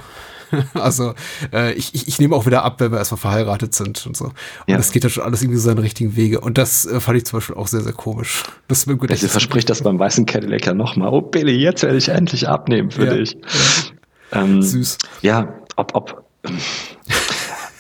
[0.73, 1.13] also
[1.53, 4.25] äh, ich, ich, ich nehme auch wieder ab, wenn wir erstmal verheiratet sind und so.
[4.25, 4.33] Und
[4.67, 4.77] ja.
[4.77, 6.39] das geht ja schon alles irgendwie so seine richtigen Wege.
[6.39, 8.43] Und das äh, fand ich zum Beispiel auch sehr, sehr komisch.
[8.67, 9.11] Das mir gut.
[9.11, 11.09] Ich verspricht das beim weißen Cadillac ja nochmal.
[11.09, 13.13] Oh Billy, jetzt werde ich endlich abnehmen für ja.
[13.13, 13.37] dich.
[14.31, 14.41] Ja.
[14.43, 14.97] Ähm, Süß.
[15.21, 16.23] Ja, ob, ob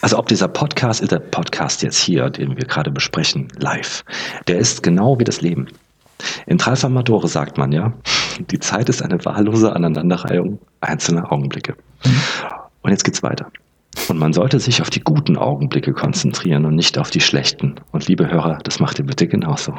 [0.01, 4.03] also ob dieser Podcast, der Podcast jetzt hier, den wir gerade besprechen, live,
[4.47, 5.67] der ist genau wie das Leben.
[6.47, 7.93] In Tralfamadore sagt man ja,
[8.39, 11.75] die Zeit ist eine wahllose Aneinanderreihung einzelner Augenblicke.
[12.05, 12.21] Mhm.
[12.81, 13.51] Und jetzt geht's weiter.
[14.07, 17.75] Und man sollte sich auf die guten Augenblicke konzentrieren und nicht auf die schlechten.
[17.91, 19.73] Und liebe Hörer, das macht ihr bitte genauso.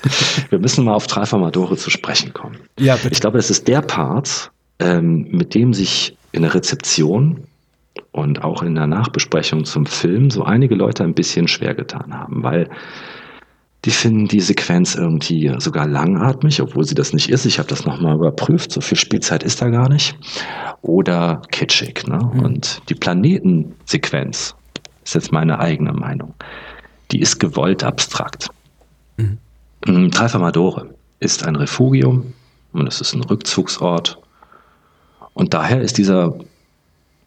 [0.50, 2.56] Wir müssen mal auf Tralfamadore zu sprechen kommen.
[2.78, 3.12] Ja, bitte.
[3.12, 7.44] Ich glaube, es ist der Part, ähm, mit dem sich in der Rezeption
[8.12, 12.42] und auch in der Nachbesprechung zum Film so einige Leute ein bisschen schwer getan haben,
[12.42, 12.68] weil
[13.86, 17.46] die finden die Sequenz irgendwie sogar langatmig, obwohl sie das nicht ist.
[17.46, 20.18] Ich habe das nochmal überprüft, so viel Spielzeit ist da gar nicht.
[20.82, 22.04] Oder kitschig.
[22.08, 22.18] Ne?
[22.18, 22.40] Mhm.
[22.40, 24.56] Und die Planetensequenz
[25.04, 26.34] ist jetzt meine eigene Meinung.
[27.12, 28.48] Die ist gewollt abstrakt.
[29.18, 29.38] Mhm.
[29.86, 32.34] Mm, Tralfamadore ist ein Refugium
[32.72, 34.18] und es ist ein Rückzugsort.
[35.32, 36.36] Und daher ist dieser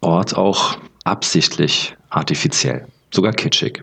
[0.02, 3.82] Ort auch absichtlich artifiziell, sogar kitschig.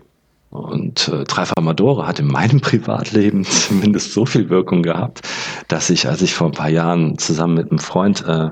[0.49, 5.21] Und äh, Tralfamadore hat in meinem Privatleben zumindest so viel Wirkung gehabt,
[5.67, 8.51] dass ich, als ich vor ein paar Jahren zusammen mit einem Freund äh,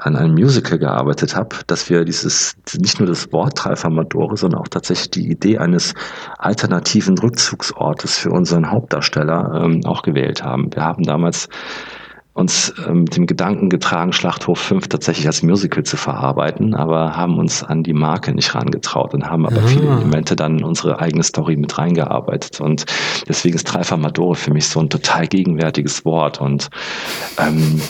[0.00, 4.68] an einem Musical gearbeitet habe, dass wir dieses, nicht nur das Wort Tralfamadore, sondern auch
[4.68, 5.94] tatsächlich die Idee eines
[6.38, 10.74] alternativen Rückzugsortes für unseren Hauptdarsteller ähm, auch gewählt haben.
[10.74, 11.48] Wir haben damals
[12.32, 17.38] uns ähm, mit dem Gedanken getragen, Schlachthof 5 tatsächlich als Musical zu verarbeiten, aber haben
[17.38, 19.66] uns an die Marke nicht rangetraut und haben aber ah.
[19.66, 22.60] viele Elemente dann in unsere eigene Story mit reingearbeitet.
[22.60, 22.86] Und
[23.28, 26.70] deswegen ist Tralfamadore für mich so ein total gegenwärtiges Wort und
[27.38, 27.80] ähm,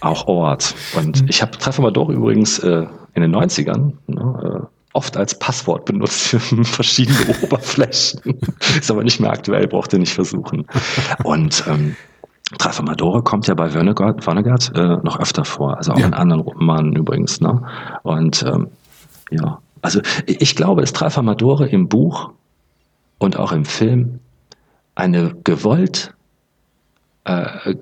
[0.00, 0.74] auch Ort.
[0.96, 6.20] Und ich habe Tralfamadore übrigens äh, in den 90ern ne, äh, oft als Passwort benutzt
[6.22, 8.20] für verschiedene Oberflächen.
[8.78, 10.66] Ist aber nicht mehr aktuell, braucht ihr nicht versuchen.
[11.24, 11.96] Und ähm,
[12.58, 16.06] Tralfamadore kommt ja bei Vonnegut, Vonnegut äh, noch öfter vor, also auch ja.
[16.06, 17.40] in anderen Romanen übrigens.
[17.40, 17.62] Ne?
[18.02, 18.68] Und ähm,
[19.30, 22.30] ja, also ich glaube, dass Tralfamadore im Buch
[23.18, 24.20] und auch im Film
[24.94, 26.14] eine gewollt
[27.24, 27.74] äh,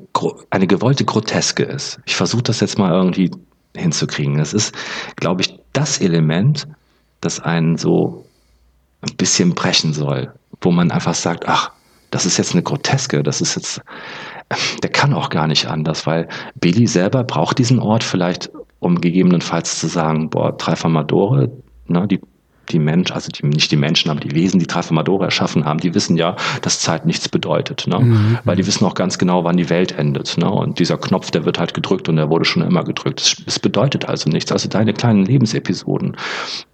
[0.51, 2.01] eine gewollte Groteske ist.
[2.05, 3.31] Ich versuche das jetzt mal irgendwie
[3.77, 4.37] hinzukriegen.
[4.37, 4.75] Das ist,
[5.17, 6.69] glaube ich, das Element,
[7.21, 8.27] das einen so
[9.03, 11.71] ein bisschen brechen soll, wo man einfach sagt, ach,
[12.11, 13.81] das ist jetzt eine Groteske, das ist jetzt,
[14.83, 19.79] der kann auch gar nicht anders, weil Billy selber braucht diesen Ort vielleicht, um gegebenenfalls
[19.79, 21.51] zu sagen, boah, Tralfamadore,
[21.87, 22.21] ne, die
[22.73, 25.95] die Menschen, also die, nicht die Menschen, aber die Wesen, die Tralfamadore erschaffen haben, die
[25.95, 27.87] wissen ja, dass Zeit nichts bedeutet.
[27.87, 28.01] Ne?
[28.01, 28.39] Mhm.
[28.45, 30.37] Weil die wissen auch ganz genau, wann die Welt endet.
[30.39, 30.51] Ne?
[30.51, 33.21] Und dieser Knopf, der wird halt gedrückt und der wurde schon immer gedrückt.
[33.21, 34.53] Es, es bedeutet also nichts.
[34.53, 36.17] Also deine kleinen Lebensepisoden,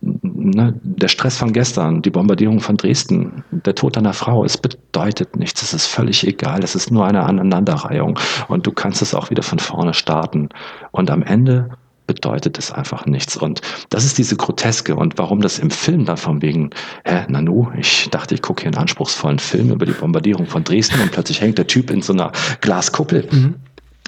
[0.00, 0.74] ne?
[0.82, 5.62] der Stress von gestern, die Bombardierung von Dresden, der Tod deiner Frau, es bedeutet nichts.
[5.62, 6.62] Es ist völlig egal.
[6.62, 8.18] Es ist nur eine Aneinanderreihung.
[8.48, 10.48] Und du kannst es auch wieder von vorne starten.
[10.90, 11.70] Und am Ende
[12.06, 13.36] bedeutet es einfach nichts.
[13.36, 14.94] Und das ist diese Groteske.
[14.94, 16.70] Und warum das im Film dann von wegen,
[17.04, 21.00] hä, Nanu, ich dachte, ich gucke hier einen anspruchsvollen Film über die Bombardierung von Dresden
[21.00, 23.28] und plötzlich hängt der Typ in so einer Glaskuppel.
[23.30, 23.54] Mhm.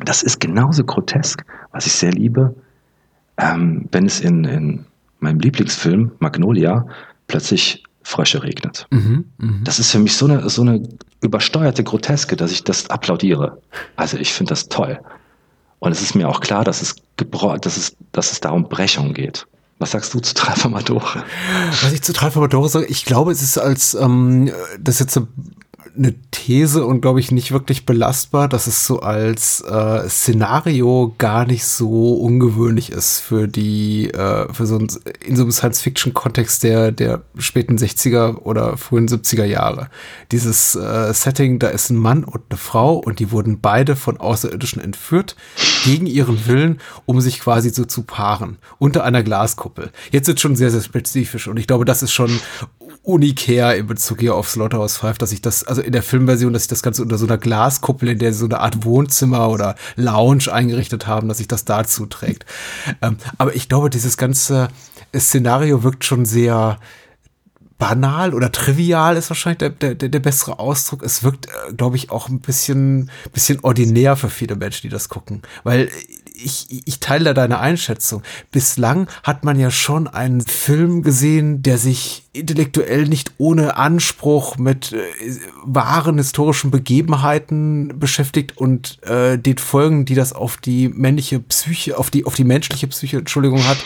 [0.05, 2.55] Das ist genauso grotesk, was ich sehr liebe,
[3.37, 4.87] ähm, wenn es in, in
[5.19, 6.87] meinem Lieblingsfilm Magnolia
[7.27, 8.87] plötzlich Frösche regnet.
[8.91, 9.55] Mhm, mh.
[9.65, 10.83] Das ist für mich so eine, so eine
[11.21, 13.61] übersteuerte Groteske, dass ich das applaudiere.
[13.97, 14.99] Also ich finde das toll.
[15.79, 19.15] Und es ist mir auch klar, dass es, dass es, dass es da um Brechung
[19.15, 19.47] geht.
[19.79, 21.23] Was sagst du zu Tralfamadore?
[21.83, 24.51] Was ich zu Tralfamadore sage, ich glaube, es ist als, ähm,
[24.81, 25.29] das jetzt eine
[26.31, 31.65] These und glaube ich nicht wirklich belastbar, dass es so als äh, Szenario gar nicht
[31.65, 34.89] so ungewöhnlich ist für die, äh, für so ein,
[35.27, 39.91] in so einem Science-Fiction-Kontext der, der späten 60er oder frühen 70er Jahre.
[40.33, 44.17] Dieses äh, Setting, da ist ein Mann und eine Frau und die wurden beide von
[44.19, 45.37] Außerirdischen entführt,
[45.85, 49.91] gegen ihren Willen, um sich quasi so zu paaren, unter einer Glaskuppel.
[50.11, 52.31] Jetzt ist schon sehr, sehr spezifisch und ich glaube, das ist schon
[53.09, 56.63] unikär in Bezug hier auf Slaughterhouse 5, dass ich das, also in der Filmversion, dass
[56.63, 60.53] ich das Ganze unter so einer Glaskuppel, in der so eine Art Wohnzimmer oder Lounge
[60.53, 62.45] eingerichtet haben, dass sich das dazu trägt.
[63.03, 64.69] Ähm, aber ich glaube, dieses ganze
[65.15, 66.79] Szenario wirkt schon sehr,
[67.79, 71.03] banal oder trivial ist wahrscheinlich der, der, der bessere Ausdruck.
[71.05, 75.09] Es wirkt, äh, glaube ich, auch ein bisschen, bisschen ordinär für viele Menschen, die das
[75.09, 75.43] gucken.
[75.63, 75.89] Weil
[76.43, 78.23] ich, ich teile da deine Einschätzung.
[78.51, 84.93] Bislang hat man ja schon einen Film gesehen, der sich intellektuell nicht ohne Anspruch mit
[84.93, 84.99] äh,
[85.65, 92.11] wahren historischen Begebenheiten beschäftigt und äh, den Folgen, die das auf die männliche Psyche, auf
[92.11, 93.79] die auf die menschliche Psyche, Entschuldigung hat,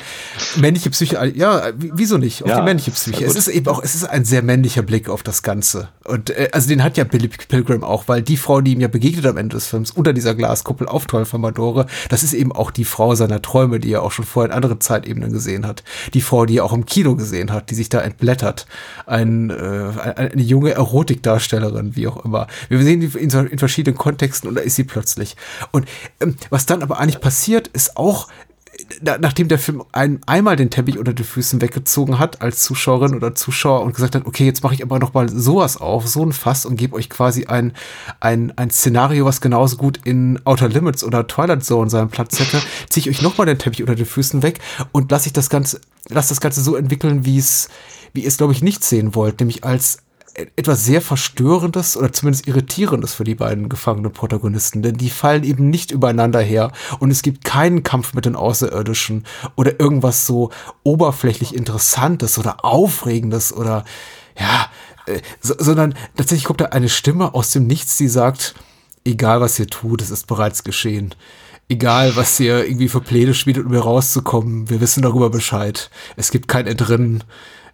[0.57, 3.25] männliche Psyche, ja, wieso nicht, auf ja, die männliche Psyche.
[3.25, 6.51] Es ist eben auch, es ist ein sehr männlicher Blick auf das Ganze und äh,
[6.53, 9.39] also den hat ja Billy Pilgrim auch, weil die Frau, die ihm ja begegnet am
[9.39, 11.33] Ende des Films unter dieser Glaskuppel auf Teufel
[12.09, 14.81] das ist eben auch die Frau seiner Träume, die er auch schon vorher in anderen
[14.81, 18.01] Zeitebenen gesehen hat, die Frau, die er auch im Kino gesehen hat, die sich da
[18.01, 18.67] entblättert.
[19.07, 19.55] Ein, äh,
[20.17, 22.47] eine junge Erotikdarstellerin, wie auch immer.
[22.69, 25.37] Wir sehen die in, in verschiedenen Kontexten und da ist sie plötzlich.
[25.71, 25.87] Und
[26.21, 28.29] ähm, was dann aber eigentlich passiert, ist auch
[29.01, 33.35] nachdem der Film ein, einmal den Teppich unter den Füßen weggezogen hat, als Zuschauerin oder
[33.35, 36.33] Zuschauer und gesagt hat, okay, jetzt mache ich aber noch mal sowas auf, so ein
[36.33, 37.73] Fass und gebe euch quasi ein,
[38.21, 42.61] ein, ein Szenario, was genauso gut in Outer Limits oder Twilight Zone seinen Platz hätte,
[42.89, 44.61] ziehe ich euch noch mal den Teppich unter den Füßen weg
[44.93, 47.69] und lasse ich das Ganze, lasse das Ganze so entwickeln, wie es,
[48.13, 49.99] wie ihr es, glaube ich, nicht sehen wollt, nämlich als
[50.35, 55.69] etwas sehr Verstörendes oder zumindest Irritierendes für die beiden gefangenen Protagonisten, denn die fallen eben
[55.69, 59.25] nicht übereinander her und es gibt keinen Kampf mit den Außerirdischen
[59.57, 60.51] oder irgendwas so
[60.85, 63.85] oberflächlich Interessantes oder Aufregendes oder
[64.39, 64.71] ja,
[65.07, 68.55] äh, so, sondern tatsächlich kommt da eine Stimme aus dem Nichts, die sagt,
[69.05, 71.15] egal was ihr tut, es ist bereits geschehen.
[71.69, 75.91] Egal, was ihr irgendwie für Pläne schmiedet, um hier rauszukommen, wir wissen darüber Bescheid.
[76.17, 77.25] Es gibt kein Entrinnen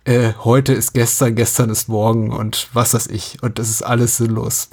[0.04, 3.38] äh, heute ist gestern, gestern ist morgen und was weiß ich.
[3.42, 4.70] Und das ist alles sinnlos.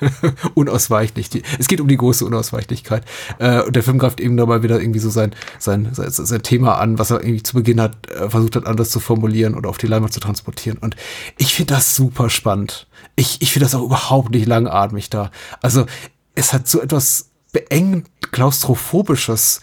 [0.54, 1.30] Unausweichlich.
[1.30, 3.04] Die, es geht um die große Unausweichlichkeit.
[3.38, 6.78] Äh, und der Film greift eben nochmal wieder irgendwie so sein, sein, sein, sein Thema
[6.78, 9.78] an, was er irgendwie zu Beginn hat, äh, versucht hat, anders zu formulieren oder auf
[9.78, 10.78] die Leinwand zu transportieren.
[10.78, 10.96] Und
[11.36, 12.86] ich finde das super spannend.
[13.16, 15.30] Ich, ich finde das auch überhaupt nicht langatmig da.
[15.60, 15.86] Also,
[16.34, 19.60] es hat so etwas beengend klaustrophobisches.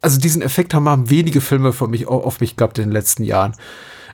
[0.00, 3.56] Also diesen Effekt haben wenige Filme von mich, auf mich gehabt in den letzten Jahren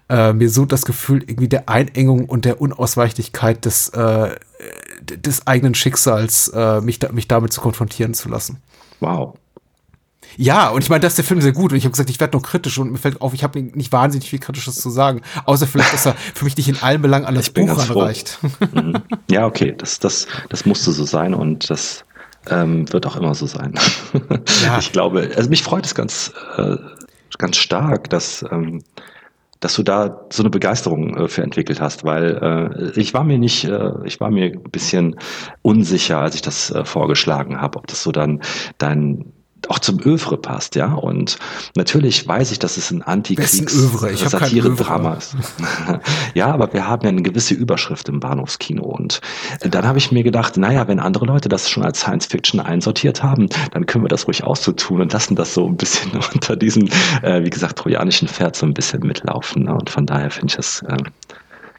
[0.09, 4.35] äh, mir so das Gefühl irgendwie der Einengung und der Unausweichlichkeit des, äh,
[5.01, 8.63] des eigenen Schicksals, äh, mich, da, mich damit zu konfrontieren zu lassen.
[9.01, 9.37] Wow.
[10.37, 11.73] Ja, und ich meine, das ist der Film sehr gut.
[11.73, 13.93] Und ich habe gesagt, ich werde noch kritisch und mir fällt auf, ich habe nicht
[13.93, 15.23] wahnsinnig viel Kritisches zu sagen.
[15.45, 18.39] Außer vielleicht, dass er für mich nicht in allen Belangen an das Buch ranreicht.
[18.73, 19.03] Mhm.
[19.31, 22.05] ja, okay, das, das, das musste so sein und das
[22.51, 23.75] ähm, wird auch immer so sein.
[24.63, 24.79] Ja.
[24.79, 26.77] Ich glaube, also mich freut es ganz, äh,
[27.39, 28.83] ganz stark, dass ähm,
[29.61, 33.39] dass du da so eine Begeisterung äh, für entwickelt hast, weil äh, ich war mir
[33.39, 35.17] nicht, äh, ich war mir ein bisschen
[35.63, 38.41] unsicher, als ich das äh, vorgeschlagen habe, ob das so dann
[38.79, 39.34] dein
[39.71, 40.93] auch zum Övre passt, ja.
[40.93, 41.39] Und
[41.75, 45.37] natürlich weiß ich, dass es ein Antikriegs-Satire-Drama ist.
[46.35, 48.83] ja, aber wir haben ja eine gewisse Überschrift im Bahnhofskino.
[48.83, 49.21] Und
[49.61, 53.23] dann habe ich mir gedacht, naja, wenn andere Leute das schon als Science Fiction einsortiert
[53.23, 56.13] haben, dann können wir das ruhig auch so tun und lassen das so ein bisschen
[56.35, 56.89] unter diesem,
[57.23, 59.65] äh, wie gesagt, trojanischen Pferd so ein bisschen mitlaufen.
[59.65, 59.75] Ne?
[59.75, 60.97] Und von daher finde ich das äh,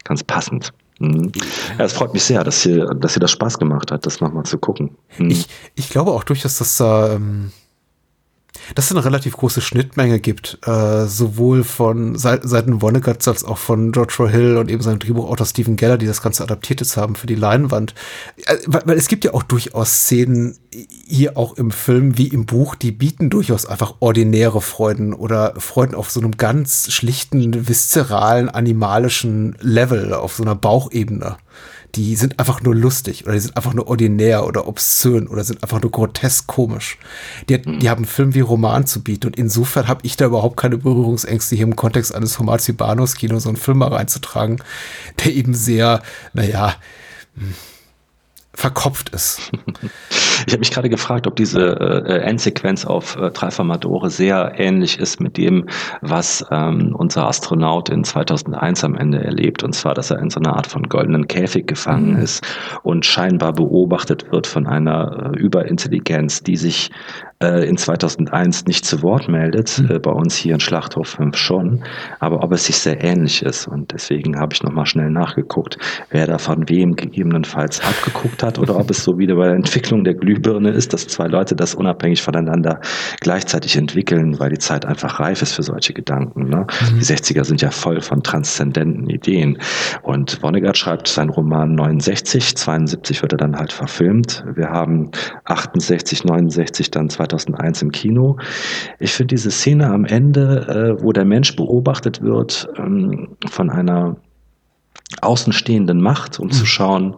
[0.04, 0.72] ganz passend.
[0.98, 1.32] Mhm.
[1.78, 4.44] Ja, es freut mich sehr, dass ihr, dass ihr das Spaß gemacht hat, das nochmal
[4.44, 4.96] zu gucken.
[5.18, 5.30] Mhm.
[5.30, 7.52] Ich, ich glaube auch durchaus, dass da ähm,
[8.74, 13.92] dass es eine relativ große Schnittmenge gibt, äh, sowohl von Seiten Vonnegut als auch von
[13.92, 17.26] George Hill und eben seinem Drehbuchautor Stephen Geller, die das Ganze adaptiert jetzt haben für
[17.26, 17.94] die Leinwand.
[18.46, 20.58] Äh, weil, weil es gibt ja auch durchaus Szenen
[21.06, 25.94] hier auch im Film wie im Buch, die bieten durchaus einfach ordinäre Freuden oder Freuden
[25.94, 31.36] auf so einem ganz schlichten, viszeralen, animalischen Level, auf so einer Bauchebene
[31.96, 35.62] die sind einfach nur lustig oder die sind einfach nur ordinär oder obszön oder sind
[35.62, 36.98] einfach nur grotesk komisch.
[37.48, 37.80] Die, mhm.
[37.80, 41.56] die haben Film wie Roman zu bieten und insofern habe ich da überhaupt keine Berührungsängste,
[41.56, 44.62] hier im Kontext eines Formats wie Bahnhofskino so einen Film mal reinzutragen,
[45.24, 46.02] der eben sehr,
[46.34, 46.76] naja,
[47.36, 47.54] hm,
[48.56, 49.52] verkopft ist.
[50.46, 55.20] Ich habe mich gerade gefragt, ob diese äh, Endsequenz auf äh, Tralfamadore sehr ähnlich ist
[55.20, 55.66] mit dem,
[56.00, 59.62] was ähm, unser Astronaut in 2001 am Ende erlebt.
[59.62, 62.22] Und zwar, dass er in so einer Art von goldenen Käfig gefangen mhm.
[62.22, 62.46] ist
[62.82, 66.90] und scheinbar beobachtet wird von einer äh, Überintelligenz, die sich
[67.42, 69.90] äh, in 2001 nicht zu Wort meldet, mhm.
[69.90, 71.84] äh, bei uns hier in Schlachthof 5 schon,
[72.18, 73.68] aber ob es sich sehr ähnlich ist.
[73.68, 75.76] Und deswegen habe ich nochmal schnell nachgeguckt,
[76.10, 80.02] wer da von wem gegebenenfalls abgeguckt hat oder ob es so wieder bei der Entwicklung
[80.04, 82.80] der Glühbirne ist, dass zwei Leute das unabhängig voneinander
[83.20, 86.48] gleichzeitig entwickeln, weil die Zeit einfach reif ist für solche Gedanken.
[86.48, 86.66] Ne?
[86.66, 86.98] Mhm.
[86.98, 89.58] Die 60er sind ja voll von transzendenten Ideen.
[90.02, 94.42] Und Vonnegut schreibt seinen Roman 69, 72 wird er dann halt verfilmt.
[94.54, 95.10] Wir haben
[95.44, 98.38] 68, 69 dann 2000 2001 im Kino.
[98.98, 104.16] Ich finde diese Szene am Ende, äh, wo der Mensch beobachtet wird ähm, von einer
[105.22, 106.52] außenstehenden Macht, um mhm.
[106.52, 107.16] zu schauen,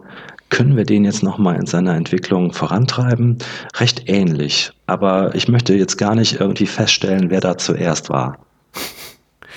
[0.49, 3.37] können wir den jetzt nochmal in seiner Entwicklung vorantreiben?
[3.77, 4.71] Recht ähnlich.
[4.87, 8.37] Aber ich möchte jetzt gar nicht irgendwie feststellen, wer da zuerst war.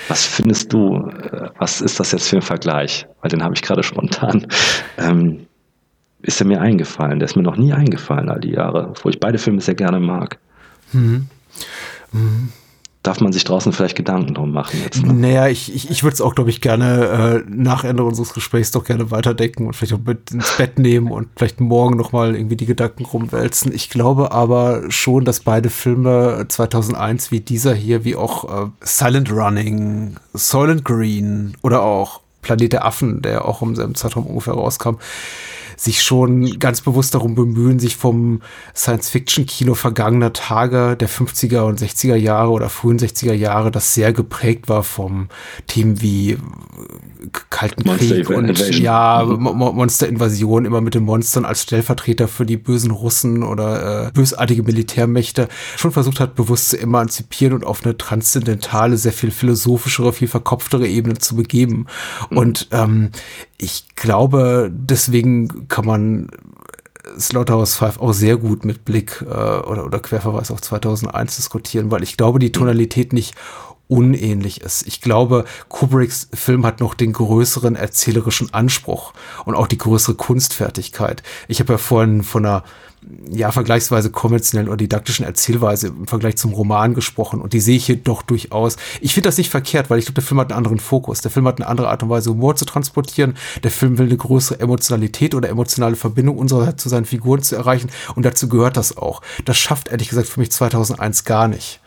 [0.08, 3.06] Was findest du, äh, was ist das jetzt für ein Vergleich?
[3.20, 4.46] Weil den habe ich gerade spontan
[4.98, 5.46] ähm,
[6.22, 7.18] ist er mir eingefallen.
[7.18, 10.00] Der ist mir noch nie eingefallen all die Jahre, obwohl ich beide Filme sehr gerne
[10.00, 10.38] mag.
[10.92, 11.26] Mhm.
[12.12, 12.48] Mhm.
[13.02, 15.04] Darf man sich draußen vielleicht Gedanken drum machen jetzt?
[15.04, 15.12] Ne?
[15.12, 18.70] Naja, ich, ich, ich würde es auch, glaube ich, gerne äh, nach Ende unseres Gesprächs
[18.70, 22.54] doch gerne weiterdenken und vielleicht auch mit ins Bett nehmen und vielleicht morgen nochmal irgendwie
[22.54, 23.74] die Gedanken rumwälzen.
[23.74, 29.32] Ich glaube aber schon, dass beide Filme 2001 wie dieser hier, wie auch äh, Silent
[29.32, 34.96] Running, Soylent Green oder auch Planet der Affen, der auch um selben Zeitraum ungefähr rauskam,
[35.76, 38.42] sich schon ganz bewusst darum bemühen, sich vom
[38.74, 44.68] Science-Fiction-Kino vergangener Tage der 50er und 60er Jahre oder frühen 60er Jahre, das sehr geprägt
[44.68, 45.28] war vom
[45.66, 46.38] Themen wie
[47.50, 48.82] Kalten Monster Krieg und Invasion.
[48.82, 49.42] ja, mhm.
[49.42, 55.48] Monster-Invasion, immer mit den Monstern als Stellvertreter für die bösen Russen oder äh, bösartige Militärmächte,
[55.76, 60.86] schon versucht hat, bewusst zu emanzipieren und auf eine transzendentale, sehr viel philosophischere, viel verkopftere
[60.86, 61.86] Ebene zu begeben.
[62.30, 62.36] Mhm.
[62.38, 63.10] Und ähm,
[63.62, 66.28] ich glaube, deswegen kann man
[67.18, 72.02] Slaughterhouse 5 auch sehr gut mit Blick äh, oder, oder Querverweis auf 2001 diskutieren, weil
[72.02, 73.34] ich glaube, die Tonalität nicht
[73.92, 74.86] unähnlich ist.
[74.86, 79.12] Ich glaube, Kubricks Film hat noch den größeren erzählerischen Anspruch
[79.44, 81.22] und auch die größere Kunstfertigkeit.
[81.46, 82.64] Ich habe ja vorhin von einer
[83.30, 87.42] ja, vergleichsweise konventionellen oder didaktischen Erzählweise im Vergleich zum Roman gesprochen.
[87.42, 88.76] Und die sehe ich hier doch durchaus.
[89.02, 91.20] Ich finde das nicht verkehrt, weil ich glaube, der Film hat einen anderen Fokus.
[91.20, 93.34] Der Film hat eine andere Art und Weise, Humor zu transportieren.
[93.62, 97.90] Der Film will eine größere Emotionalität oder emotionale Verbindung unserer zu seinen Figuren zu erreichen.
[98.14, 99.20] Und dazu gehört das auch.
[99.44, 101.81] Das schafft ehrlich gesagt für mich 2001 gar nicht.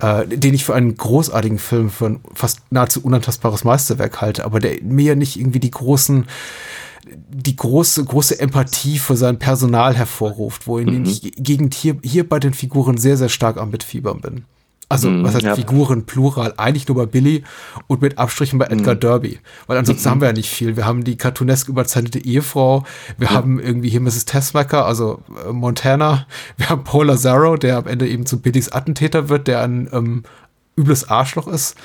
[0.00, 4.58] Äh, den ich für einen großartigen Film, für ein fast nahezu unantastbares Meisterwerk halte, aber
[4.58, 6.26] der mir nicht irgendwie die großen
[7.28, 11.04] die große, große Empathie für sein Personal hervorruft, wo mhm.
[11.04, 14.44] ich gegen hier, hier bei den Figuren sehr, sehr stark am Mitfiebern bin.
[14.90, 15.54] Also, mm, was heißt ja.
[15.54, 16.52] Figuren plural?
[16.56, 17.44] Eigentlich nur bei Billy
[17.86, 19.00] und mit Abstrichen bei Edgar mm.
[19.00, 19.38] Derby.
[19.66, 20.76] Weil ansonsten mm haben wir ja nicht viel.
[20.76, 22.84] Wir haben die cartoonesk überzeichnete Ehefrau.
[23.16, 23.34] Wir ja.
[23.34, 24.24] haben irgendwie hier Mrs.
[24.24, 26.26] Tessmaker, also äh, Montana.
[26.56, 30.24] Wir haben Paul Lazaro, der am Ende eben zu Billys Attentäter wird, der ein ähm,
[30.76, 31.76] übles Arschloch ist.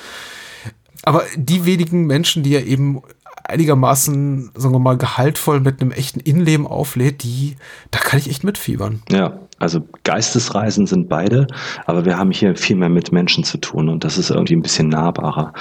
[1.04, 3.02] Aber die wenigen Menschen, die ja eben
[3.44, 7.56] einigermaßen, sagen wir mal, gehaltvoll mit einem echten Innenleben auflädt, die,
[7.92, 9.02] da kann ich echt mitfiebern.
[9.08, 11.46] Ja, also Geistesreisen sind beide,
[11.86, 14.62] aber wir haben hier viel mehr mit Menschen zu tun und das ist irgendwie ein
[14.62, 15.52] bisschen nahbarer.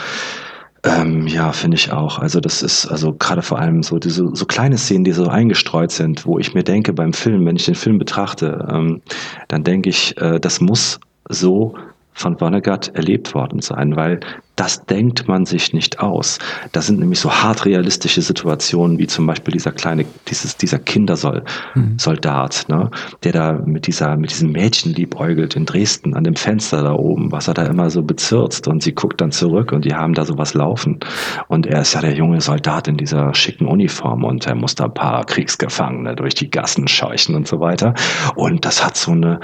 [0.83, 2.19] Ähm, ja, finde ich auch.
[2.19, 5.91] Also das ist, also gerade vor allem so diese so kleine Szenen, die so eingestreut
[5.91, 9.01] sind, wo ich mir denke beim Film, wenn ich den Film betrachte, ähm,
[9.47, 11.75] dann denke ich, äh, das muss so
[12.13, 14.19] von Vonnegut erlebt worden sein, weil
[14.55, 16.39] das denkt man sich nicht aus.
[16.71, 22.65] Das sind nämlich so hart realistische Situationen, wie zum Beispiel dieser kleine, dieses, dieser Kindersoldat,
[22.67, 22.75] mhm.
[22.75, 22.91] ne,
[23.23, 27.31] der da mit dieser, mit diesem Mädchen liebäugelt in Dresden an dem Fenster da oben,
[27.31, 30.25] was er da immer so bezirzt und sie guckt dann zurück und die haben da
[30.25, 30.99] sowas laufen.
[31.47, 34.85] Und er ist ja der junge Soldat in dieser schicken Uniform und er muss da
[34.85, 37.93] ein paar Kriegsgefangene durch die Gassen scheuchen und so weiter.
[38.35, 39.39] Und das hat so eine,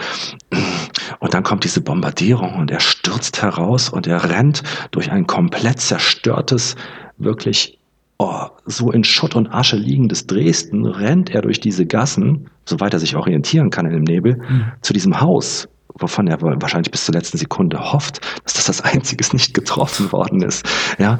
[1.19, 5.25] und dann kommt diese Bombardierung und er stürzt heraus und er rennt durch durch ein
[5.25, 6.75] komplett zerstörtes,
[7.17, 7.79] wirklich
[8.19, 12.99] oh, so in Schutt und Asche liegendes Dresden, rennt er durch diese Gassen, soweit er
[12.99, 14.65] sich orientieren kann in dem Nebel, mhm.
[14.83, 19.25] zu diesem Haus, wovon er wahrscheinlich bis zur letzten Sekunde hofft, dass das das einzige
[19.33, 20.63] nicht getroffen worden ist.
[20.99, 21.17] Ja,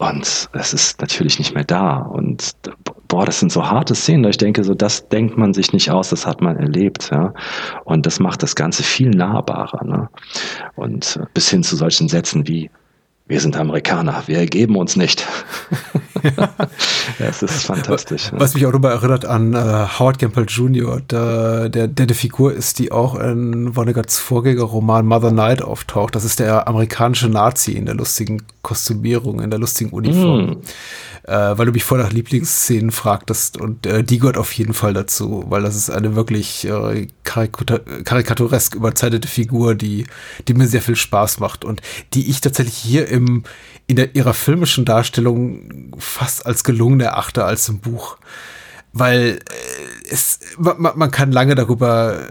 [0.00, 1.98] und es ist natürlich nicht mehr da.
[1.98, 2.52] Und
[3.06, 4.30] boah, das sind so harte Szenen.
[4.30, 7.10] Ich denke, so das denkt man sich nicht aus, das hat man erlebt.
[7.12, 7.34] Ja?
[7.84, 9.84] Und das macht das Ganze viel nahbarer.
[9.84, 10.08] Ne?
[10.74, 12.70] Und bis hin zu solchen Sätzen wie
[13.30, 15.24] wir sind Amerikaner, wir ergeben uns nicht.
[16.36, 16.48] ja,
[17.20, 18.32] es ist fantastisch.
[18.32, 22.52] Was mich auch immer erinnert an äh, Howard Campbell Jr., der, der, der eine Figur
[22.52, 26.16] ist, die auch in Vonnegut's Vorgängerroman Mother Night auftaucht.
[26.16, 30.46] Das ist der amerikanische Nazi in der lustigen Kostümierung, in der lustigen Uniform.
[30.46, 30.56] Mm
[31.24, 34.94] äh, weil du mich vorher nach Lieblingsszenen fragtest und äh, die gehört auf jeden Fall
[34.94, 40.06] dazu, weil das ist eine wirklich äh, karikaturesk überzeichnete Figur, die,
[40.48, 41.82] die mir sehr viel Spaß macht und
[42.14, 43.19] die ich tatsächlich hier im,
[43.86, 48.16] in der, ihrer filmischen Darstellung fast als gelungen erachte als im Buch.
[48.92, 52.26] Weil äh, es, man, man kann lange darüber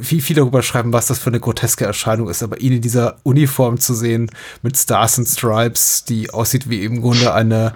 [0.00, 3.18] viel, viel darüber schreiben, was das für eine groteske Erscheinung ist, aber ihn in dieser
[3.24, 4.30] Uniform zu sehen
[4.62, 7.74] mit Stars and Stripes, die aussieht wie im Grunde eine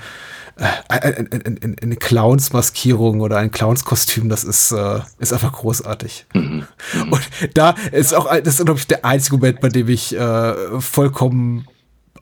[0.89, 6.27] eine, eine, eine Clowns-Maskierung oder ein Clowns-Kostüm, das ist, äh, ist einfach großartig.
[6.33, 6.67] Mhm.
[7.11, 7.21] Und
[7.55, 11.67] da ist auch, das ist, glaube ich, der einzige Moment, bei dem ich äh, vollkommen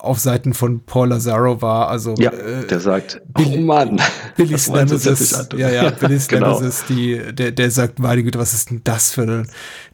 [0.05, 1.89] auf Seiten von Paul Lazaro war.
[1.89, 4.01] Also ja, äh, der sagt, Billy, oh Mann,
[4.37, 6.59] Billy's Nemesis, ja, ja, Billy's genau.
[6.59, 9.49] Nemesis, die, der, der sagt, meine Güte, was ist denn das für ein,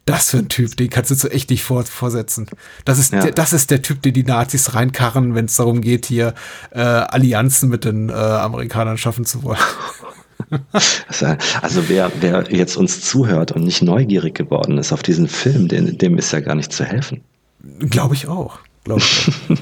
[0.04, 2.46] das für ein Typ, den kannst du so echt nicht vor, vorsetzen.
[2.84, 3.20] Das ist, ja.
[3.20, 6.34] der, das ist der Typ, den die Nazis reinkarren, wenn es darum geht, hier
[6.70, 9.58] äh, Allianzen mit den äh, Amerikanern schaffen zu wollen.
[11.60, 15.98] Also wer, wer jetzt uns zuhört und nicht neugierig geworden ist auf diesen Film, dem,
[15.98, 17.22] dem ist ja gar nicht zu helfen.
[17.78, 18.58] Glaube ich auch.
[18.84, 19.30] Glaube ich.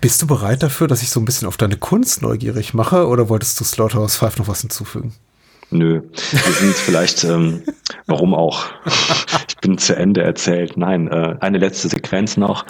[0.00, 3.28] Bist du bereit dafür, dass ich so ein bisschen auf deine Kunst neugierig mache oder
[3.28, 5.12] wolltest du Slaughterhouse 5 noch was hinzufügen?
[5.72, 6.00] Nö,
[6.32, 7.62] wir sind vielleicht, ähm,
[8.06, 8.66] warum auch?
[9.48, 10.76] Ich bin zu Ende erzählt.
[10.76, 12.64] Nein, äh, eine letzte Sequenz noch.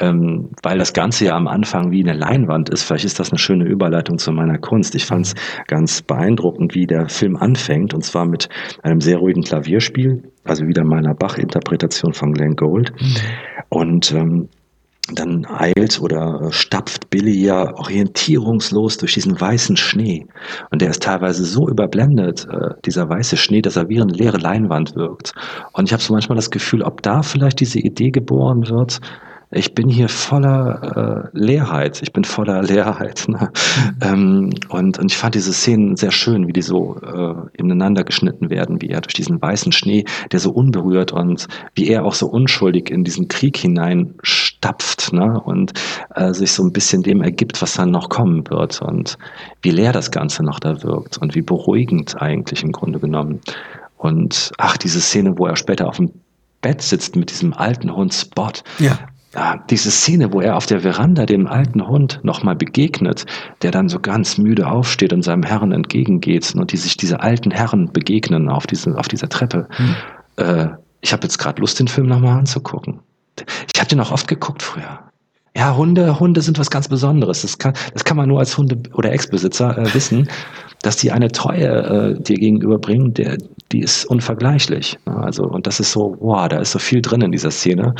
[0.00, 2.84] ähm, weil das Ganze ja am Anfang wie eine Leinwand ist.
[2.84, 4.94] Vielleicht ist das eine schöne Überleitung zu meiner Kunst.
[4.94, 5.34] Ich fand es
[5.66, 8.48] ganz beeindruckend, wie der Film anfängt, und zwar mit
[8.82, 12.92] einem sehr ruhigen Klavierspiel, also wieder meiner Bach-Interpretation von Glenn Gould.
[13.00, 13.16] Mhm.
[13.68, 14.48] Und ähm,
[15.14, 20.26] dann eilt oder äh, stapft Billy ja orientierungslos durch diesen weißen Schnee.
[20.70, 24.38] Und der ist teilweise so überblendet, äh, dieser weiße Schnee, dass er wie eine leere
[24.38, 25.32] Leinwand wirkt.
[25.72, 29.00] Und ich habe so manchmal das Gefühl, ob da vielleicht diese Idee geboren wird,
[29.50, 33.24] ich bin hier voller äh, Leerheit, ich bin voller Leerheit.
[33.28, 33.50] Ne?
[33.50, 33.98] Mhm.
[34.00, 38.50] Ähm, und, und ich fand diese Szenen sehr schön, wie die so äh, ineinander geschnitten
[38.50, 42.26] werden, wie er durch diesen weißen Schnee, der so unberührt und wie er auch so
[42.26, 45.40] unschuldig in diesen Krieg hinein stapft ne?
[45.40, 45.72] und
[46.14, 49.16] äh, sich so ein bisschen dem ergibt, was dann noch kommen wird und
[49.62, 53.40] wie leer das Ganze noch da wirkt und wie beruhigend eigentlich im Grunde genommen.
[53.96, 56.12] Und ach, diese Szene, wo er später auf dem
[56.60, 58.50] Bett sitzt mit diesem alten Hund Spot.
[58.78, 58.98] Ja,
[59.70, 63.26] diese Szene, wo er auf der Veranda dem alten Hund nochmal begegnet,
[63.62, 67.50] der dann so ganz müde aufsteht und seinem Herrn entgegengeht und die sich diese alten
[67.50, 69.68] Herren begegnen auf, diesen, auf dieser Treppe.
[69.70, 69.96] Hm.
[70.36, 70.68] Äh,
[71.00, 73.00] ich habe jetzt gerade Lust, den Film nochmal anzugucken.
[73.72, 75.07] Ich habe den auch oft geguckt früher.
[75.58, 77.42] Ja, Hunde, Hunde sind was ganz Besonderes.
[77.42, 80.28] Das kann, das kann man nur als Hunde- oder Ex-Besitzer äh, wissen
[80.82, 83.38] dass die eine Treue äh, dir gegenüberbringen, der,
[83.72, 84.98] die ist unvergleichlich.
[85.06, 87.94] Also, und das ist so, wow, da ist so viel drin in dieser Szene.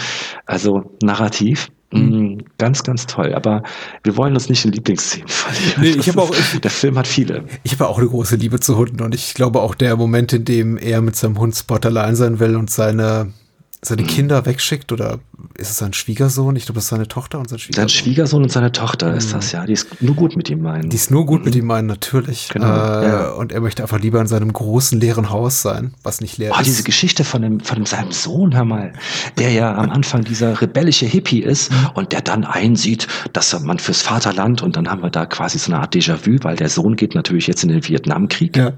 [0.47, 2.45] Also narrativ, Mhm.
[2.59, 3.33] Ganz, ganz toll.
[3.33, 3.63] Aber
[4.05, 5.81] wir wollen uns nicht in Lieblingsszenen verlieren.
[5.81, 7.45] Nee, ich habe auch, ich, der Film hat viele.
[7.63, 10.45] Ich habe auch eine große Liebe zu Hunden und ich glaube auch der Moment, in
[10.45, 13.33] dem er mit seinem Hund Spot allein sein will und seine
[13.81, 14.07] seine mhm.
[14.09, 15.21] Kinder wegschickt oder
[15.55, 16.57] ist es sein Schwiegersohn?
[16.57, 17.89] Ich glaube, das ist seine Tochter und sein Schwiegersohn.
[17.89, 19.65] Sein Schwiegersohn und seine Tochter ist das, ja.
[19.67, 20.91] Die ist nur gut mit ihm meinen.
[20.91, 21.45] Die ist nur gut mhm.
[21.47, 22.49] mit ihm meinen, natürlich.
[22.49, 23.31] Genau, äh, ja.
[23.31, 26.61] Und er möchte einfach lieber in seinem großen leeren Haus sein, was nicht leer oh,
[26.61, 26.67] ist.
[26.67, 28.93] diese Geschichte von, dem, von seinem Sohn, hör mal,
[29.39, 31.91] der ja am Anfang dieser rebellische Hippie ist mhm.
[31.95, 35.73] und der dann einsieht, dass man fürs Vaterland und dann haben wir da quasi so
[35.73, 38.57] eine Art Déjà-vu, weil der Sohn geht natürlich jetzt in den Vietnamkrieg.
[38.57, 38.73] Ja.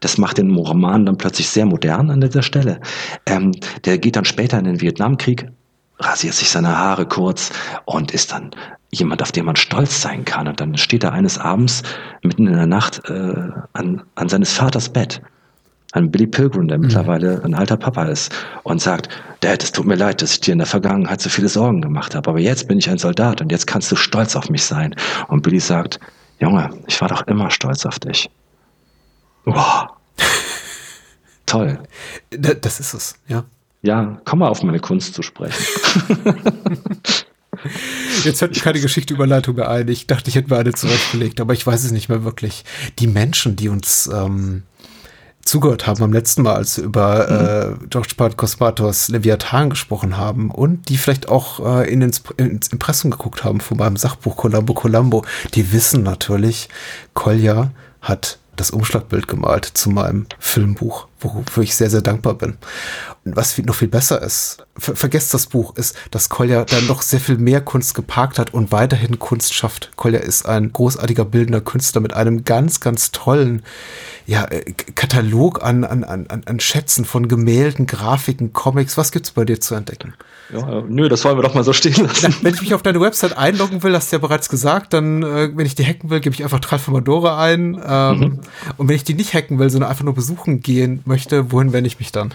[0.00, 2.80] Das macht den Roman dann plötzlich sehr modern an dieser Stelle.
[3.26, 3.52] Ähm,
[3.84, 5.46] der geht dann später in den Vietnamkrieg,
[5.98, 7.50] rasiert sich seine Haare kurz
[7.84, 8.50] und ist dann
[8.90, 10.48] jemand, auf den man stolz sein kann.
[10.48, 11.82] Und dann steht er eines Abends
[12.22, 15.20] mitten in der Nacht äh, an, an seines Vaters Bett
[15.92, 16.84] an Billy Pilgrim, der mhm.
[16.84, 18.32] mittlerweile ein alter Papa ist,
[18.62, 19.08] und sagt,
[19.40, 22.14] Dad, es tut mir leid, dass ich dir in der Vergangenheit so viele Sorgen gemacht
[22.14, 24.94] habe, aber jetzt bin ich ein Soldat und jetzt kannst du stolz auf mich sein.
[25.28, 25.98] Und Billy sagt,
[26.38, 28.30] Junge, ich war doch immer stolz auf dich.
[29.44, 29.96] Boah.
[31.46, 31.80] Toll.
[32.30, 33.44] Das ist es, ja.
[33.82, 35.64] Ja, komm mal auf meine Kunst zu sprechen.
[38.24, 39.88] Jetzt hört mir keine Geschichteüberleitung mehr ein.
[39.88, 42.64] Ich dachte, ich hätte mir eine zurechtgelegt, aber ich weiß es nicht mehr wirklich.
[42.98, 44.64] Die Menschen, die uns ähm,
[45.42, 47.84] zugehört haben beim letzten Mal, als wir über mhm.
[47.84, 52.68] äh, George Part Cosmatos Leviathan gesprochen haben und die vielleicht auch äh, in ins, ins
[52.68, 56.68] Impressum geguckt haben von meinem Sachbuch Columbo Columbo, die wissen natürlich,
[57.14, 62.56] Kolja hat das Umschlagbild gemalt zu meinem Filmbuch, wofür ich sehr, sehr dankbar bin.
[63.24, 67.02] Und was noch viel besser ist, ver vergesst das Buch, ist, dass Kolja dann noch
[67.02, 69.90] sehr viel mehr Kunst geparkt hat und weiterhin Kunst schafft.
[69.96, 73.62] Kolja ist ein großartiger bildender Künstler mit einem ganz, ganz tollen
[74.26, 78.96] ja, äh, Katalog an, an, an, an Schätzen von Gemälden, Grafiken, Comics.
[78.96, 80.14] Was gibt's bei dir zu entdecken?
[80.52, 82.30] Ja, nö, das wollen wir doch mal so stehen lassen.
[82.30, 85.22] Ja, wenn ich mich auf deine Website einloggen will, hast du ja bereits gesagt, dann,
[85.22, 87.80] äh, wenn ich die hacken will, gebe ich einfach Tralfamadore ein.
[87.84, 88.40] Ähm, mhm.
[88.76, 91.88] Und wenn ich die nicht hacken will, sondern einfach nur besuchen gehen möchte, wohin wende
[91.88, 92.32] ich mich dann?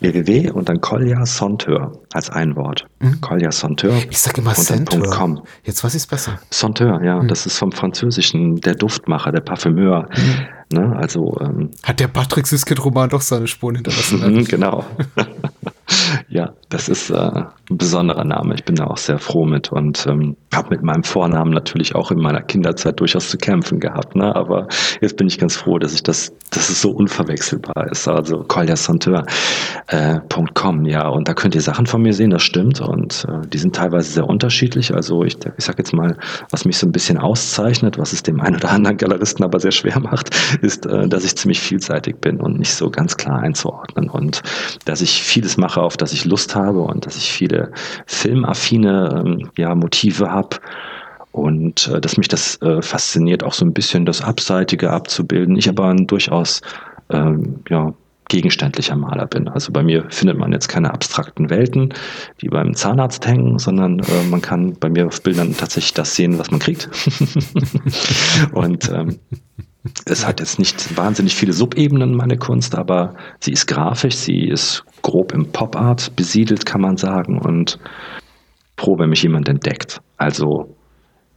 [0.00, 2.86] www und dann Collier Sonteur als ein Wort.
[3.00, 3.20] Mhm.
[3.20, 3.94] Collier Sonteur.
[4.10, 5.42] Ich sag immer Sonteur.
[5.64, 6.40] Jetzt weiß ich es besser.
[6.50, 7.22] Sonteur, ja.
[7.22, 7.28] Mhm.
[7.28, 10.08] Das ist vom Französischen der Duftmacher, der Parfümeur.
[10.16, 10.78] Mhm.
[10.78, 10.96] Ne?
[10.96, 14.44] Also, ähm, Hat der Patrick Süskind-Roman doch seine Spuren hinterlassen?
[14.48, 14.84] Genau.
[16.28, 17.42] ja, das ist äh,
[17.78, 18.54] besonderer Name.
[18.54, 22.10] Ich bin da auch sehr froh mit und ähm, habe mit meinem Vornamen natürlich auch
[22.10, 24.16] in meiner Kinderzeit durchaus zu kämpfen gehabt.
[24.16, 24.34] Ne?
[24.34, 24.66] Aber
[25.00, 28.08] jetzt bin ich ganz froh, dass ich das, dass es so unverwechselbar ist.
[28.08, 32.80] Also colliasanteur.com, äh, ja, und da könnt ihr Sachen von mir sehen, das stimmt.
[32.80, 34.92] Und äh, die sind teilweise sehr unterschiedlich.
[34.94, 36.16] Also ich, ich sag jetzt mal,
[36.50, 39.70] was mich so ein bisschen auszeichnet, was es dem einen oder anderen Galeristen aber sehr
[39.70, 40.30] schwer macht,
[40.62, 44.10] ist, äh, dass ich ziemlich vielseitig bin und nicht so ganz klar einzuordnen.
[44.10, 44.42] Und
[44.86, 47.59] dass ich vieles mache, auf das ich Lust habe und dass ich viele
[48.06, 50.56] filmaffine ähm, ja, Motive habe
[51.32, 55.56] und äh, dass mich das äh, fasziniert, auch so ein bisschen das Abseitige abzubilden.
[55.56, 56.60] Ich aber ein durchaus
[57.10, 57.94] ähm, ja,
[58.28, 59.48] gegenständlicher Maler bin.
[59.48, 61.92] Also bei mir findet man jetzt keine abstrakten Welten,
[62.40, 66.38] die beim Zahnarzt hängen, sondern äh, man kann bei mir auf Bildern tatsächlich das sehen,
[66.38, 66.88] was man kriegt.
[68.52, 69.18] und ähm,
[70.04, 74.84] es hat jetzt nicht wahnsinnig viele Subebenen, meine Kunst, aber sie ist grafisch, sie ist
[75.10, 77.38] grob im Pop-Art besiedelt, kann man sagen.
[77.38, 77.78] Und
[78.78, 80.00] froh, wenn mich jemand entdeckt.
[80.16, 80.74] Also,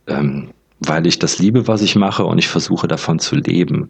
[0.07, 3.89] ähm, weil ich das liebe, was ich mache und ich versuche davon zu leben.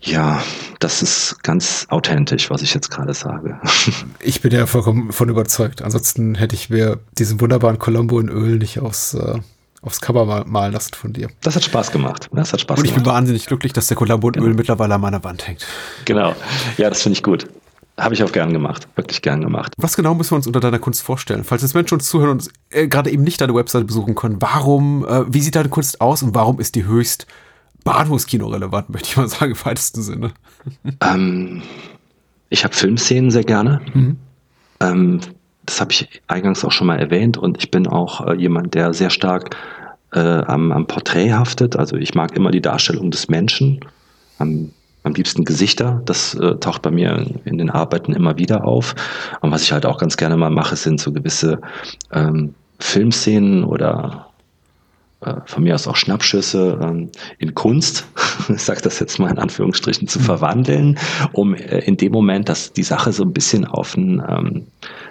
[0.00, 0.40] Ja,
[0.80, 3.58] das ist ganz authentisch, was ich jetzt gerade sage.
[4.20, 5.82] Ich bin ja vollkommen von überzeugt.
[5.82, 9.38] Ansonsten hätte ich mir diesen wunderbaren Colombo in Öl nicht aufs, äh,
[9.82, 11.28] aufs Cover mal, malen lassen von dir.
[11.42, 12.28] Das hat Spaß gemacht.
[12.32, 13.04] Das hat Spaß Und ich gemacht.
[13.04, 14.46] bin wahnsinnig glücklich, dass der Colombo in Genau.
[14.46, 15.66] Öl mittlerweile an meiner Wand hängt.
[16.04, 16.34] Genau.
[16.76, 17.46] Ja, das finde ich gut.
[17.98, 18.88] Habe ich auch gern gemacht.
[18.94, 19.74] Wirklich gern gemacht.
[19.76, 21.42] Was genau müssen wir uns unter deiner Kunst vorstellen?
[21.42, 25.04] Falls jetzt Menschen uns zuhören und äh, gerade eben nicht deine Webseite besuchen können, warum,
[25.04, 27.26] äh, wie sieht deine Kunst aus und warum ist die höchst
[27.82, 30.30] Bahnhofskino relevant, möchte ich mal sagen, im weitesten Sinne?
[31.00, 31.62] Ähm,
[32.50, 33.80] ich habe Filmszenen sehr gerne.
[34.80, 35.20] Ähm,
[35.66, 38.94] das habe ich eingangs auch schon mal erwähnt und ich bin auch äh, jemand, der
[38.94, 39.56] sehr stark
[40.12, 41.76] äh, am, am Porträt haftet.
[41.76, 43.80] Also ich mag immer die Darstellung des Menschen,
[44.38, 44.70] am,
[45.08, 46.00] am liebsten Gesichter.
[46.04, 48.94] Das äh, taucht bei mir in, den Arbeiten immer wieder auf.
[49.40, 51.60] Und was ich halt auch ganz gerne mal mache, sind so gewisse
[52.12, 54.27] ähm, Filmszenen oder
[55.46, 58.06] von mir aus auch Schnappschüsse ähm, in Kunst,
[58.48, 60.96] ich sage das jetzt mal in Anführungsstrichen, zu verwandeln,
[61.32, 64.66] um äh, in dem Moment, dass die Sache so ein bisschen auf ein ähm,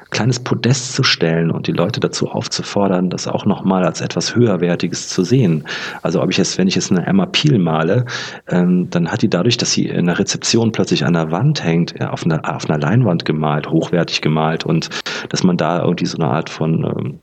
[0.10, 5.10] kleines Podest zu stellen und die Leute dazu aufzufordern, das auch nochmal als etwas höherwertiges
[5.10, 5.66] zu sehen.
[6.02, 8.06] Also ob ich jetzt, wenn ich jetzt eine Emma Peel male,
[8.48, 11.96] ähm, dann hat die dadurch, dass sie in der Rezeption plötzlich an der Wand hängt,
[12.00, 14.90] ja, auf, einer, auf einer Leinwand gemalt, hochwertig gemalt und
[15.28, 17.20] dass man da irgendwie so eine Art von ähm,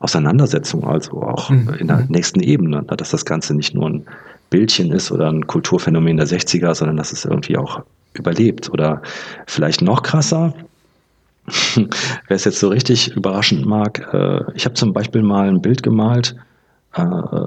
[0.00, 1.74] Auseinandersetzung, also auch Mhm.
[1.78, 4.06] in der nächsten Ebene, ne, dass das Ganze nicht nur ein
[4.50, 7.82] Bildchen ist oder ein Kulturphänomen der 60er, sondern dass es irgendwie auch
[8.14, 8.70] überlebt.
[8.70, 9.02] Oder
[9.46, 10.54] vielleicht noch krasser,
[11.76, 11.86] wer
[12.36, 16.36] es jetzt so richtig überraschend mag, äh, ich habe zum Beispiel mal ein Bild gemalt
[16.94, 17.04] äh,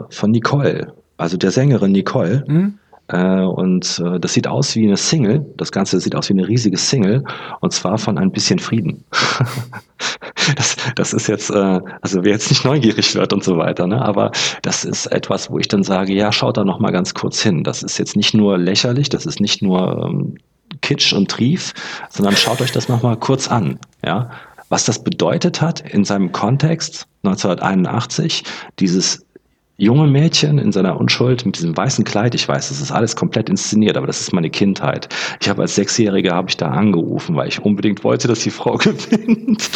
[0.10, 2.44] von Nicole, also der Sängerin Nicole.
[2.48, 2.78] Hm?
[3.10, 5.46] Äh, und äh, das sieht aus wie eine Single.
[5.58, 7.24] Das Ganze sieht aus wie eine riesige Single.
[7.62, 9.04] Und zwar von ein bisschen Frieden.
[10.56, 14.02] das, das ist jetzt, äh, also wer jetzt nicht neugierig wird und so weiter, ne?
[14.02, 14.32] aber
[14.62, 17.64] das ist etwas, wo ich dann sage, ja, schaut da noch mal ganz kurz hin.
[17.64, 20.36] Das ist jetzt nicht nur lächerlich, das ist nicht nur ähm,
[20.82, 21.74] Kitsch und Trief,
[22.10, 23.80] sondern schaut euch das noch mal kurz an.
[24.04, 24.30] Ja?
[24.70, 28.44] Was das bedeutet hat in seinem Kontext 1981,
[28.80, 29.26] dieses
[29.78, 32.34] junge Mädchen in seiner Unschuld mit diesem weißen Kleid.
[32.36, 35.08] Ich weiß, das ist alles komplett inszeniert, aber das ist meine Kindheit.
[35.40, 38.78] Ich habe als Sechsjähriger habe ich da angerufen, weil ich unbedingt wollte, dass die Frau
[38.78, 39.70] gewinnt.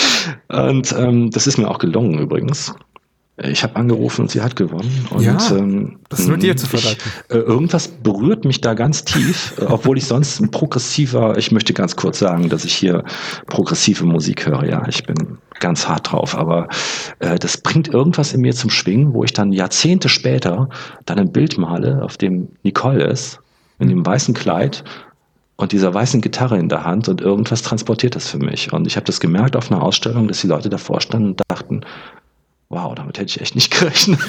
[0.50, 2.74] Und ähm, das ist mir auch gelungen übrigens.
[3.44, 5.08] Ich habe angerufen und sie hat gewonnen.
[5.10, 7.10] Und, Ja, ähm, das ist nur dir zu ich- verdanken.
[7.30, 11.74] äh, irgendwas berührt mich da ganz tief, äh, obwohl ich sonst ein progressiver, ich möchte
[11.74, 13.04] ganz kurz sagen, dass ich hier
[13.48, 14.66] progressive Musik höre.
[14.66, 16.68] Ja, ich bin ganz hart drauf, aber
[17.20, 20.68] äh, das bringt irgendwas in mir zum Schwingen, wo ich dann Jahrzehnte später
[21.06, 23.40] dann ein Bild male, auf dem Nicole ist,
[23.80, 24.84] in dem weißen Kleid
[25.56, 28.74] und dieser weißen Gitarre in der Hand und irgendwas transportiert das für mich.
[28.74, 31.82] Und ich habe das gemerkt auf einer Ausstellung, dass die Leute davor standen und dachten,
[32.70, 34.20] wow, damit hätte ich echt nicht gerechnet.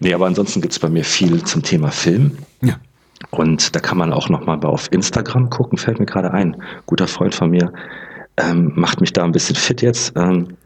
[0.00, 2.38] nee, aber ansonsten gibt es bei mir viel zum Thema Film.
[2.62, 2.76] Ja.
[3.30, 6.62] Und da kann man auch noch mal auf Instagram gucken, fällt mir gerade ein.
[6.86, 7.72] Guter Freund von mir
[8.38, 10.12] ähm, macht mich da ein bisschen fit jetzt.
[10.16, 10.56] Ähm,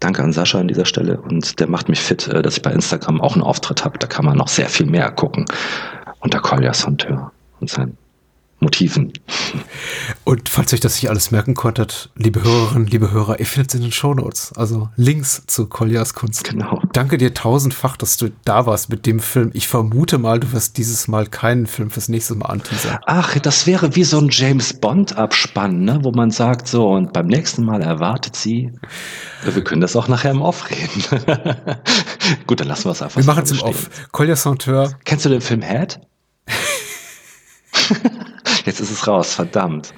[0.00, 1.20] danke an Sascha an dieser Stelle.
[1.20, 3.98] Und der macht mich fit, äh, dass ich bei Instagram auch einen Auftritt habe.
[3.98, 5.44] Da kann man noch sehr viel mehr gucken.
[6.20, 7.96] Unter Kolja Sonteur und seinen
[8.60, 9.12] Motiven.
[10.24, 13.74] Und falls euch das nicht alles merken konntet, liebe Hörerinnen, liebe Hörer, ihr findet es
[13.74, 14.52] in den Shownotes.
[14.54, 16.44] Also Links zu Koljas Kunst.
[16.44, 16.82] Genau.
[16.92, 19.50] Danke dir tausendfach, dass du da warst mit dem Film.
[19.54, 22.98] Ich vermute mal, du wirst dieses Mal keinen Film fürs nächste Mal anteasern.
[23.06, 26.00] Ach, das wäre wie so ein James Bond-Abspann, ne?
[26.02, 28.72] wo man sagt, so, und beim nächsten Mal erwartet sie.
[29.42, 31.24] Wir können das auch nachher im Off reden.
[32.46, 33.60] Gut, dann lassen wir es einfach Wir machen es im.
[33.60, 33.88] Off.
[34.12, 36.00] Kolja Sonteur, Kennst du den Film Head?
[38.66, 39.92] Jetzt ist es raus, verdammt.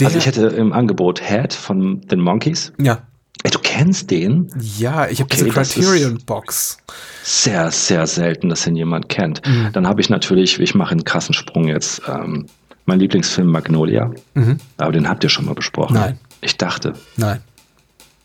[0.00, 2.72] Der- also ich hätte im Angebot Head von den Monkeys.
[2.78, 3.02] ja.
[3.42, 4.50] Ey, du kennst den?
[4.58, 6.78] Ja, ich habe Okay, diese Criterion-Box.
[7.22, 9.42] Sehr, sehr selten, dass ihn jemand kennt.
[9.74, 12.46] Dann habe ich natürlich, ich mache einen krassen Sprung jetzt, ähm,
[12.86, 14.10] mein Lieblingsfilm Magnolia.
[14.32, 14.58] Mhm.
[14.78, 15.92] Aber den habt ihr schon mal besprochen.
[15.94, 16.18] Nein.
[16.40, 17.42] Ich dachte, Nein.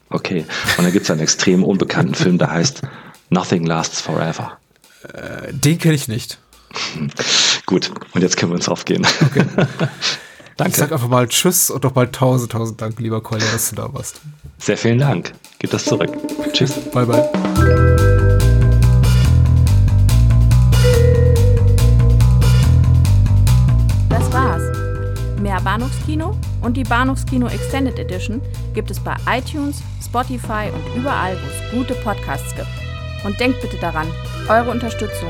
[0.10, 0.46] okay.
[0.78, 2.82] Und dann gibt es einen extrem unbekannten Film, der heißt
[3.30, 4.54] Nothing Lasts Forever.
[5.14, 6.40] Äh, Den kenne ich nicht.
[7.66, 9.06] Gut, und jetzt können wir uns aufgehen.
[9.26, 9.46] Okay.
[10.60, 10.78] Ich Danke.
[10.78, 14.20] sag einfach mal Tschüss und nochmal tausend, tausend Dank, lieber Kolja, dass du da warst.
[14.58, 15.32] Sehr vielen Dank.
[15.58, 16.12] Gib das zurück.
[16.52, 16.74] Tschüss.
[16.92, 17.30] Bye, bye.
[24.10, 24.62] Das war's.
[25.42, 28.42] Mehr Bahnhofskino und die Bahnhofskino Extended Edition
[28.74, 32.68] gibt es bei iTunes, Spotify und überall, wo es gute Podcasts gibt.
[33.24, 34.08] Und denkt bitte daran,
[34.50, 35.30] eure Unterstützung